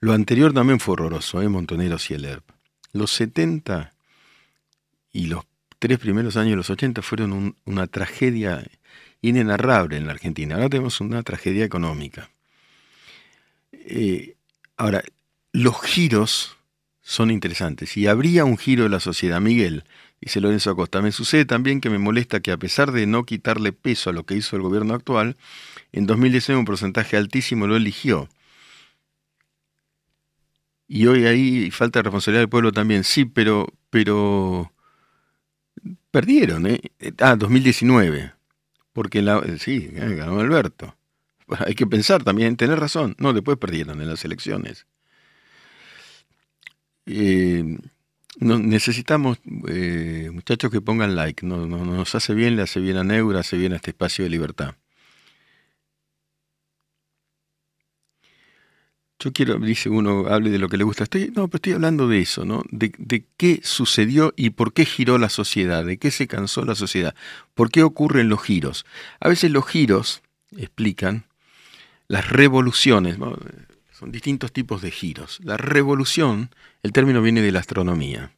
Lo 0.00 0.12
anterior 0.12 0.52
también 0.52 0.80
fue 0.80 0.94
horroroso, 0.94 1.42
¿eh? 1.42 1.48
Montoneros 1.48 2.10
y 2.10 2.14
el 2.14 2.24
ERP. 2.24 2.50
Los 2.92 3.12
70 3.12 3.94
y 5.12 5.26
los 5.26 5.44
tres 5.78 5.98
primeros 5.98 6.36
años 6.36 6.50
de 6.50 6.56
los 6.56 6.70
80 6.70 7.02
fueron 7.02 7.56
una 7.64 7.86
tragedia 7.86 8.64
inenarrable 9.20 9.96
en 9.96 10.06
la 10.06 10.12
Argentina. 10.12 10.56
Ahora 10.56 10.68
tenemos 10.68 11.00
una 11.00 11.22
tragedia 11.22 11.64
económica. 11.64 12.30
Eh, 13.72 14.36
ahora, 14.76 15.02
los 15.52 15.80
giros 15.82 16.56
son 17.00 17.30
interesantes. 17.30 17.96
Y 17.96 18.06
habría 18.06 18.44
un 18.44 18.56
giro 18.56 18.84
de 18.84 18.88
la 18.88 19.00
sociedad, 19.00 19.40
Miguel, 19.40 19.84
dice 20.20 20.40
Lorenzo 20.40 20.70
Acosta. 20.70 21.02
Me 21.02 21.12
sucede 21.12 21.44
también 21.44 21.80
que 21.80 21.90
me 21.90 21.98
molesta 21.98 22.40
que 22.40 22.52
a 22.52 22.56
pesar 22.56 22.92
de 22.92 23.06
no 23.06 23.24
quitarle 23.24 23.72
peso 23.72 24.10
a 24.10 24.12
lo 24.12 24.24
que 24.24 24.36
hizo 24.36 24.56
el 24.56 24.62
gobierno 24.62 24.94
actual, 24.94 25.36
en 25.92 26.06
2019 26.06 26.60
un 26.60 26.64
porcentaje 26.64 27.16
altísimo 27.16 27.66
lo 27.66 27.76
eligió. 27.76 28.28
Y 30.88 31.06
hoy 31.06 31.26
ahí 31.26 31.70
falta 31.70 31.98
de 31.98 32.04
responsabilidad 32.04 32.42
del 32.42 32.48
pueblo 32.48 32.72
también. 32.72 33.04
Sí, 33.04 33.24
pero, 33.24 33.66
pero 33.90 34.72
perdieron, 36.10 36.66
¿eh? 36.66 36.80
Ah, 37.18 37.36
2019. 37.36 38.32
Porque 38.92 39.22
la, 39.22 39.42
sí, 39.58 39.88
ganó 39.90 40.40
Alberto. 40.40 40.94
hay 41.66 41.74
que 41.74 41.86
pensar 41.86 42.22
también, 42.24 42.56
tener 42.56 42.78
razón. 42.78 43.14
No, 43.18 43.32
después 43.32 43.58
perdieron 43.58 44.00
en 44.00 44.08
las 44.08 44.24
elecciones. 44.24 44.86
Eh, 47.06 47.78
necesitamos 48.38 49.38
eh, 49.68 50.30
muchachos 50.32 50.70
que 50.70 50.80
pongan 50.80 51.16
like. 51.16 51.44
No, 51.46 51.66
nos 51.66 52.14
hace 52.14 52.34
bien, 52.34 52.56
le 52.56 52.62
hace 52.62 52.80
bien 52.80 52.96
a 52.96 53.04
Neura, 53.04 53.40
hace 53.40 53.56
bien 53.56 53.72
a 53.72 53.76
este 53.76 53.90
espacio 53.90 54.24
de 54.24 54.30
libertad. 54.30 54.74
yo 59.22 59.32
quiero, 59.32 59.58
dice 59.58 59.88
uno, 59.88 60.26
hable 60.26 60.50
de 60.50 60.58
lo 60.58 60.68
que 60.68 60.76
le 60.76 60.84
gusta. 60.84 61.04
Estoy, 61.04 61.32
no, 61.34 61.46
pero 61.48 61.58
estoy 61.58 61.72
hablando 61.74 62.08
de 62.08 62.20
eso, 62.20 62.44
¿no? 62.44 62.62
De, 62.70 62.92
de, 62.98 63.24
qué 63.36 63.60
sucedió 63.62 64.34
y 64.36 64.50
por 64.50 64.72
qué 64.72 64.84
giró 64.84 65.16
la 65.18 65.28
sociedad, 65.28 65.84
de 65.84 65.98
qué 65.98 66.10
se 66.10 66.26
cansó 66.26 66.64
la 66.64 66.74
sociedad, 66.74 67.14
por 67.54 67.70
qué 67.70 67.84
ocurren 67.84 68.28
los 68.28 68.42
giros. 68.42 68.84
A 69.20 69.28
veces 69.28 69.52
los 69.52 69.66
giros 69.66 70.22
explican 70.56 71.26
las 72.12 72.28
revoluciones, 72.28 73.16
son 73.90 74.12
distintos 74.12 74.52
tipos 74.52 74.82
de 74.82 74.90
giros. 74.90 75.40
La 75.42 75.56
revolución, 75.56 76.50
el 76.82 76.92
término 76.92 77.22
viene 77.22 77.40
de 77.40 77.52
la 77.52 77.60
astronomía. 77.60 78.32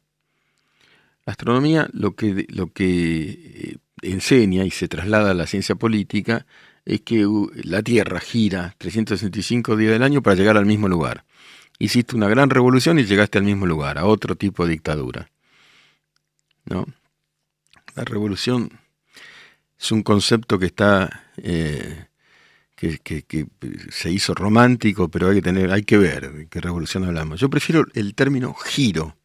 La 1.25 1.31
astronomía 1.31 1.89
lo 1.91 2.15
que, 2.15 2.45
lo 2.47 2.71
que 2.71 3.25
eh, 3.27 3.77
enseña 4.01 4.63
y 4.63 4.71
se 4.71 4.87
traslada 4.87 5.31
a 5.31 5.33
la 5.33 5.45
ciencia 5.45 5.75
política 5.75 6.45
es 6.85 7.01
que 7.01 7.27
la 7.65 7.83
Tierra 7.83 8.21
gira 8.21 8.75
365 8.77 9.75
días 9.75 9.91
del 9.91 10.03
año 10.03 10.21
para 10.21 10.37
llegar 10.37 10.55
al 10.55 10.65
mismo 10.65 10.87
lugar. 10.87 11.25
Hiciste 11.77 12.15
una 12.15 12.29
gran 12.29 12.49
revolución 12.49 12.97
y 12.97 13.03
llegaste 13.03 13.39
al 13.39 13.43
mismo 13.43 13.65
lugar, 13.65 13.97
a 13.97 14.05
otro 14.05 14.37
tipo 14.37 14.65
de 14.65 14.71
dictadura. 14.71 15.29
¿No? 16.63 16.85
La 17.93 18.05
revolución 18.05 18.69
es 19.77 19.91
un 19.91 20.01
concepto 20.01 20.57
que 20.59 20.67
está 20.67 21.25
eh, 21.35 22.05
que, 22.75 22.99
que, 22.99 23.47
se 23.89 24.11
hizo 24.11 24.33
romántico, 24.33 25.09
pero 25.09 25.29
hay 25.29 25.35
que 25.35 25.41
tener, 25.41 25.71
hay 25.71 25.83
que 25.83 25.97
ver 25.97 26.31
de 26.31 26.47
qué 26.47 26.61
revolución 26.61 27.05
hablamos. 27.05 27.39
Yo 27.39 27.49
prefiero 27.49 27.85
el 27.93 28.15
término 28.15 28.53
giro 28.53 29.15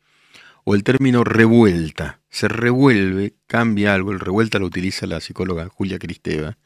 o 0.65 0.75
el 0.75 0.85
término 0.85 1.25
revuelta. 1.25 2.21
Se 2.31 2.49
revuelve, 2.49 3.35
cambia 3.47 3.95
algo. 3.95 4.13
El 4.13 4.21
revuelta 4.21 4.59
lo 4.59 4.67
utiliza 4.67 5.07
la 5.07 5.21
psicóloga 5.21 5.69
Julia 5.69 5.99
Cristeva 5.99 6.57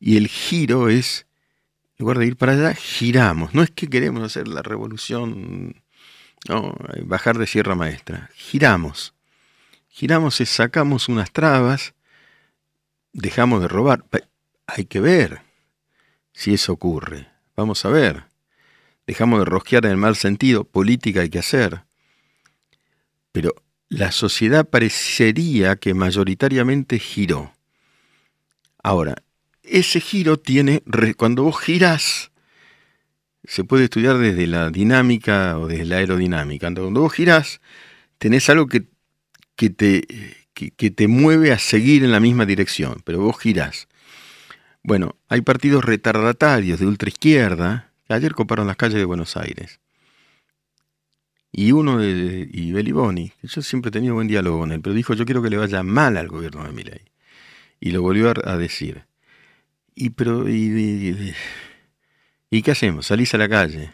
y 0.00 0.16
el 0.16 0.28
giro 0.28 0.88
es, 0.88 1.26
en 1.98 2.04
lugar 2.04 2.18
de 2.18 2.26
ir 2.26 2.36
para 2.36 2.52
allá, 2.52 2.74
giramos. 2.74 3.54
No 3.54 3.62
es 3.62 3.70
que 3.70 3.88
queremos 3.88 4.22
hacer 4.22 4.48
la 4.48 4.62
revolución, 4.62 5.82
no, 6.48 6.74
bajar 7.04 7.38
de 7.38 7.46
Sierra 7.46 7.74
Maestra. 7.74 8.30
Giramos. 8.34 9.14
Giramos 9.88 10.40
es 10.40 10.50
sacamos 10.50 11.08
unas 11.08 11.30
trabas, 11.30 11.94
dejamos 13.12 13.62
de 13.62 13.68
robar. 13.68 14.04
Hay 14.66 14.86
que 14.86 15.00
ver 15.00 15.43
si 16.34 16.52
eso 16.52 16.74
ocurre. 16.74 17.28
Vamos 17.56 17.84
a 17.86 17.88
ver. 17.88 18.24
Dejamos 19.06 19.38
de 19.38 19.44
rosquear 19.46 19.86
en 19.86 19.92
el 19.92 19.96
mal 19.96 20.16
sentido. 20.16 20.64
Política 20.64 21.22
hay 21.22 21.30
que 21.30 21.38
hacer. 21.38 21.84
Pero 23.32 23.54
la 23.88 24.12
sociedad 24.12 24.68
parecería 24.68 25.76
que 25.76 25.94
mayoritariamente 25.94 26.98
giró. 26.98 27.52
Ahora, 28.82 29.14
ese 29.62 30.00
giro 30.00 30.38
tiene, 30.38 30.82
cuando 31.16 31.44
vos 31.44 31.58
girás, 31.58 32.30
se 33.44 33.64
puede 33.64 33.84
estudiar 33.84 34.18
desde 34.18 34.46
la 34.46 34.70
dinámica 34.70 35.58
o 35.58 35.68
desde 35.68 35.86
la 35.86 35.96
aerodinámica. 35.96 36.70
Cuando 36.72 37.00
vos 37.00 37.12
girás, 37.12 37.60
tenés 38.18 38.48
algo 38.50 38.66
que, 38.66 38.84
que 39.56 39.70
te, 39.70 40.06
que, 40.54 40.90
te 40.90 41.08
mueve 41.08 41.52
a 41.52 41.58
seguir 41.58 42.04
en 42.04 42.12
la 42.12 42.20
misma 42.20 42.46
dirección, 42.46 43.02
pero 43.04 43.20
vos 43.20 43.38
girás. 43.38 43.88
Bueno, 44.86 45.16
hay 45.30 45.40
partidos 45.40 45.82
retardatarios 45.82 46.78
de 46.78 46.86
ultraizquierda 46.86 47.90
que 48.06 48.12
ayer 48.12 48.34
coparon 48.34 48.66
las 48.66 48.76
calles 48.76 48.98
de 48.98 49.06
Buenos 49.06 49.34
Aires. 49.38 49.80
Y 51.50 51.72
uno 51.72 51.96
de 51.96 52.46
y 52.52 52.70
Beliboni, 52.70 53.30
que 53.40 53.48
yo 53.48 53.62
siempre 53.62 53.88
he 53.88 53.92
tenido 53.92 54.12
buen 54.12 54.28
diálogo 54.28 54.58
con 54.58 54.72
él, 54.72 54.82
pero 54.82 54.94
dijo 54.94 55.14
yo 55.14 55.24
quiero 55.24 55.42
que 55.42 55.48
le 55.48 55.56
vaya 55.56 55.82
mal 55.82 56.18
al 56.18 56.28
gobierno 56.28 56.64
de 56.64 56.72
Milei. 56.72 57.00
Y 57.80 57.92
lo 57.92 58.02
volvió 58.02 58.34
a 58.44 58.58
decir. 58.58 59.06
Y, 59.94 60.10
pero, 60.10 60.50
y, 60.50 61.34
y, 62.50 62.62
qué 62.62 62.70
hacemos? 62.70 63.06
Salís 63.06 63.32
a 63.32 63.38
la 63.38 63.48
calle, 63.48 63.92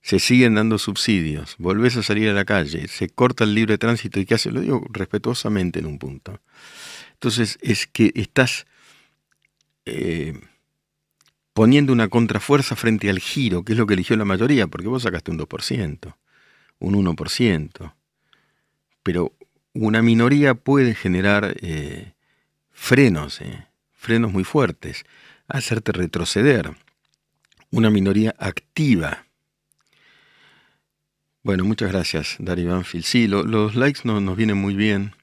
se 0.00 0.20
siguen 0.20 0.54
dando 0.54 0.78
subsidios, 0.78 1.56
volvés 1.58 1.96
a 1.96 2.04
salir 2.04 2.28
a 2.28 2.34
la 2.34 2.44
calle, 2.44 2.86
se 2.86 3.08
corta 3.08 3.42
el 3.42 3.54
libre 3.54 3.78
tránsito 3.78 4.20
y 4.20 4.26
qué 4.26 4.34
haces? 4.34 4.52
Lo 4.52 4.60
digo 4.60 4.86
respetuosamente 4.90 5.80
en 5.80 5.86
un 5.86 5.98
punto. 5.98 6.40
Entonces 7.14 7.58
es 7.62 7.88
que 7.88 8.12
estás 8.14 8.66
eh, 9.86 10.40
poniendo 11.52 11.92
una 11.92 12.08
contrafuerza 12.08 12.76
frente 12.76 13.10
al 13.10 13.18
giro, 13.18 13.64
que 13.64 13.72
es 13.72 13.78
lo 13.78 13.86
que 13.86 13.94
eligió 13.94 14.16
la 14.16 14.24
mayoría, 14.24 14.66
porque 14.66 14.88
vos 14.88 15.02
sacaste 15.02 15.30
un 15.30 15.38
2%, 15.38 16.16
un 16.78 16.94
1%, 16.94 17.94
pero 19.02 19.32
una 19.72 20.02
minoría 20.02 20.54
puede 20.54 20.94
generar 20.94 21.56
eh, 21.60 22.14
frenos. 22.70 23.40
Eh 23.40 23.66
frenos 24.04 24.32
muy 24.32 24.44
fuertes, 24.44 25.04
hacerte 25.48 25.92
retroceder. 25.92 26.76
Una 27.70 27.90
minoría 27.90 28.34
activa. 28.38 29.24
Bueno, 31.42 31.64
muchas 31.64 31.90
gracias, 31.90 32.36
Dari 32.38 32.64
Banfield. 32.64 33.04
Sí, 33.04 33.26
los 33.26 33.74
likes 33.74 34.02
no, 34.04 34.20
nos 34.20 34.36
vienen 34.36 34.58
muy 34.58 34.74
bien. 34.74 35.14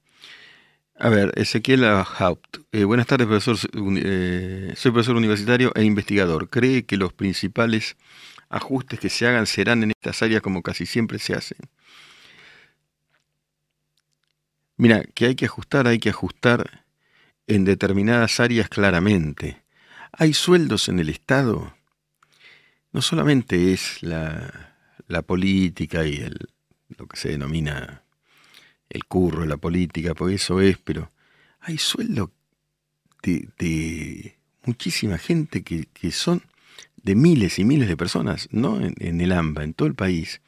A 1.04 1.10
ver, 1.10 1.32
Ezequiel 1.36 1.84
Haupt. 1.84 2.58
Eh, 2.72 2.84
buenas 2.84 3.08
tardes, 3.08 3.26
profesor. 3.26 3.58
Eh, 3.74 4.72
soy 4.76 4.92
profesor 4.92 5.16
universitario 5.16 5.72
e 5.74 5.84
investigador. 5.84 6.48
¿Cree 6.52 6.86
que 6.86 6.96
los 6.96 7.12
principales 7.12 7.98
ajustes 8.50 9.00
que 9.00 9.10
se 9.10 9.26
hagan 9.26 9.48
serán 9.48 9.82
en 9.82 9.90
estas 9.90 10.22
áreas 10.22 10.44
como 10.44 10.62
casi 10.62 10.86
siempre 10.86 11.18
se 11.18 11.34
hacen? 11.34 11.58
Mira, 14.78 15.04
que 15.16 15.26
hay 15.26 15.34
que 15.36 15.46
ajustar, 15.46 15.88
hay 15.88 15.98
que 15.98 16.10
ajustar 16.10 16.86
en 17.48 17.66
determinadas 17.66 18.40
áreas 18.40 18.70
claramente. 18.70 19.64
Hay 20.12 20.34
sueldos 20.36 20.88
en 20.88 21.00
el 21.00 21.10
Estado. 21.10 21.74
No 22.92 23.02
solamente 23.02 23.74
es 23.74 24.04
la, 24.04 24.76
la 25.08 25.24
política 25.24 26.06
y 26.06 26.18
el, 26.18 26.38
lo 26.96 27.08
que 27.08 27.18
se 27.18 27.30
denomina 27.30 28.01
el 28.92 29.06
curro, 29.06 29.46
la 29.46 29.58
política, 29.58 30.14
porque 30.14 30.36
eso 30.36 30.62
es, 30.62 30.78
pero 30.78 31.10
hay 31.62 31.78
sueldos 31.78 32.30
de, 33.24 33.50
de, 33.58 34.38
muchísima 34.66 35.18
gente 35.18 35.64
que, 35.64 35.88
que, 35.94 36.12
son 36.12 36.44
de 36.98 37.16
miles 37.16 37.58
y 37.60 37.64
miles 37.64 37.88
de 37.88 37.98
personas, 37.98 38.48
no 38.52 38.80
en, 38.82 38.96
en 39.00 39.22
el 39.22 39.32
AMBA, 39.32 39.64
en 39.64 39.74
todo 39.74 39.88
el 39.88 39.96
país, 39.96 40.42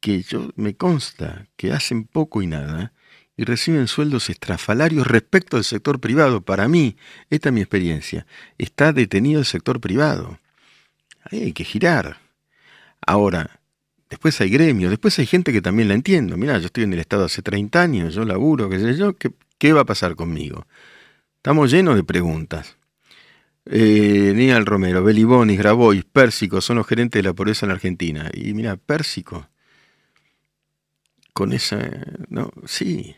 que 0.00 0.22
yo 0.22 0.50
me 0.56 0.74
consta 0.74 1.48
que 1.56 1.72
hacen 1.72 2.04
poco 2.04 2.40
y 2.40 2.46
nada 2.46 2.92
y 3.36 3.44
reciben 3.44 3.86
sueldos 3.86 4.30
estrafalarios 4.30 5.06
respecto 5.06 5.56
del 5.56 5.64
sector 5.64 6.00
privado. 6.00 6.40
Para 6.40 6.68
mí, 6.68 6.96
esta 7.30 7.48
es 7.48 7.52
mi 7.52 7.60
experiencia, 7.60 8.26
está 8.58 8.92
detenido 8.92 9.40
el 9.40 9.46
sector 9.46 9.80
privado. 9.80 10.38
Ahí 11.22 11.44
hay 11.44 11.52
que 11.52 11.64
girar. 11.64 12.18
Ahora, 13.00 13.57
después 14.10 14.40
hay 14.40 14.50
gremios, 14.50 14.90
después 14.90 15.18
hay 15.18 15.26
gente 15.26 15.52
que 15.52 15.62
también 15.62 15.88
la 15.88 15.94
entiendo. 15.94 16.36
Mira, 16.36 16.58
yo 16.58 16.66
estoy 16.66 16.84
en 16.84 16.92
el 16.92 17.00
Estado 17.00 17.24
hace 17.24 17.42
30 17.42 17.82
años, 17.82 18.14
yo 18.14 18.24
laburo, 18.24 18.68
qué 18.68 18.78
sé 18.78 18.96
yo, 18.96 19.16
¿qué, 19.16 19.30
qué 19.58 19.72
va 19.72 19.82
a 19.82 19.86
pasar 19.86 20.16
conmigo? 20.16 20.66
Estamos 21.36 21.70
llenos 21.70 21.96
de 21.96 22.04
preguntas. 22.04 22.76
Eh, 23.66 24.32
Níal 24.34 24.64
Romero, 24.64 25.04
Belibonis, 25.04 25.58
Grabois, 25.58 26.04
Pérsico 26.04 26.60
son 26.60 26.76
los 26.76 26.86
gerentes 26.86 27.22
de 27.22 27.28
la 27.28 27.34
pobreza 27.34 27.66
en 27.66 27.72
Argentina. 27.72 28.30
Y 28.32 28.54
mira, 28.54 28.76
Pérsico, 28.76 29.48
con 31.32 31.52
esa, 31.52 31.78
no, 32.28 32.50
sí, 32.66 33.14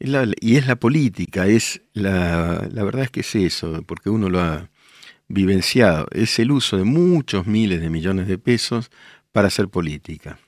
y 0.00 0.56
es 0.56 0.66
la 0.66 0.76
política, 0.76 1.46
es 1.46 1.82
la, 1.92 2.68
la 2.70 2.84
verdad 2.84 3.04
es 3.04 3.10
que 3.10 3.20
es 3.20 3.34
eso, 3.34 3.82
porque 3.82 4.10
uno 4.10 4.28
lo 4.28 4.40
ha 4.40 4.70
vivenciado, 5.26 6.06
es 6.12 6.38
el 6.38 6.52
uso 6.52 6.76
de 6.76 6.84
muchos 6.84 7.46
miles 7.46 7.80
de 7.80 7.90
millones 7.90 8.28
de 8.28 8.38
pesos 8.38 8.90
para 9.32 9.48
hacer 9.48 9.68
política. 9.68 10.38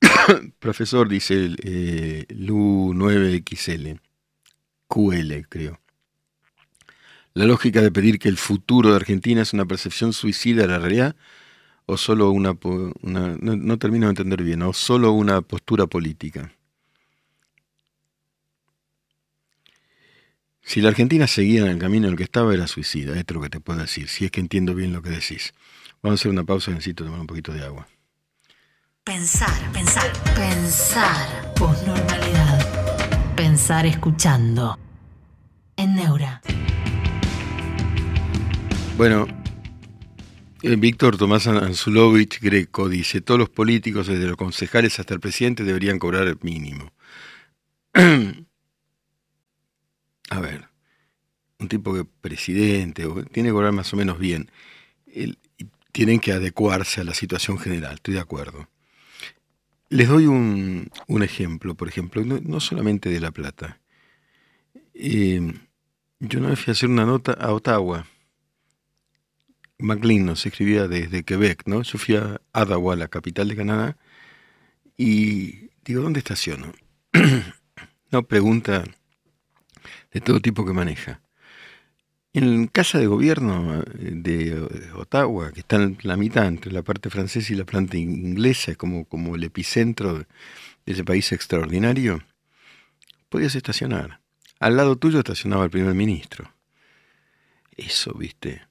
Profesor, 0.58 1.08
dice 1.08 1.54
eh, 1.62 2.26
LU9XL, 2.28 4.00
QL 4.88 5.48
creo. 5.48 5.80
La 7.34 7.44
lógica 7.44 7.82
de 7.82 7.92
pedir 7.92 8.18
que 8.18 8.28
el 8.28 8.38
futuro 8.38 8.90
de 8.90 8.96
Argentina 8.96 9.42
es 9.42 9.52
una 9.52 9.66
percepción 9.66 10.12
suicida 10.12 10.62
de 10.62 10.68
la 10.68 10.78
realidad 10.78 11.16
o 11.86 11.96
solo 11.96 12.30
una, 12.30 12.58
no, 13.02 13.78
termino 13.78 14.06
de 14.06 14.10
entender 14.10 14.42
bien, 14.42 14.62
o 14.62 14.72
solo 14.72 15.12
una 15.12 15.40
postura 15.40 15.86
política. 15.86 16.52
Si 20.66 20.80
la 20.80 20.88
Argentina 20.88 21.28
seguía 21.28 21.60
en 21.60 21.68
el 21.68 21.78
camino 21.78 22.08
en 22.08 22.14
el 22.14 22.18
que 22.18 22.24
estaba, 22.24 22.52
era 22.52 22.66
suicida, 22.66 23.16
esto 23.16 23.32
es 23.32 23.36
lo 23.36 23.40
que 23.40 23.50
te 23.50 23.60
puedo 23.60 23.78
decir, 23.78 24.08
si 24.08 24.24
es 24.24 24.32
que 24.32 24.40
entiendo 24.40 24.74
bien 24.74 24.92
lo 24.92 25.00
que 25.00 25.10
decís. 25.10 25.54
Vamos 26.02 26.18
a 26.18 26.20
hacer 26.20 26.32
una 26.32 26.42
pausa 26.42 26.72
y 26.72 26.74
necesito 26.74 27.04
tomar 27.04 27.20
un 27.20 27.28
poquito 27.28 27.52
de 27.52 27.64
agua. 27.64 27.86
Pensar, 29.04 29.72
pensar, 29.72 30.12
pensar. 30.34 31.54
Posnormalidad. 31.54 33.36
Pensar 33.36 33.86
escuchando. 33.86 34.76
En 35.76 35.94
Neura. 35.94 36.42
Bueno, 38.96 39.28
eh, 40.62 40.74
Víctor 40.74 41.16
Tomás 41.16 41.46
Anzulovich 41.46 42.40
Greco 42.40 42.88
dice, 42.88 43.20
todos 43.20 43.38
los 43.38 43.50
políticos, 43.50 44.08
desde 44.08 44.26
los 44.26 44.36
concejales 44.36 44.98
hasta 44.98 45.14
el 45.14 45.20
presidente, 45.20 45.62
deberían 45.62 46.00
cobrar 46.00 46.26
el 46.26 46.38
mínimo. 46.42 46.92
A 50.30 50.40
ver, 50.40 50.68
un 51.58 51.68
tipo 51.68 51.94
que 51.94 52.04
presidente, 52.04 53.06
tiene 53.32 53.48
que 53.48 53.52
cobrar 53.52 53.72
más 53.72 53.92
o 53.92 53.96
menos 53.96 54.18
bien. 54.18 54.50
tienen 55.92 56.20
que 56.20 56.32
adecuarse 56.32 57.00
a 57.00 57.04
la 57.04 57.14
situación 57.14 57.58
general, 57.58 57.94
estoy 57.94 58.14
de 58.14 58.20
acuerdo. 58.20 58.68
Les 59.88 60.08
doy 60.08 60.26
un, 60.26 60.90
ejemplo, 61.22 61.74
por 61.74 61.88
ejemplo, 61.88 62.22
no, 62.24 62.60
solamente 62.60 63.08
de 63.08 63.20
La 63.20 63.30
Plata. 63.30 63.80
Eh, 64.94 65.54
yo 66.20 66.40
no 66.40 66.48
me 66.48 66.56
fui 66.56 66.70
a 66.70 66.72
hacer 66.72 66.88
una 66.88 67.04
nota 67.04 67.32
a 67.32 67.52
Ottawa. 67.52 68.06
McLean 69.78 70.26
nos 70.26 70.44
escribía 70.44 70.88
desde 70.88 71.22
Quebec, 71.22 71.62
¿no? 71.66 71.82
Yo 71.82 71.98
fui 71.98 72.16
a 72.16 72.40
Ottawa, 72.52 72.96
la 72.96 73.08
capital 73.08 73.48
de 73.48 73.56
Canadá, 73.56 73.96
y 74.96 75.70
digo, 75.84 76.02
¿dónde 76.02 76.18
estaciono? 76.18 76.72
no 78.10 78.22
pregunta 78.24 78.84
de 80.12 80.20
todo 80.20 80.40
tipo 80.40 80.64
que 80.64 80.72
maneja. 80.72 81.20
En 82.32 82.66
casa 82.66 82.98
de 82.98 83.06
gobierno 83.06 83.80
eh, 83.80 83.84
de 83.98 84.60
Ottawa, 84.94 85.52
que 85.52 85.60
está 85.60 85.76
en 85.76 85.98
la 86.02 86.16
mitad 86.16 86.46
entre 86.46 86.70
la 86.70 86.82
parte 86.82 87.08
francesa 87.08 87.52
y 87.52 87.56
la 87.56 87.64
planta 87.64 87.96
inglesa, 87.96 88.74
como, 88.74 89.06
como 89.06 89.36
el 89.36 89.44
epicentro 89.44 90.18
de 90.18 90.26
ese 90.84 91.04
país 91.04 91.32
extraordinario, 91.32 92.22
podías 93.28 93.54
estacionar. 93.54 94.20
Al 94.60 94.76
lado 94.76 94.96
tuyo 94.96 95.18
estacionaba 95.18 95.64
el 95.64 95.70
primer 95.70 95.94
ministro. 95.94 96.52
Eso, 97.76 98.14
viste. 98.14 98.66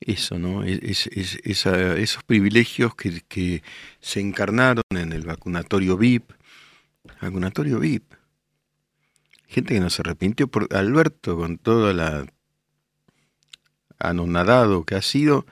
Eso, 0.00 0.38
¿no? 0.38 0.62
Es, 0.64 1.08
esos 1.08 2.22
privilegios 2.24 2.94
que, 2.94 3.22
que, 3.26 3.62
se 4.00 4.20
encarnaron 4.20 4.84
en 4.90 5.12
el 5.12 5.24
vacunatorio 5.24 5.96
VIP. 5.96 6.32
Vacunatorio 7.20 7.80
VIP. 7.80 8.17
Gente 9.48 9.74
que 9.74 9.80
no 9.80 9.90
se 9.90 10.02
arrepintió 10.02 10.46
por 10.48 10.68
Alberto 10.76 11.36
con 11.36 11.58
toda 11.58 11.94
la 11.94 12.26
anonadado 13.98 14.84
que 14.84 14.94
ha 14.94 15.02
sido, 15.02 15.46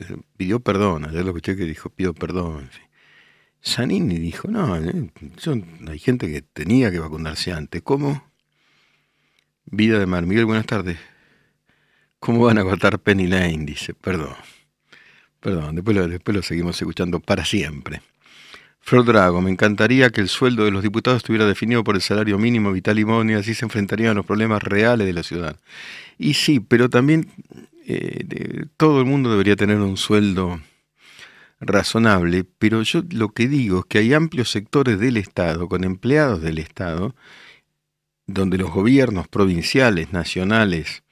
eh, 0.00 0.16
pidió 0.36 0.60
perdón. 0.60 1.04
Ayer 1.04 1.22
lo 1.22 1.28
escuché 1.28 1.54
que 1.54 1.64
dijo, 1.64 1.90
pido 1.90 2.14
perdón. 2.14 2.62
En 2.62 2.70
fin. 2.70 2.88
Dijo, 4.08 4.48
no, 4.48 4.76
eh, 4.76 5.10
hay 5.88 5.98
gente 5.98 6.26
que 6.32 6.42
tenía 6.42 6.90
que 6.90 7.00
vacunarse 7.00 7.52
antes. 7.52 7.82
¿Cómo? 7.82 8.24
Vida 9.66 9.98
de 9.98 10.06
Mar. 10.06 10.24
Miguel, 10.24 10.46
buenas 10.46 10.66
tardes. 10.66 10.98
¿Cómo 12.18 12.44
van 12.46 12.58
a 12.58 12.62
agotar 12.62 12.98
Penny 12.98 13.26
Lane? 13.26 13.64
Dice, 13.66 13.94
perdón. 13.94 14.34
Perdón, 15.40 15.76
después 15.76 16.34
lo 16.34 16.42
seguimos 16.42 16.80
escuchando 16.80 17.20
para 17.20 17.44
siempre. 17.44 18.00
Flor 18.80 19.04
Drago, 19.04 19.42
me 19.42 19.50
encantaría 19.50 20.10
que 20.10 20.20
el 20.20 20.28
sueldo 20.28 20.64
de 20.64 20.70
los 20.70 20.82
diputados 20.82 21.18
estuviera 21.18 21.46
definido 21.46 21.84
por 21.84 21.94
el 21.94 22.00
salario 22.00 22.38
mínimo 22.38 22.72
vital 22.72 22.98
y 22.98 23.04
móvil, 23.04 23.36
así 23.36 23.54
se 23.54 23.66
enfrentarían 23.66 24.12
a 24.12 24.14
los 24.14 24.26
problemas 24.26 24.62
reales 24.62 25.06
de 25.06 25.12
la 25.12 25.22
ciudad. 25.22 25.56
Y 26.16 26.34
sí, 26.34 26.60
pero 26.60 26.88
también 26.88 27.30
eh, 27.86 28.66
todo 28.76 29.00
el 29.00 29.06
mundo 29.06 29.30
debería 29.30 29.56
tener 29.56 29.78
un 29.78 29.96
sueldo 29.96 30.60
razonable, 31.60 32.44
pero 32.58 32.82
yo 32.82 33.02
lo 33.10 33.30
que 33.30 33.48
digo 33.48 33.80
es 33.80 33.84
que 33.86 33.98
hay 33.98 34.14
amplios 34.14 34.50
sectores 34.50 34.98
del 34.98 35.16
Estado, 35.16 35.68
con 35.68 35.84
empleados 35.84 36.40
del 36.40 36.58
Estado, 36.58 37.14
donde 38.26 38.58
los 38.58 38.70
gobiernos 38.70 39.28
provinciales, 39.28 40.12
nacionales, 40.12 41.02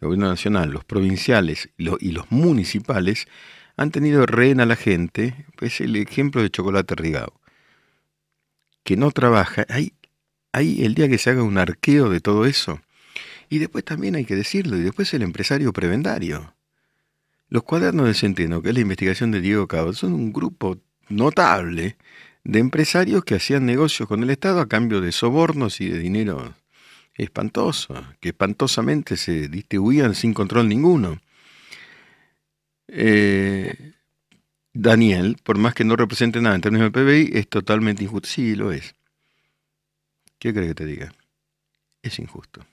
gobierno 0.00 0.28
nacional, 0.28 0.70
los 0.70 0.84
provinciales 0.84 1.70
y 1.78 2.12
los 2.12 2.30
municipales 2.30 3.26
han 3.76 3.90
tenido 3.90 4.24
rehén 4.26 4.60
a 4.60 4.66
la 4.66 4.76
gente, 4.76 5.46
es 5.60 5.80
el 5.80 5.96
ejemplo 5.96 6.42
de 6.42 6.50
Chocolate 6.50 6.94
Rigao, 6.94 7.40
que 8.84 8.96
no 8.96 9.10
trabaja. 9.10 9.66
Hay, 9.68 9.92
hay 10.52 10.84
el 10.84 10.94
día 10.94 11.08
que 11.08 11.18
se 11.18 11.30
haga 11.30 11.42
un 11.42 11.58
arqueo 11.58 12.08
de 12.08 12.20
todo 12.20 12.46
eso. 12.46 12.80
Y 13.48 13.58
después 13.58 13.84
también 13.84 14.16
hay 14.16 14.24
que 14.24 14.34
decirlo, 14.34 14.76
y 14.76 14.80
después 14.80 15.12
el 15.14 15.22
empresario 15.22 15.72
prebendario. 15.72 16.54
Los 17.48 17.62
cuadernos 17.62 18.06
de 18.06 18.14
Centeno, 18.14 18.60
que 18.60 18.70
es 18.70 18.74
la 18.74 18.80
investigación 18.80 19.30
de 19.30 19.40
Diego 19.40 19.68
Cabo, 19.68 19.92
son 19.92 20.14
un 20.14 20.32
grupo 20.32 20.78
notable 21.08 21.96
de 22.42 22.58
empresarios 22.58 23.24
que 23.24 23.36
hacían 23.36 23.66
negocios 23.66 24.08
con 24.08 24.22
el 24.22 24.30
Estado 24.30 24.60
a 24.60 24.68
cambio 24.68 25.00
de 25.00 25.12
sobornos 25.12 25.80
y 25.80 25.88
de 25.88 25.98
dinero 25.98 26.54
espantoso, 27.14 27.94
que 28.20 28.30
espantosamente 28.30 29.16
se 29.16 29.48
distribuían 29.48 30.14
sin 30.14 30.34
control 30.34 30.68
ninguno. 30.68 31.18
Eh, 32.88 33.92
Daniel, 34.72 35.36
por 35.42 35.58
más 35.58 35.74
que 35.74 35.84
no 35.84 35.96
represente 35.96 36.40
nada 36.40 36.54
en 36.54 36.60
términos 36.60 36.92
del 36.92 37.04
PBI, 37.04 37.38
es 37.38 37.48
totalmente 37.48 38.04
injusto. 38.04 38.28
Sí, 38.28 38.54
lo 38.54 38.72
es. 38.72 38.94
¿Qué 40.38 40.52
crees 40.52 40.68
que 40.68 40.74
te 40.74 40.86
diga? 40.86 41.12
Es 42.02 42.18
injusto. 42.18 42.64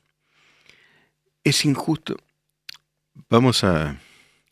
Es 1.43 1.66
injusto. 1.66 2.18
Vamos 3.30 3.64
a, 3.64 3.99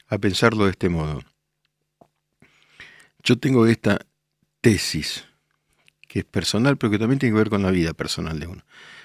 a 0.08 0.18
pensarlo 0.18 0.66
de 0.66 0.72
este 0.72 0.90
modo. 0.90 1.22
Yo 3.24 3.38
tengo 3.38 3.68
esta 3.68 4.00
tesis, 4.62 5.26
que 6.08 6.20
es 6.20 6.26
personal, 6.26 6.78
pero 6.78 6.92
que 6.92 7.00
también 7.00 7.20
tiene 7.20 7.34
que 7.34 7.40
ver 7.40 7.50
con 7.50 7.62
la 7.62 7.72
vida 7.72 7.94
personal 7.94 8.40
de 8.40 8.48
uno 8.48 8.64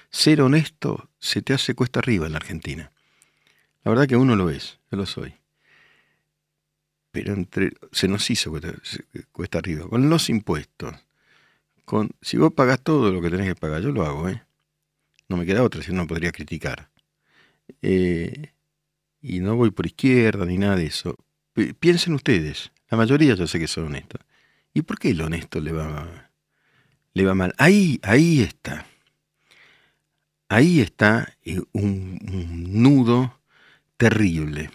ser 0.09 0.41
honesto 0.41 1.09
se 1.19 1.41
te 1.41 1.53
hace 1.53 1.75
cuesta 1.75 1.99
arriba 1.99 2.25
en 2.25 2.33
la 2.33 2.37
Argentina. 2.37 2.91
La 3.83 3.91
verdad 3.91 4.07
que 4.07 4.15
uno 4.15 4.35
lo 4.35 4.49
es, 4.49 4.79
yo 4.91 4.97
lo 4.97 5.05
soy. 5.05 5.35
Se 7.91 8.07
nos 8.07 8.29
hizo 8.29 8.51
cuesta, 9.31 9.57
arriba. 9.59 9.87
Con 9.87 10.09
los 10.09 10.29
impuestos, 10.29 10.95
con, 11.85 12.11
si 12.21 12.37
vos 12.37 12.53
pagás 12.53 12.81
todo 12.81 13.11
lo 13.11 13.21
que 13.21 13.29
tenés 13.29 13.47
que 13.47 13.55
pagar, 13.55 13.81
yo 13.81 13.91
lo 13.91 14.05
hago, 14.05 14.29
¿eh? 14.29 14.43
No 15.29 15.37
me 15.37 15.45
queda 15.45 15.63
otra, 15.63 15.81
si 15.81 15.91
no 15.91 16.07
podría 16.07 16.31
criticar. 16.31 16.89
Eh, 17.81 18.51
y 19.21 19.39
no 19.39 19.55
voy 19.55 19.71
por 19.71 19.85
izquierda 19.85 20.45
ni 20.45 20.57
nada 20.57 20.75
de 20.75 20.85
eso. 20.85 21.15
piensen 21.79 22.13
ustedes, 22.13 22.71
la 22.89 22.97
mayoría 22.97 23.35
yo 23.35 23.47
sé 23.47 23.59
que 23.59 23.67
son 23.67 23.87
honestos. 23.87 24.21
¿Y 24.73 24.83
por 24.83 24.99
qué 24.99 25.09
el 25.09 25.21
honesto 25.21 25.59
le 25.59 25.71
va, 25.71 26.31
le 27.13 27.25
va 27.25 27.33
mal? 27.33 27.53
Ahí, 27.57 27.99
ahí 28.03 28.41
está 28.41 28.85
ahí 30.49 30.81
está 30.81 31.33
eh, 31.45 31.61
un, 31.73 32.19
nudo 32.81 33.39
terrible. 33.97 34.71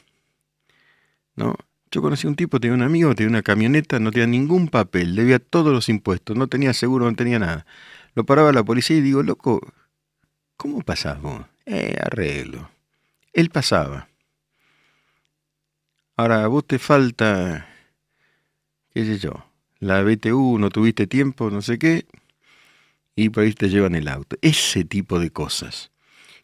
¿no? 1.37 1.57
Yo 1.93 2.01
conocí 2.01 2.27
a 2.27 2.31
un 2.31 2.37
tipo, 2.37 2.59
tenía 2.59 2.75
un 2.75 2.83
amigo, 2.83 3.15
tenía 3.15 3.29
una 3.29 3.43
camioneta, 3.43 4.01
no 4.01 4.11
tenía 4.11 4.27
ningún 4.27 4.69
papel, 4.69 5.15
debía 5.15 5.39
todos 5.39 5.75
los 5.75 5.91
impuestos, 5.91 6.35
no 6.39 6.47
tenía 6.47 6.73
seguro, 6.73 7.05
no 7.05 7.15
tenía 7.15 7.39
nada. 7.39 7.67
Lo 8.15 8.25
paraba 8.25 8.51
la 8.51 8.65
policía 8.65 8.97
y 8.97 9.03
digo, 9.03 9.23
loco, 9.23 9.61
¿cómo 10.57 10.81
pasás 10.81 11.21
vos? 11.21 11.45
Eh, 11.67 11.95
arreglo. 12.01 12.71
Él 13.35 13.51
pasaba. 13.51 14.09
Ahora, 16.17 16.45
a 16.45 16.47
vos 16.47 16.67
te 16.67 16.79
falta, 16.79 17.69
qué 18.95 19.05
sé 19.05 19.19
yo, 19.19 19.45
la 19.79 20.03
BTU, 20.03 20.59
no 20.59 20.71
tuviste 20.71 21.07
tiempo, 21.07 21.51
no 21.51 21.61
sé 21.61 21.79
qué, 21.79 22.07
y 23.15 23.29
por 23.29 23.45
ahí 23.45 23.53
te 23.53 23.69
llevan 23.69 23.97
el 23.97 24.09
auto. 24.09 24.37
Ese 24.41 24.85
tipo 24.85 25.19
de 25.19 25.31
cosas. 25.31 25.91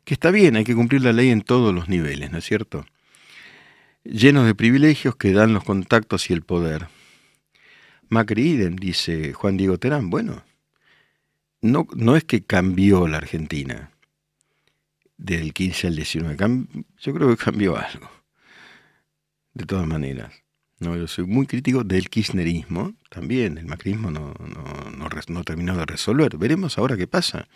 Que 0.05 0.13
está 0.13 0.31
bien, 0.31 0.57
hay 0.57 0.65
que 0.65 0.75
cumplir 0.75 1.03
la 1.03 1.15
ley 1.15 1.31
en 1.31 1.41
todos 1.41 1.75
los 1.75 1.89
niveles, 1.89 2.31
¿no 2.31 2.37
es 2.37 2.45
cierto? 2.45 2.85
Llenos 4.11 4.47
de 4.47 4.55
privilegios 4.55 5.17
que 5.17 5.33
dan 5.33 5.53
los 5.53 5.65
contactos 5.65 6.31
y 6.31 6.33
el 6.33 6.41
poder. 6.41 6.89
Macri 8.09 8.53
idem, 8.53 8.77
dice 8.77 9.35
Juan 9.35 9.59
Diego 9.59 9.77
Terán. 9.77 10.09
Bueno, 10.09 10.43
no, 11.61 11.87
no 11.95 12.17
es 12.17 12.25
que 12.25 12.43
cambió 12.43 13.07
la 13.07 13.19
Argentina 13.19 13.91
del 15.19 15.53
15 15.53 15.89
al 15.89 15.97
19. 15.97 16.37
Yo 17.01 17.13
creo 17.13 17.29
que 17.29 17.37
cambió 17.37 17.77
algo. 17.77 18.11
De 19.53 19.67
todas 19.67 19.87
maneras. 19.87 20.33
No, 20.79 20.97
yo 20.97 21.07
soy 21.07 21.27
muy 21.27 21.47
crítico 21.47 21.85
del 21.85 22.09
kirchnerismo, 22.09 22.95
también 23.11 23.59
el 23.59 23.67
macrismo 23.67 24.11
no, 24.11 24.33
no, 24.39 25.09
no, 25.29 25.45
terminó 25.45 25.77
de 25.77 25.85
resolver. 25.85 26.39
Veremos 26.39 26.79
ahora 26.79 26.97
qué 26.97 27.07
pasa. 27.07 27.47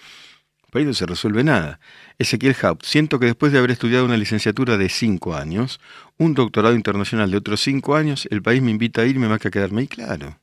Por 0.72 0.80
ahí 0.80 0.86
no 0.86 0.94
se 0.94 1.04
resuelve 1.04 1.44
nada. 1.44 1.78
Ezequiel 2.18 2.56
Haupt, 2.62 2.84
siento 2.84 3.18
que 3.18 3.26
después 3.26 3.52
de 3.52 3.58
haber 3.58 3.70
estudiado 3.70 4.06
una 4.06 4.16
licenciatura 4.16 4.78
de 4.78 4.88
cinco 4.88 5.36
años, 5.36 5.80
un 6.16 6.32
doctorado 6.32 6.74
internacional 6.74 7.30
de 7.30 7.36
otros 7.36 7.60
cinco 7.60 7.94
años, 7.94 8.26
el 8.30 8.40
país 8.40 8.62
me 8.62 8.70
invita 8.70 9.02
a 9.02 9.06
irme 9.06 9.28
más 9.28 9.38
que 9.38 9.48
a 9.48 9.50
quedarme 9.50 9.82
ahí, 9.82 9.86
claro. 9.86 10.38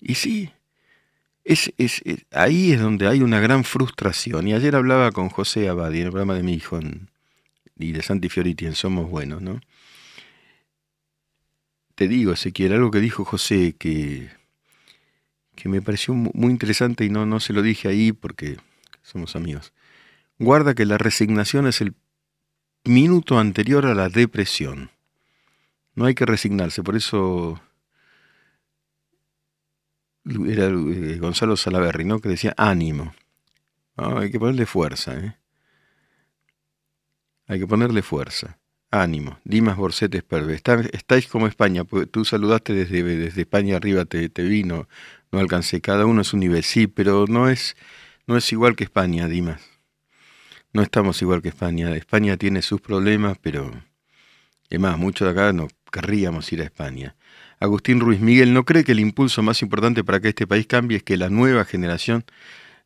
Y 0.00 0.14
sí, 0.14 0.50
es, 1.44 1.70
es, 1.76 2.02
ahí 2.32 2.72
es 2.72 2.80
donde 2.80 3.06
hay 3.06 3.20
una 3.20 3.40
gran 3.40 3.64
frustración. 3.64 4.48
Y 4.48 4.54
ayer 4.54 4.74
hablaba 4.74 5.12
con 5.12 5.28
José 5.28 5.68
Abadi 5.68 6.00
en 6.00 6.06
el 6.06 6.12
programa 6.12 6.34
de 6.34 6.42
mi 6.42 6.54
hijo 6.54 6.80
y 7.76 7.92
de 7.92 8.02
Santi 8.02 8.30
Fioriti 8.30 8.64
en 8.64 8.74
Somos 8.74 9.10
Buenos, 9.10 9.42
¿no? 9.42 9.60
te 11.98 12.06
digo, 12.06 12.32
Ezequiel, 12.32 12.74
algo 12.74 12.92
que 12.92 13.00
dijo 13.00 13.24
José 13.24 13.74
que, 13.76 14.30
que 15.56 15.68
me 15.68 15.82
pareció 15.82 16.14
muy 16.14 16.52
interesante 16.52 17.04
y 17.04 17.10
no, 17.10 17.26
no 17.26 17.40
se 17.40 17.52
lo 17.52 17.60
dije 17.60 17.88
ahí 17.88 18.12
porque 18.12 18.56
somos 19.08 19.36
amigos. 19.36 19.72
Guarda 20.38 20.74
que 20.74 20.84
la 20.84 20.98
resignación 20.98 21.66
es 21.66 21.80
el 21.80 21.94
minuto 22.84 23.38
anterior 23.38 23.86
a 23.86 23.94
la 23.94 24.08
depresión. 24.08 24.90
No 25.94 26.04
hay 26.04 26.14
que 26.14 26.26
resignarse, 26.26 26.82
por 26.82 26.94
eso 26.94 27.60
era 30.46 30.66
eh, 30.66 31.18
Gonzalo 31.18 31.56
Salaverri, 31.56 32.04
¿no? 32.04 32.20
Que 32.20 32.28
decía 32.28 32.54
ánimo. 32.56 33.14
hay 33.96 34.30
que 34.30 34.38
ponerle 34.38 34.66
fuerza. 34.66 35.18
¿eh? 35.18 35.36
Hay 37.46 37.58
que 37.58 37.66
ponerle 37.66 38.02
fuerza. 38.02 38.58
Ánimo. 38.90 39.38
Dimas 39.44 39.76
Borset 39.76 40.14
Esperbe. 40.14 40.60
estáis 40.92 41.28
como 41.28 41.46
España. 41.46 41.82
Tú 42.10 42.24
saludaste 42.24 42.72
desde, 42.72 43.02
desde 43.02 43.42
España 43.42 43.76
arriba, 43.76 44.04
te, 44.04 44.28
te 44.28 44.42
vino. 44.42 44.88
No 45.32 45.40
alcancé. 45.40 45.80
Cada 45.80 46.06
uno 46.06 46.22
es 46.22 46.32
un 46.32 46.40
nivel. 46.40 46.62
Sí, 46.62 46.86
pero 46.86 47.26
no 47.26 47.48
es, 47.48 47.76
no 48.28 48.36
es 48.36 48.52
igual 48.52 48.76
que 48.76 48.84
España, 48.84 49.26
Dimas. 49.26 49.60
No 50.72 50.82
estamos 50.82 51.20
igual 51.22 51.40
que 51.40 51.48
España. 51.48 51.96
España 51.96 52.36
tiene 52.36 52.62
sus 52.62 52.80
problemas, 52.80 53.38
pero... 53.40 53.72
Es 54.68 54.78
más, 54.78 54.98
muchos 54.98 55.26
de 55.26 55.32
acá 55.32 55.52
no 55.54 55.66
querríamos 55.90 56.52
ir 56.52 56.60
a 56.60 56.64
España. 56.64 57.16
Agustín 57.58 58.00
Ruiz 58.00 58.20
Miguel 58.20 58.52
no 58.52 58.66
cree 58.66 58.84
que 58.84 58.92
el 58.92 59.00
impulso 59.00 59.42
más 59.42 59.62
importante 59.62 60.04
para 60.04 60.20
que 60.20 60.28
este 60.28 60.46
país 60.46 60.66
cambie 60.66 60.98
es 60.98 61.02
que 61.02 61.16
la 61.16 61.30
nueva 61.30 61.64
generación 61.64 62.26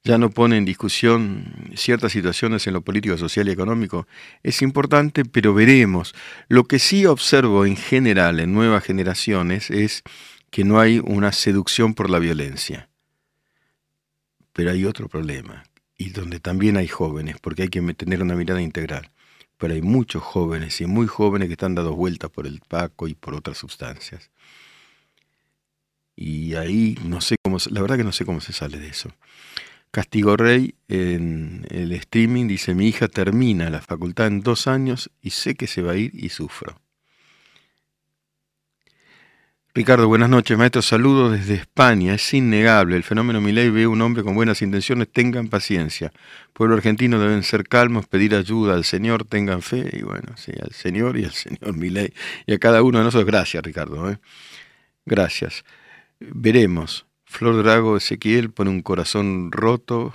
ya 0.04 0.16
no 0.16 0.30
pone 0.30 0.56
en 0.56 0.64
discusión 0.64 1.72
ciertas 1.74 2.12
situaciones 2.12 2.68
en 2.68 2.74
lo 2.74 2.82
político, 2.82 3.18
social 3.18 3.48
y 3.48 3.50
económico. 3.50 4.06
Es 4.44 4.62
importante, 4.62 5.24
pero 5.24 5.54
veremos. 5.54 6.14
Lo 6.48 6.64
que 6.64 6.78
sí 6.78 7.04
observo 7.04 7.66
en 7.66 7.76
general 7.76 8.38
en 8.38 8.52
nuevas 8.52 8.84
generaciones 8.84 9.70
es 9.70 10.04
que 10.50 10.62
no 10.62 10.78
hay 10.78 11.00
una 11.04 11.32
seducción 11.32 11.94
por 11.94 12.10
la 12.10 12.20
violencia. 12.20 12.88
Pero 14.52 14.70
hay 14.70 14.84
otro 14.84 15.08
problema, 15.08 15.64
y 15.96 16.10
donde 16.10 16.40
también 16.40 16.76
hay 16.76 16.88
jóvenes, 16.88 17.36
porque 17.40 17.62
hay 17.62 17.68
que 17.68 17.80
tener 17.94 18.22
una 18.22 18.34
mirada 18.34 18.60
integral. 18.60 19.10
Pero 19.56 19.74
hay 19.74 19.82
muchos 19.82 20.22
jóvenes 20.22 20.80
y 20.80 20.86
muy 20.86 21.06
jóvenes 21.06 21.48
que 21.48 21.52
están 21.52 21.74
dados 21.74 21.96
vueltas 21.96 22.30
por 22.30 22.46
el 22.46 22.60
Paco 22.60 23.08
y 23.08 23.14
por 23.14 23.34
otras 23.34 23.58
sustancias. 23.58 24.30
Y 26.16 26.54
ahí 26.54 26.98
no 27.04 27.20
sé 27.20 27.36
cómo, 27.42 27.58
la 27.70 27.80
verdad 27.80 27.96
que 27.96 28.04
no 28.04 28.12
sé 28.12 28.24
cómo 28.24 28.40
se 28.40 28.52
sale 28.52 28.78
de 28.78 28.88
eso. 28.88 29.12
Castigo 29.92 30.36
Rey 30.36 30.74
en 30.88 31.66
el 31.70 31.92
streaming 31.92 32.48
dice, 32.48 32.74
mi 32.74 32.88
hija 32.88 33.08
termina 33.08 33.70
la 33.70 33.80
facultad 33.80 34.26
en 34.26 34.40
dos 34.40 34.66
años 34.66 35.10
y 35.20 35.30
sé 35.30 35.54
que 35.54 35.66
se 35.66 35.82
va 35.82 35.92
a 35.92 35.96
ir 35.96 36.12
y 36.14 36.30
sufro. 36.30 36.81
Ricardo, 39.74 40.06
buenas 40.06 40.28
noches, 40.28 40.58
maestro. 40.58 40.82
Saludos 40.82 41.32
desde 41.32 41.54
España. 41.54 42.14
Es 42.14 42.34
innegable. 42.34 42.94
El 42.94 43.04
fenómeno 43.04 43.40
Milei 43.40 43.70
ve 43.70 43.86
un 43.86 44.02
hombre 44.02 44.22
con 44.22 44.34
buenas 44.34 44.60
intenciones. 44.60 45.10
Tengan 45.10 45.48
paciencia. 45.48 46.12
Pueblo 46.52 46.74
argentino 46.76 47.18
deben 47.18 47.42
ser 47.42 47.66
calmos, 47.66 48.06
pedir 48.06 48.34
ayuda 48.34 48.74
al 48.74 48.84
Señor, 48.84 49.24
tengan 49.24 49.62
fe. 49.62 49.88
Y 49.94 50.02
bueno, 50.02 50.36
sí, 50.36 50.52
al 50.60 50.72
Señor 50.72 51.16
y 51.16 51.24
al 51.24 51.32
Señor 51.32 51.74
Milei. 51.74 52.12
Y 52.46 52.52
a 52.52 52.58
cada 52.58 52.82
uno 52.82 52.98
de 52.98 53.04
nosotros. 53.04 53.26
Gracias, 53.26 53.62
Ricardo. 53.62 54.10
¿eh? 54.10 54.18
Gracias. 55.06 55.64
Veremos. 56.20 57.06
Flor 57.24 57.62
Drago 57.62 57.96
Ezequiel 57.96 58.50
pone 58.50 58.68
un 58.68 58.82
corazón 58.82 59.50
roto. 59.52 60.14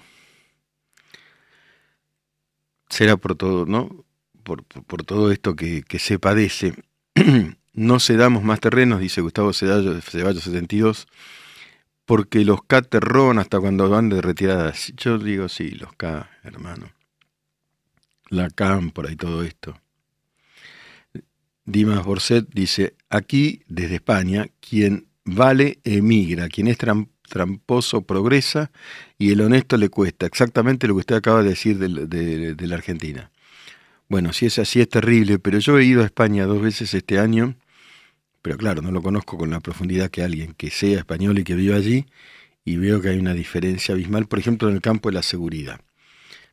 Será 2.90 3.18
por 3.18 3.36
todo, 3.36 3.66
¿no? 3.66 4.06
Por, 4.44 4.64
todo 5.04 5.32
esto 5.32 5.56
que, 5.56 5.84
se 5.98 6.20
padece. 6.20 6.76
no 7.78 8.00
cedamos 8.00 8.44
más 8.44 8.60
terrenos, 8.60 9.00
dice 9.00 9.22
Gustavo 9.22 9.54
Ceballos, 9.54 10.04
72, 10.04 11.08
porque 12.06 12.44
los 12.44 12.64
K 12.64 12.82
terron 12.82 13.38
hasta 13.38 13.60
cuando 13.60 13.88
van 13.88 14.10
de 14.10 14.20
retiradas. 14.20 14.92
Yo 14.98 15.20
digo 15.20 15.48
sí, 15.48 15.70
los 15.70 15.94
K, 15.94 16.28
hermano. 16.44 16.92
La 18.30 18.50
cámpora 18.50 19.12
y 19.12 19.16
todo 19.16 19.44
esto. 19.44 19.80
Dimas 21.66 22.04
Borset 22.04 22.50
dice, 22.52 22.96
aquí 23.10 23.62
desde 23.68 23.96
España, 23.96 24.48
quien 24.60 25.10
vale 25.24 25.80
emigra, 25.84 26.50
quien 26.50 26.68
es 26.70 26.80
tramposo 27.30 28.02
progresa 28.02 28.72
y 29.20 29.34
el 29.34 29.42
honesto 29.42 29.78
le 29.78 29.90
cuesta. 29.90 30.26
Exactamente 30.26 30.88
lo 30.88 30.96
que 30.96 31.02
usted 31.02 31.16
acaba 31.16 31.44
de 31.44 31.50
decir 31.50 31.78
de, 31.78 32.68
la 32.68 32.76
Argentina. 32.76 33.30
Bueno, 34.10 34.34
si 34.34 34.48
es 34.48 34.58
así 34.58 34.82
es 34.82 34.90
terrible, 34.90 35.38
pero 35.38 35.60
yo 35.60 35.78
he 35.78 35.84
ido 35.84 36.02
a 36.02 36.06
España 36.06 36.46
dos 36.46 36.60
veces 36.60 36.94
este 36.96 37.20
año, 37.20 37.56
pero 38.48 38.58
claro, 38.58 38.82
no 38.82 38.92
lo 38.92 39.02
conozco 39.02 39.38
con 39.38 39.50
la 39.50 39.60
profundidad 39.60 40.10
que 40.10 40.24
alguien 40.24 40.54
que 40.54 40.70
sea 40.70 41.00
español 41.00 41.38
y 41.38 41.44
que 41.44 41.54
viva 41.54 41.76
allí, 41.76 42.06
y 42.64 42.78
veo 42.78 43.02
que 43.02 43.10
hay 43.10 43.20
una 43.20 43.34
diferencia 43.34 43.94
abismal, 43.94 44.26
por 44.28 44.40
ejemplo, 44.40 44.70
en 44.70 44.76
el 44.76 44.82
campo 44.82 45.10
de 45.10 45.16
la 45.16 45.22
seguridad. 45.22 45.82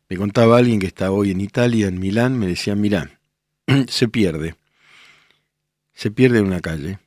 Me 0.09 0.16
contaba 0.16 0.59
alguien 0.59 0.80
que 0.80 0.88
está 0.88 1.12
hoy 1.12 1.30
en 1.30 1.40
Italia, 1.40 1.86
en 1.86 2.01
Milán, 2.01 2.36
me 2.36 2.49
decía, 2.49 2.74
mira, 2.74 3.20
se 3.86 4.09
pierde, 4.09 4.57
se 5.92 6.11
pierde 6.11 6.40
en 6.40 6.47
una 6.47 6.59
calle, 6.59 6.99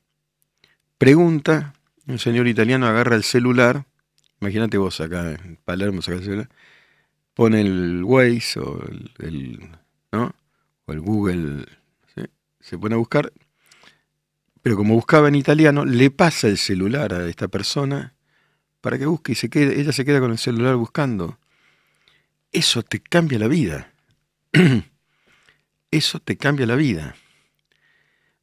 Pregunta, 0.97 1.73
un 2.07 2.17
señor 2.17 2.47
italiano 2.47 2.87
agarra 2.87 3.17
el 3.17 3.23
celular, 3.23 3.83
imagínate 4.39 4.77
vos 4.77 5.01
acá 5.01 5.33
en 5.33 5.57
Palermo, 5.65 6.01
saca 6.01 6.19
el 6.19 6.23
celular, 6.23 6.49
pone 7.33 7.59
el 7.59 8.05
Waze 8.05 8.61
o 8.61 8.81
el, 9.19 9.69
¿no? 10.13 10.33
o 10.85 10.93
el 10.93 11.01
Google, 11.01 11.65
se 12.61 12.77
pone 12.77 12.95
a 12.95 12.97
buscar, 12.97 13.33
pero 14.67 14.75
como 14.75 14.95
buscaba 14.95 15.29
en 15.29 15.35
italiano, 15.35 15.85
le 15.85 16.11
pasa 16.11 16.49
el 16.49 16.57
celular 16.57 17.13
a 17.13 17.25
esta 17.29 17.47
persona 17.47 18.15
para 18.81 18.97
que 18.97 19.05
busque 19.05 19.31
y 19.31 19.35
se 19.35 19.49
quede, 19.49 19.79
ella 19.79 19.93
se 19.93 20.03
queda 20.03 20.19
con 20.19 20.31
el 20.31 20.37
celular 20.37 20.75
buscando. 20.75 21.39
Eso 22.51 22.83
te 22.83 22.99
cambia 22.99 23.39
la 23.39 23.47
vida. 23.47 23.93
Eso 25.89 26.19
te 26.19 26.35
cambia 26.35 26.65
la 26.65 26.75
vida 26.75 27.15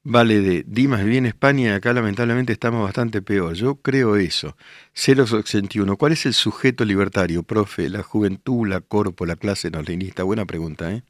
vale 0.07 0.41
de 0.41 0.65
Dimas 0.67 1.03
viví 1.05 1.17
en 1.19 1.27
España 1.27 1.75
acá 1.75 1.93
lamentablemente 1.93 2.55
estamos 2.55 2.83
bastante 2.85 3.21
peor. 3.21 3.55
Yo 3.55 3.77
creo 3.77 4.17
eso. 4.17 4.57
081. 4.95 5.99
¿Cuál 5.99 6.13
es 6.13 6.25
el 6.25 6.33
sujeto 6.35 6.87
libertario, 6.87 7.43
profe? 7.43 7.91
¿La 7.91 8.03
juventud, 8.03 8.67
la 8.67 8.81
corpo, 8.81 9.27
la 9.27 9.37
clase 9.37 9.71
nolinista? 9.71 10.23
Buena 10.23 10.47
pregunta, 10.47 10.91
¿eh? 10.91 11.03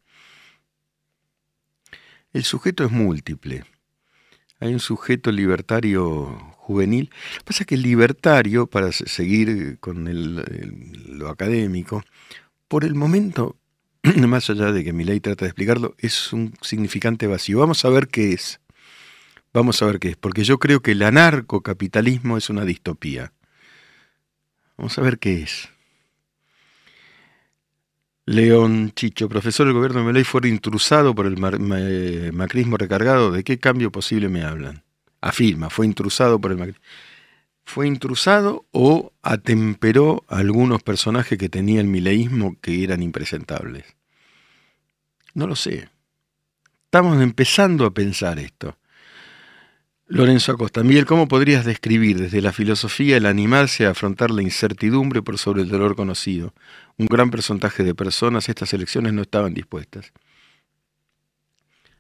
El 2.33 2.43
sujeto 2.45 2.85
es 2.85 2.91
múltiple. 2.91 3.65
Hay 4.65 4.73
un 4.73 4.81
sujeto 4.81 5.31
libertario 5.31 6.55
juvenil. 6.57 7.11
Lo 7.11 7.39
que 7.41 7.45
pasa 7.45 7.63
es 7.65 7.67
que 7.67 7.75
el 7.75 7.83
libertario, 7.83 8.67
para 8.67 8.93
seguir 8.93 9.79
con 9.79 10.07
lo 11.19 11.29
académico, 11.29 12.03
por 12.67 12.87
el 12.87 12.95
momento, 12.95 13.59
más 14.27 14.49
allá 14.49 14.73
de 14.73 14.83
que 14.83 14.95
mi 14.95 15.05
ley 15.05 15.21
trata 15.21 15.45
de 15.45 15.51
explicarlo, 15.51 15.95
es 15.99 16.33
un 16.33 16.55
significante 16.63 17.27
vacío. 17.27 17.59
Vamos 17.59 17.85
a 17.85 17.91
ver 17.91 18.09
qué 18.09 18.33
es. 18.33 18.59
Vamos 19.53 19.83
a 19.83 19.85
ver 19.85 19.99
qué 19.99 20.09
es, 20.09 20.17
porque 20.17 20.45
yo 20.45 20.59
creo 20.59 20.81
que 20.81 20.93
el 20.93 21.03
anarcocapitalismo 21.03 22.39
es 22.39 22.49
una 22.49 22.65
distopía. 22.65 23.35
Vamos 24.79 24.97
a 24.97 25.03
ver 25.03 25.19
qué 25.19 25.43
es. 25.43 25.69
León 28.27 28.93
Chicho, 28.95 29.29
profesor 29.29 29.67
del 29.67 29.75
gobierno 29.75 30.01
de 30.01 30.07
Meley 30.07 30.25
fue 30.25 30.49
intrusado 30.49 31.15
por 31.15 31.27
el 31.27 31.37
macrismo 31.37 32.77
recargado. 32.79 33.31
¿De 33.31 33.45
qué 33.45 33.59
cambio 33.59 33.93
posible 33.93 34.29
me 34.29 34.43
hablan? 34.43 34.83
Afirma, 35.21 35.69
fue 35.69 35.85
intrusado 35.87 36.41
por 36.41 36.53
el 36.53 36.59
macrismo. 36.59 36.83
¿Fue 37.67 37.87
intrusado 37.87 38.67
o 38.73 39.13
atemperó 39.23 40.25
a 40.29 40.39
algunos 40.39 40.83
personajes 40.83 41.39
que 41.39 41.49
tenía 41.49 41.81
el 41.81 41.87
mileísmo 41.87 42.57
que 42.61 42.83
eran 42.85 43.03
impresentables? 43.03 43.85
No 45.35 45.47
lo 45.47 45.57
sé. 45.57 45.89
Estamos 46.85 47.21
empezando 47.21 47.87
a 47.87 47.93
pensar 47.93 48.39
esto. 48.39 48.79
Lorenzo 50.07 50.53
Acosta, 50.53 50.83
Miguel, 50.83 51.07
¿cómo 51.07 51.27
podrías 51.27 51.65
describir 51.65 52.21
desde 52.21 52.43
la 52.43 52.53
filosofía 52.53 53.17
el 53.17 53.25
animarse 53.25 53.87
a 53.87 53.91
afrontar 53.91 54.31
la 54.31 54.43
incertidumbre 54.43 55.23
por 55.23 55.39
sobre 55.39 55.63
el 55.63 55.69
dolor 55.71 55.97
conocido? 55.97 56.53
Un 56.97 57.07
gran 57.07 57.31
porcentaje 57.31 57.83
de 57.83 57.95
personas 57.95 58.49
estas 58.49 58.73
elecciones 58.73 59.13
no 59.13 59.23
estaban 59.23 59.55
dispuestas. 59.55 60.13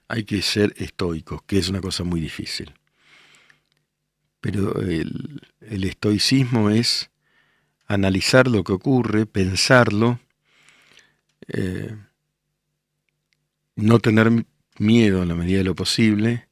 Hay 0.06 0.24
que 0.24 0.42
ser 0.42 0.74
estoicos, 0.76 1.42
que 1.42 1.58
es 1.58 1.68
una 1.68 1.80
cosa 1.80 2.04
muy 2.04 2.20
difícil. 2.20 2.72
Pero 4.40 4.80
el, 4.80 5.40
estoicismo 5.60 6.70
es 6.70 7.10
analizar 7.86 8.46
lo 8.46 8.62
que 8.62 8.72
ocurre, 8.72 9.26
pensarlo, 9.26 10.20
eh, 11.48 11.96
no 13.74 13.98
tener 13.98 14.44
miedo 14.78 15.22
en 15.22 15.28
la 15.28 15.34
medida 15.34 15.58
de 15.58 15.64
lo 15.64 15.74
posible, 15.74 16.46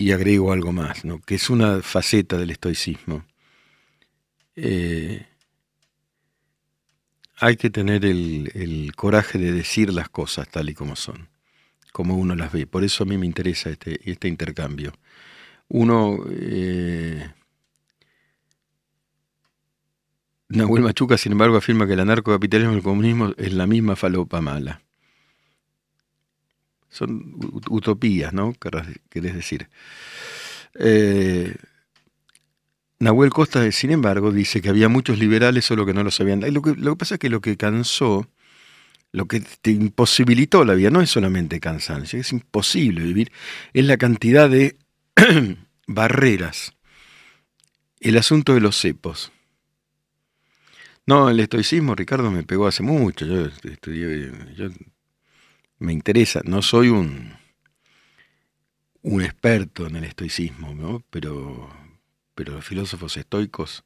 y 0.00 0.12
agrego 0.12 0.50
algo 0.50 0.72
más, 0.72 1.04
¿no? 1.04 1.20
que 1.20 1.34
es 1.34 1.50
una 1.50 1.82
faceta 1.82 2.38
del 2.38 2.50
estoicismo. 2.50 3.26
Eh, 4.56 5.26
hay 7.40 7.56
que 7.56 7.70
tener 7.70 8.04
el, 8.04 8.92
coraje 8.94 9.38
de 9.38 9.52
decir 9.52 9.92
las 9.92 10.10
cosas 10.10 10.48
tal 10.48 10.68
y 10.68 10.74
como 10.74 10.94
son, 10.94 11.28
como 11.92 12.16
uno 12.16 12.36
las 12.36 12.52
ve. 12.52 12.66
Por 12.66 12.84
eso 12.84 13.04
a 13.04 13.06
mí 13.06 13.16
me 13.16 13.26
interesa 13.26 13.70
este, 13.70 13.98
este 14.08 14.28
intercambio. 14.28 14.92
Uno... 15.68 16.18
Eh, 16.30 17.32
Nahuel 20.50 20.82
Machuca, 20.82 21.16
sin 21.16 21.32
embargo, 21.32 21.56
afirma 21.56 21.86
que 21.86 21.92
el 21.92 22.00
anarcocapitalismo 22.00 22.72
y 22.72 22.76
el 22.76 22.82
comunismo 22.82 23.32
es 23.38 23.52
la 23.52 23.68
misma 23.68 23.94
falopa 23.94 24.40
mala. 24.40 24.82
Son 26.88 27.36
utopías, 27.68 28.32
¿no? 28.32 28.52
Querés 28.54 29.34
decir. 29.34 29.68
Eh, 30.74 31.54
Nahuel 33.00 33.30
Costa, 33.30 33.70
sin 33.72 33.90
embargo, 33.90 34.30
dice 34.30 34.60
que 34.62 34.68
había 34.68 34.88
muchos 34.88 35.18
liberales, 35.18 35.64
solo 35.64 35.84
que 35.86 35.94
no 35.94 36.04
lo 36.04 36.10
sabían. 36.10 36.40
Lo 36.52 36.62
que, 36.62 36.74
lo 36.76 36.92
que 36.92 36.98
pasa 36.98 37.14
es 37.14 37.18
que 37.18 37.30
lo 37.30 37.40
que 37.40 37.56
cansó 37.56 38.28
lo 39.12 39.26
que 39.26 39.40
te 39.40 39.72
imposibilitó 39.72 40.64
la 40.64 40.74
vida 40.74 40.90
no 40.90 41.00
es 41.00 41.10
solamente 41.10 41.60
cansancio, 41.60 42.20
es 42.20 42.32
imposible 42.32 43.02
vivir, 43.02 43.32
es 43.72 43.84
la 43.84 43.96
cantidad 43.96 44.48
de 44.48 44.76
barreras. 45.86 46.74
El 47.98 48.16
asunto 48.16 48.54
de 48.54 48.60
los 48.60 48.80
cepos. 48.80 49.32
No, 51.06 51.28
el 51.28 51.40
estoicismo, 51.40 51.94
Ricardo, 51.94 52.30
me 52.30 52.44
pegó 52.44 52.66
hace 52.66 52.82
mucho. 52.82 53.26
Yo 53.26 53.46
estudié, 53.64 54.32
yo, 54.56 54.68
me 55.78 55.92
interesa, 55.92 56.40
no 56.44 56.62
soy 56.62 56.88
un, 56.88 57.34
un 59.02 59.22
experto 59.22 59.86
en 59.86 59.96
el 59.96 60.04
estoicismo, 60.04 60.74
¿no? 60.74 61.02
pero, 61.10 61.68
pero 62.40 62.54
los 62.54 62.64
filósofos 62.64 63.18
estoicos, 63.18 63.84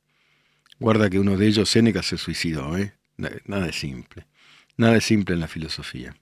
guarda 0.79 1.11
que 1.11 1.19
uno 1.19 1.37
de 1.37 1.49
ellos, 1.49 1.69
Séneca, 1.69 2.05
se 2.05 2.17
suicidó, 2.17 2.79
¿eh? 2.79 2.95
nada 3.17 3.67
de 3.67 3.73
simple, 3.73 4.29
nada 4.77 4.93
de 4.93 5.01
simple 5.01 5.35
en 5.35 5.41
la 5.41 5.49
filosofía. 5.49 6.15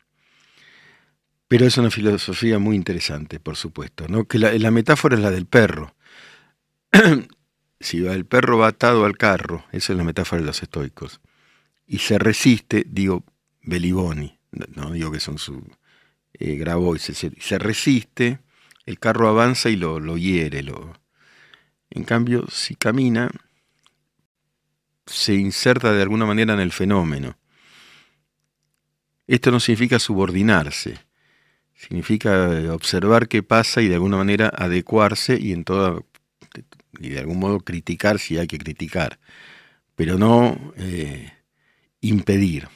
Pero 1.46 1.66
es 1.66 1.76
una 1.76 1.90
filosofía 1.90 2.58
muy 2.58 2.74
interesante, 2.74 3.38
por 3.38 3.56
supuesto, 3.56 4.08
¿no? 4.08 4.24
que 4.24 4.38
la, 4.38 4.50
la 4.54 4.70
metáfora 4.70 5.14
es 5.16 5.20
la 5.20 5.30
del 5.30 5.44
perro. 5.44 5.94
si 7.80 7.98
el 8.06 8.24
perro 8.24 8.56
va 8.56 8.68
atado 8.68 9.04
al 9.04 9.18
carro, 9.18 9.66
esa 9.70 9.92
es 9.92 9.98
la 9.98 10.04
metáfora 10.04 10.40
de 10.40 10.46
los 10.46 10.62
estoicos, 10.62 11.20
y 11.86 11.98
se 11.98 12.18
resiste, 12.18 12.86
digo, 12.88 13.26
Beliboni, 13.60 14.38
no 14.74 14.90
digo 14.90 15.12
que 15.12 15.20
son 15.20 15.36
su 15.36 15.62
eh, 16.32 16.54
Grabois, 16.54 17.02
se, 17.02 17.14
se 17.14 17.58
resiste, 17.58 18.38
el 18.86 18.98
carro 18.98 19.28
avanza 19.28 19.68
y 19.68 19.76
lo, 19.76 20.00
lo 20.00 20.16
hiere. 20.16 20.62
Lo... 20.62 21.01
En 21.94 22.04
cambio, 22.04 22.46
si 22.50 22.74
camina, 22.74 23.30
se 25.04 25.34
inserta 25.34 25.92
de 25.92 26.00
alguna 26.00 26.24
manera 26.24 26.54
en 26.54 26.60
el 26.60 26.72
fenómeno. 26.72 27.36
Esto 29.26 29.50
no 29.50 29.60
significa 29.60 29.98
subordinarse, 29.98 30.98
significa 31.74 32.58
eh, 32.58 32.70
observar 32.70 33.28
qué 33.28 33.42
pasa 33.42 33.82
y 33.82 33.88
de 33.88 33.94
alguna 33.94 34.16
manera 34.16 34.48
adecuarse 34.48 35.38
y 35.38 35.52
en 35.52 35.64
toda 35.64 36.00
y 36.98 37.10
de 37.10 37.20
algún 37.20 37.38
modo 37.38 37.60
criticar 37.60 38.18
si 38.18 38.38
hay 38.38 38.46
que 38.46 38.58
criticar, 38.58 39.18
pero 39.94 40.16
no 40.16 40.72
eh, 40.76 41.30
impedir. 42.00 42.68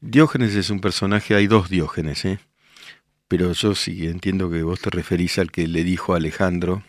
Diógenes 0.00 0.56
es 0.56 0.70
un 0.70 0.80
personaje, 0.80 1.36
hay 1.36 1.46
dos 1.46 1.68
Diógenes, 1.68 2.24
¿eh? 2.24 2.40
Pero 3.32 3.50
yo 3.54 3.74
sí 3.74 4.06
entiendo 4.08 4.50
que 4.50 4.62
vos 4.62 4.82
te 4.82 4.90
referís 4.90 5.38
al 5.38 5.50
que 5.50 5.66
le 5.66 5.84
dijo 5.84 6.12
a 6.12 6.18
Alejandro, 6.18 6.84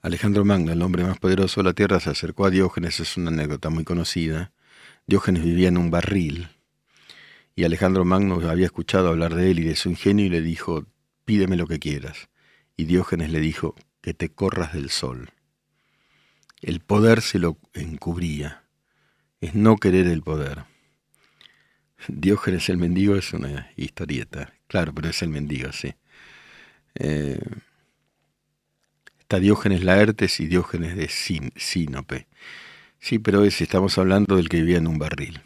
Alejandro 0.00 0.42
Magno, 0.46 0.72
el 0.72 0.80
hombre 0.80 1.04
más 1.04 1.18
poderoso 1.18 1.60
de 1.60 1.64
la 1.64 1.74
tierra, 1.74 2.00
se 2.00 2.08
acercó 2.08 2.46
a 2.46 2.50
Diógenes, 2.50 2.98
es 2.98 3.18
una 3.18 3.28
anécdota 3.28 3.68
muy 3.68 3.84
conocida. 3.84 4.52
Diógenes 5.06 5.44
vivía 5.44 5.68
en 5.68 5.76
un 5.76 5.90
barril 5.90 6.48
y 7.56 7.64
Alejandro 7.64 8.06
Magno 8.06 8.40
había 8.48 8.64
escuchado 8.64 9.08
hablar 9.08 9.34
de 9.34 9.50
él 9.50 9.58
y 9.58 9.64
de 9.64 9.76
su 9.76 9.90
ingenio 9.90 10.24
y 10.24 10.30
le 10.30 10.40
dijo, 10.40 10.86
pídeme 11.26 11.56
lo 11.56 11.66
que 11.66 11.78
quieras. 11.78 12.30
Y 12.74 12.86
Diógenes 12.86 13.30
le 13.30 13.40
dijo, 13.40 13.74
que 14.00 14.14
te 14.14 14.30
corras 14.30 14.72
del 14.72 14.88
sol. 14.88 15.28
El 16.62 16.80
poder 16.80 17.20
se 17.20 17.38
lo 17.38 17.58
encubría, 17.74 18.64
es 19.42 19.54
no 19.54 19.76
querer 19.76 20.06
el 20.06 20.22
poder. 20.22 20.64
Diógenes 22.08 22.68
el 22.68 22.76
mendigo 22.76 23.16
es 23.16 23.32
una 23.32 23.70
historieta, 23.76 24.52
claro, 24.66 24.94
pero 24.94 25.08
es 25.08 25.22
el 25.22 25.30
mendigo, 25.30 25.72
sí. 25.72 25.94
Eh, 26.94 27.40
está 29.20 29.38
Diógenes 29.38 29.84
Laertes 29.84 30.40
y 30.40 30.46
Diógenes 30.46 30.96
de 30.96 31.08
Sinope. 31.08 32.26
Sí, 33.00 33.18
pero 33.18 33.44
es, 33.44 33.60
estamos 33.60 33.98
hablando 33.98 34.36
del 34.36 34.48
que 34.48 34.58
vivía 34.58 34.78
en 34.78 34.86
un 34.86 34.98
barril. 34.98 35.40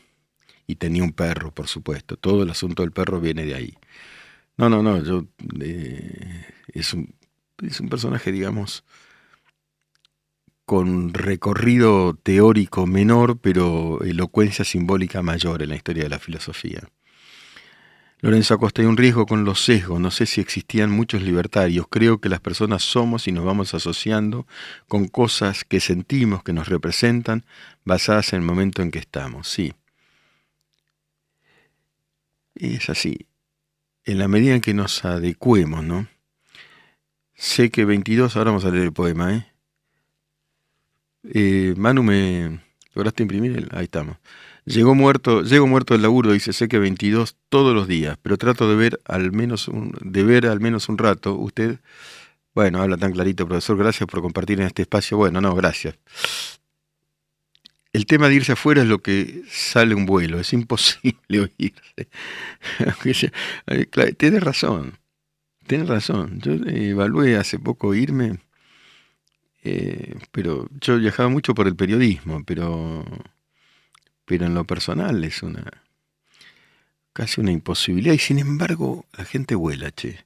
Y 0.66 0.76
tenía 0.76 1.02
un 1.02 1.12
perro, 1.12 1.52
por 1.52 1.68
supuesto. 1.68 2.16
Todo 2.16 2.44
el 2.44 2.50
asunto 2.50 2.82
del 2.82 2.92
perro 2.92 3.20
viene 3.20 3.44
de 3.44 3.54
ahí. 3.54 3.74
No, 4.56 4.68
no, 4.70 4.82
no, 4.82 5.02
yo... 5.02 5.26
Eh, 5.60 6.46
es, 6.72 6.94
un, 6.94 7.14
es 7.62 7.80
un 7.80 7.88
personaje, 7.88 8.32
digamos, 8.32 8.84
con 10.64 11.12
recorrido 11.12 12.14
teórico 12.14 12.86
menor, 12.86 13.38
pero 13.38 14.02
elocuencia 14.02 14.64
simbólica 14.64 15.22
mayor 15.22 15.62
en 15.62 15.70
la 15.70 15.76
historia 15.76 16.04
de 16.04 16.10
la 16.10 16.18
filosofía. 16.18 16.88
Lorenzo 18.22 18.54
Acosta, 18.54 18.82
hay 18.82 18.86
un 18.86 18.96
riesgo 18.96 19.26
con 19.26 19.44
los 19.44 19.64
sesgos. 19.64 19.98
No 19.98 20.12
sé 20.12 20.26
si 20.26 20.40
existían 20.40 20.92
muchos 20.92 21.22
libertarios. 21.22 21.86
Creo 21.90 22.20
que 22.20 22.28
las 22.28 22.38
personas 22.38 22.84
somos 22.84 23.26
y 23.26 23.32
nos 23.32 23.44
vamos 23.44 23.74
asociando 23.74 24.46
con 24.86 25.08
cosas 25.08 25.64
que 25.64 25.80
sentimos, 25.80 26.44
que 26.44 26.52
nos 26.52 26.68
representan, 26.68 27.44
basadas 27.84 28.32
en 28.32 28.38
el 28.38 28.46
momento 28.46 28.80
en 28.80 28.92
que 28.92 29.00
estamos. 29.00 29.48
Sí. 29.48 29.74
Es 32.54 32.88
así. 32.88 33.26
En 34.04 34.18
la 34.18 34.28
medida 34.28 34.54
en 34.54 34.60
que 34.60 34.72
nos 34.72 35.04
adecuemos, 35.04 35.82
¿no? 35.82 36.06
Sé 37.34 37.70
que 37.70 37.84
22, 37.84 38.36
ahora 38.36 38.52
vamos 38.52 38.64
a 38.64 38.70
leer 38.70 38.84
el 38.84 38.92
poema, 38.92 39.34
¿eh? 39.34 39.51
Eh, 41.24 41.74
Manu, 41.76 42.02
¿me 42.02 42.60
lograste 42.94 43.22
imprimir? 43.22 43.68
Ahí 43.72 43.84
estamos. 43.84 44.16
Llegó 44.64 44.94
muerto, 44.94 45.42
llego 45.42 45.66
muerto 45.66 45.94
del 45.94 46.02
laburo, 46.02 46.32
dice, 46.32 46.52
sé 46.52 46.68
que 46.68 46.78
22 46.78 47.36
todos 47.48 47.74
los 47.74 47.88
días, 47.88 48.16
pero 48.22 48.38
trato 48.38 48.68
de 48.68 48.76
ver 48.76 49.00
al 49.06 49.32
menos 49.32 49.66
un, 49.68 49.92
de 50.00 50.22
ver 50.22 50.46
al 50.46 50.60
menos 50.60 50.88
un 50.88 50.98
rato. 50.98 51.34
Usted, 51.34 51.80
bueno, 52.54 52.80
habla 52.80 52.96
tan 52.96 53.12
clarito, 53.12 53.46
profesor, 53.46 53.76
gracias 53.76 54.08
por 54.08 54.22
compartir 54.22 54.60
en 54.60 54.66
este 54.66 54.82
espacio. 54.82 55.16
Bueno, 55.16 55.40
no, 55.40 55.54
gracias. 55.54 55.96
El 57.92 58.06
tema 58.06 58.28
de 58.28 58.36
irse 58.36 58.52
afuera 58.52 58.82
es 58.82 58.88
lo 58.88 59.00
que 59.00 59.42
sale 59.50 59.94
un 59.94 60.06
vuelo, 60.06 60.40
es 60.40 60.52
imposible 60.52 61.18
oírse. 63.04 63.32
Tiene 64.16 64.40
razón, 64.40 64.98
tiene 65.66 65.84
razón. 65.84 66.40
Yo 66.40 66.52
evalué 66.52 67.36
hace 67.36 67.58
poco 67.58 67.94
irme 67.94 68.38
eh, 69.62 70.16
pero 70.32 70.68
yo 70.80 70.98
viajaba 70.98 71.28
mucho 71.28 71.54
por 71.54 71.68
el 71.68 71.76
periodismo, 71.76 72.42
pero, 72.44 73.04
pero 74.24 74.46
en 74.46 74.54
lo 74.54 74.64
personal 74.64 75.22
es 75.24 75.42
una 75.42 75.64
casi 77.12 77.40
una 77.40 77.52
imposibilidad. 77.52 78.14
Y 78.14 78.18
sin 78.18 78.38
embargo, 78.38 79.06
la 79.16 79.24
gente 79.24 79.54
vuela, 79.54 79.90
che. 79.92 80.24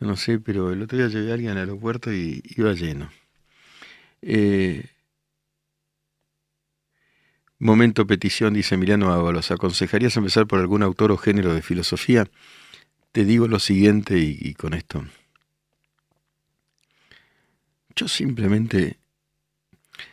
Yo 0.00 0.06
no 0.06 0.16
sé, 0.16 0.40
pero 0.40 0.72
el 0.72 0.82
otro 0.82 0.98
día 0.98 1.08
llevé 1.08 1.30
a 1.30 1.34
alguien 1.34 1.52
al 1.52 1.58
aeropuerto 1.58 2.12
y 2.12 2.42
iba 2.56 2.72
lleno. 2.72 3.10
Eh, 4.22 4.86
momento 7.58 8.06
petición, 8.06 8.54
dice 8.54 8.74
Emiliano 8.74 9.12
Ábalos. 9.12 9.50
¿Aconsejarías 9.52 10.16
empezar 10.16 10.46
por 10.46 10.60
algún 10.60 10.82
autor 10.82 11.12
o 11.12 11.16
género 11.16 11.54
de 11.54 11.62
filosofía? 11.62 12.28
Te 13.12 13.24
digo 13.24 13.46
lo 13.46 13.60
siguiente 13.60 14.18
y 14.18 14.54
con 14.54 14.74
esto 14.74 15.04
yo 17.96 18.08
simplemente, 18.08 18.98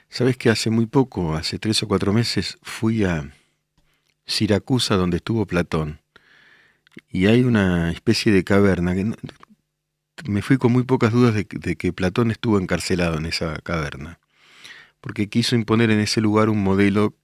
sabes 0.09 0.37
que 0.37 0.49
hace 0.49 0.69
muy 0.69 0.85
poco, 0.85 1.35
hace 1.35 1.59
tres 1.59 1.81
o 1.83 1.87
cuatro 1.87 2.13
meses, 2.13 2.57
fui 2.61 3.03
a 3.03 3.33
Siracusa 4.25 4.95
donde 4.95 5.17
estuvo 5.17 5.45
Platón. 5.45 5.99
Y 7.09 7.27
hay 7.27 7.43
una 7.43 7.91
especie 7.91 8.31
de 8.31 8.43
caverna 8.43 8.93
que 8.93 9.13
me 10.25 10.41
fui 10.41 10.57
con 10.57 10.71
muy 10.71 10.83
pocas 10.83 11.11
dudas 11.11 11.33
de, 11.33 11.47
de, 11.49 11.75
que 11.75 11.93
Platón 11.93 12.31
estuvo 12.31 12.59
encarcelado 12.59 13.17
en 13.17 13.25
esa 13.25 13.55
caverna, 13.59 14.19
porque 14.99 15.29
quiso 15.29 15.55
imponer 15.55 15.89
en 15.89 15.99
ese 15.99 16.21
lugar 16.21 16.49
un 16.49 16.63
modelo 16.63 17.15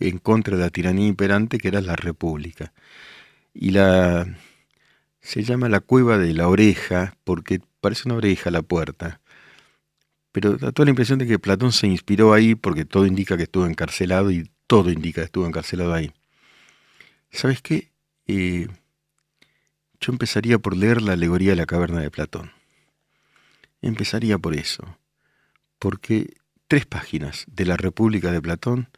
en 0.00 0.18
contra 0.18 0.56
de 0.56 0.62
la 0.64 0.70
tiranía 0.70 1.06
imperante 1.06 1.58
que 1.58 1.68
era 1.68 1.80
la 1.80 1.96
república. 1.96 2.72
Y 3.54 3.70
la 3.70 4.26
se 5.20 5.44
llama 5.44 5.68
la 5.68 5.80
cueva 5.80 6.18
de 6.18 6.34
la 6.34 6.48
oreja 6.48 7.16
porque 7.24 7.60
parece 7.80 8.02
una 8.06 8.16
oreja 8.16 8.50
la 8.50 8.62
puerta 8.62 9.21
pero 10.32 10.56
da 10.56 10.72
toda 10.72 10.86
la 10.86 10.90
impresión 10.90 11.18
de 11.18 11.26
que 11.26 11.38
Platón 11.38 11.72
se 11.72 11.86
inspiró 11.86 12.32
ahí 12.32 12.54
porque 12.54 12.84
todo 12.84 13.06
indica 13.06 13.36
que 13.36 13.44
estuvo 13.44 13.66
encarcelado 13.66 14.30
y 14.30 14.50
todo 14.66 14.90
indica 14.90 15.20
que 15.20 15.26
estuvo 15.26 15.46
encarcelado 15.46 15.92
ahí. 15.92 16.12
¿Sabes 17.30 17.60
qué? 17.62 17.92
Eh, 18.26 18.68
yo 20.00 20.12
empezaría 20.12 20.58
por 20.58 20.76
leer 20.76 21.02
la 21.02 21.12
alegoría 21.12 21.50
de 21.50 21.56
la 21.56 21.66
caverna 21.66 22.00
de 22.00 22.10
Platón. 22.10 22.52
Empezaría 23.82 24.38
por 24.38 24.54
eso, 24.54 24.98
porque 25.78 26.34
tres 26.66 26.86
páginas 26.86 27.44
de 27.48 27.66
la 27.66 27.76
República 27.76 28.32
de 28.32 28.40
Platón 28.40 28.88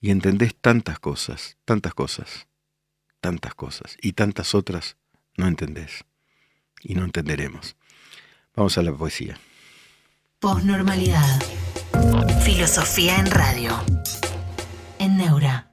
y 0.00 0.10
entendés 0.10 0.54
tantas 0.54 0.98
cosas, 0.98 1.56
tantas 1.64 1.94
cosas, 1.94 2.48
tantas 3.20 3.54
cosas 3.54 3.96
y 4.02 4.12
tantas 4.12 4.54
otras 4.54 4.96
no 5.36 5.46
entendés 5.46 6.04
y 6.82 6.94
no 6.94 7.04
entenderemos. 7.04 7.76
Vamos 8.54 8.76
a 8.76 8.82
la 8.82 8.92
poesía. 8.92 9.38
Posnormalidad. 10.42 11.40
Filosofía 12.42 13.16
en 13.16 13.30
radio. 13.30 13.70
En 14.98 15.16
Neura. 15.16 15.70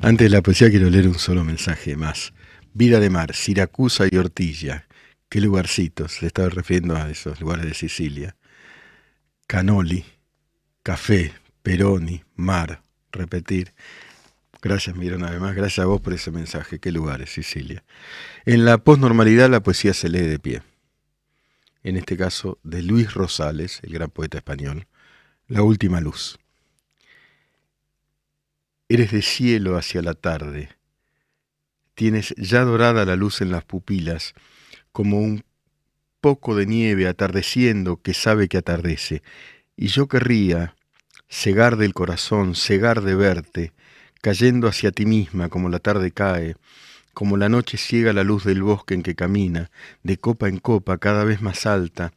Antes 0.00 0.24
de 0.24 0.30
la 0.30 0.40
poesía 0.40 0.70
quiero 0.70 0.88
leer 0.88 1.06
un 1.06 1.18
solo 1.18 1.44
mensaje 1.44 1.96
más. 1.96 2.32
Vida 2.72 2.98
de 2.98 3.10
mar, 3.10 3.34
Siracusa 3.34 4.06
y 4.10 4.16
Ortilla. 4.16 4.86
Qué 5.28 5.42
lugarcitos. 5.42 6.22
Le 6.22 6.28
estaba 6.28 6.48
refiriendo 6.48 6.96
a 6.96 7.10
esos 7.10 7.38
lugares 7.38 7.66
de 7.66 7.74
Sicilia. 7.74 8.34
canoli, 9.46 10.02
café, 10.82 11.34
peroni, 11.62 12.22
mar, 12.36 12.80
repetir. 13.10 13.74
Gracias, 14.62 14.94
Mirona, 14.94 15.26
además, 15.26 15.56
gracias 15.56 15.80
a 15.80 15.88
vos 15.88 16.00
por 16.00 16.12
ese 16.12 16.30
mensaje. 16.30 16.78
Qué 16.78 16.92
lugares, 16.92 17.30
Sicilia. 17.30 17.82
En 18.44 18.64
la 18.64 18.78
posnormalidad 18.78 19.50
la 19.50 19.60
poesía 19.60 19.92
se 19.92 20.08
lee 20.08 20.20
de 20.20 20.38
pie. 20.38 20.62
En 21.82 21.96
este 21.96 22.16
caso, 22.16 22.60
de 22.62 22.80
Luis 22.80 23.12
Rosales, 23.12 23.80
el 23.82 23.92
gran 23.92 24.08
poeta 24.08 24.38
español, 24.38 24.86
La 25.48 25.64
última 25.64 26.00
luz. 26.00 26.38
Eres 28.88 29.10
de 29.10 29.22
cielo 29.22 29.76
hacia 29.76 30.00
la 30.00 30.14
tarde. 30.14 30.68
Tienes 31.96 32.32
ya 32.38 32.62
dorada 32.62 33.04
la 33.04 33.16
luz 33.16 33.40
en 33.40 33.50
las 33.50 33.64
pupilas, 33.64 34.32
como 34.92 35.18
un 35.18 35.44
poco 36.20 36.54
de 36.54 36.66
nieve 36.66 37.08
atardeciendo 37.08 38.00
que 38.00 38.14
sabe 38.14 38.46
que 38.48 38.58
atardece. 38.58 39.24
Y 39.76 39.88
yo 39.88 40.06
querría 40.06 40.76
cegar 41.28 41.76
del 41.76 41.94
corazón, 41.94 42.54
cegar 42.54 43.00
de 43.02 43.16
verte, 43.16 43.72
cayendo 44.22 44.68
hacia 44.68 44.92
ti 44.92 45.04
misma 45.04 45.50
como 45.50 45.68
la 45.68 45.80
tarde 45.80 46.12
cae, 46.12 46.56
como 47.12 47.36
la 47.36 47.50
noche 47.50 47.76
ciega 47.76 48.14
la 48.14 48.24
luz 48.24 48.44
del 48.44 48.62
bosque 48.62 48.94
en 48.94 49.02
que 49.02 49.14
camina, 49.14 49.70
de 50.02 50.16
copa 50.16 50.48
en 50.48 50.58
copa 50.58 50.96
cada 50.96 51.24
vez 51.24 51.42
más 51.42 51.66
alta, 51.66 52.12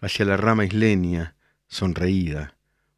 hacia 0.00 0.24
la 0.24 0.38
rama 0.38 0.64
isleña, 0.64 1.34
sonreída 1.66 2.54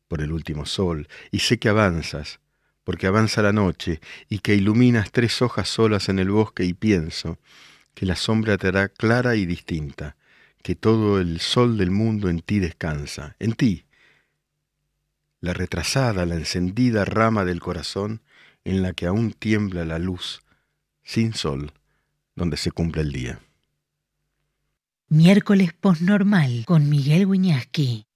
por 0.06 0.20
el 0.20 0.30
último 0.30 0.66
sol, 0.66 1.08
y 1.32 1.40
sé 1.40 1.58
que 1.58 1.70
avanzas, 1.70 2.38
porque 2.84 3.06
avanza 3.06 3.42
la 3.42 3.52
noche, 3.52 4.00
y 4.28 4.40
que 4.40 4.54
iluminas 4.54 5.10
tres 5.10 5.42
hojas 5.42 5.68
solas 5.68 6.08
en 6.08 6.18
el 6.18 6.30
bosque, 6.30 6.64
y 6.64 6.74
pienso 6.74 7.38
que 7.94 8.06
la 8.06 8.14
sombra 8.14 8.58
te 8.58 8.68
hará 8.68 8.88
clara 8.88 9.36
y 9.36 9.46
distinta, 9.46 10.16
que 10.62 10.74
todo 10.74 11.18
el 11.18 11.40
sol 11.40 11.78
del 11.78 11.90
mundo 11.90 12.28
en 12.28 12.40
ti 12.40 12.58
descansa, 12.58 13.36
en 13.38 13.54
ti, 13.54 13.86
la 15.40 15.54
retrasada, 15.54 16.26
la 16.26 16.34
encendida 16.34 17.06
rama 17.06 17.46
del 17.46 17.60
corazón, 17.60 18.20
en 18.64 18.82
la 18.82 18.92
que 18.92 19.06
aún 19.06 19.32
tiembla 19.32 19.84
la 19.84 19.98
luz, 19.98 20.42
sin 21.02 21.34
sol, 21.34 21.72
donde 22.34 22.56
se 22.56 22.70
cumple 22.70 23.02
el 23.02 23.12
día. 23.12 23.40
Miércoles 25.08 25.72
posnormal 25.72 26.64
con 26.66 26.88
Miguel 26.88 27.26
Wiñaski. 27.26 28.06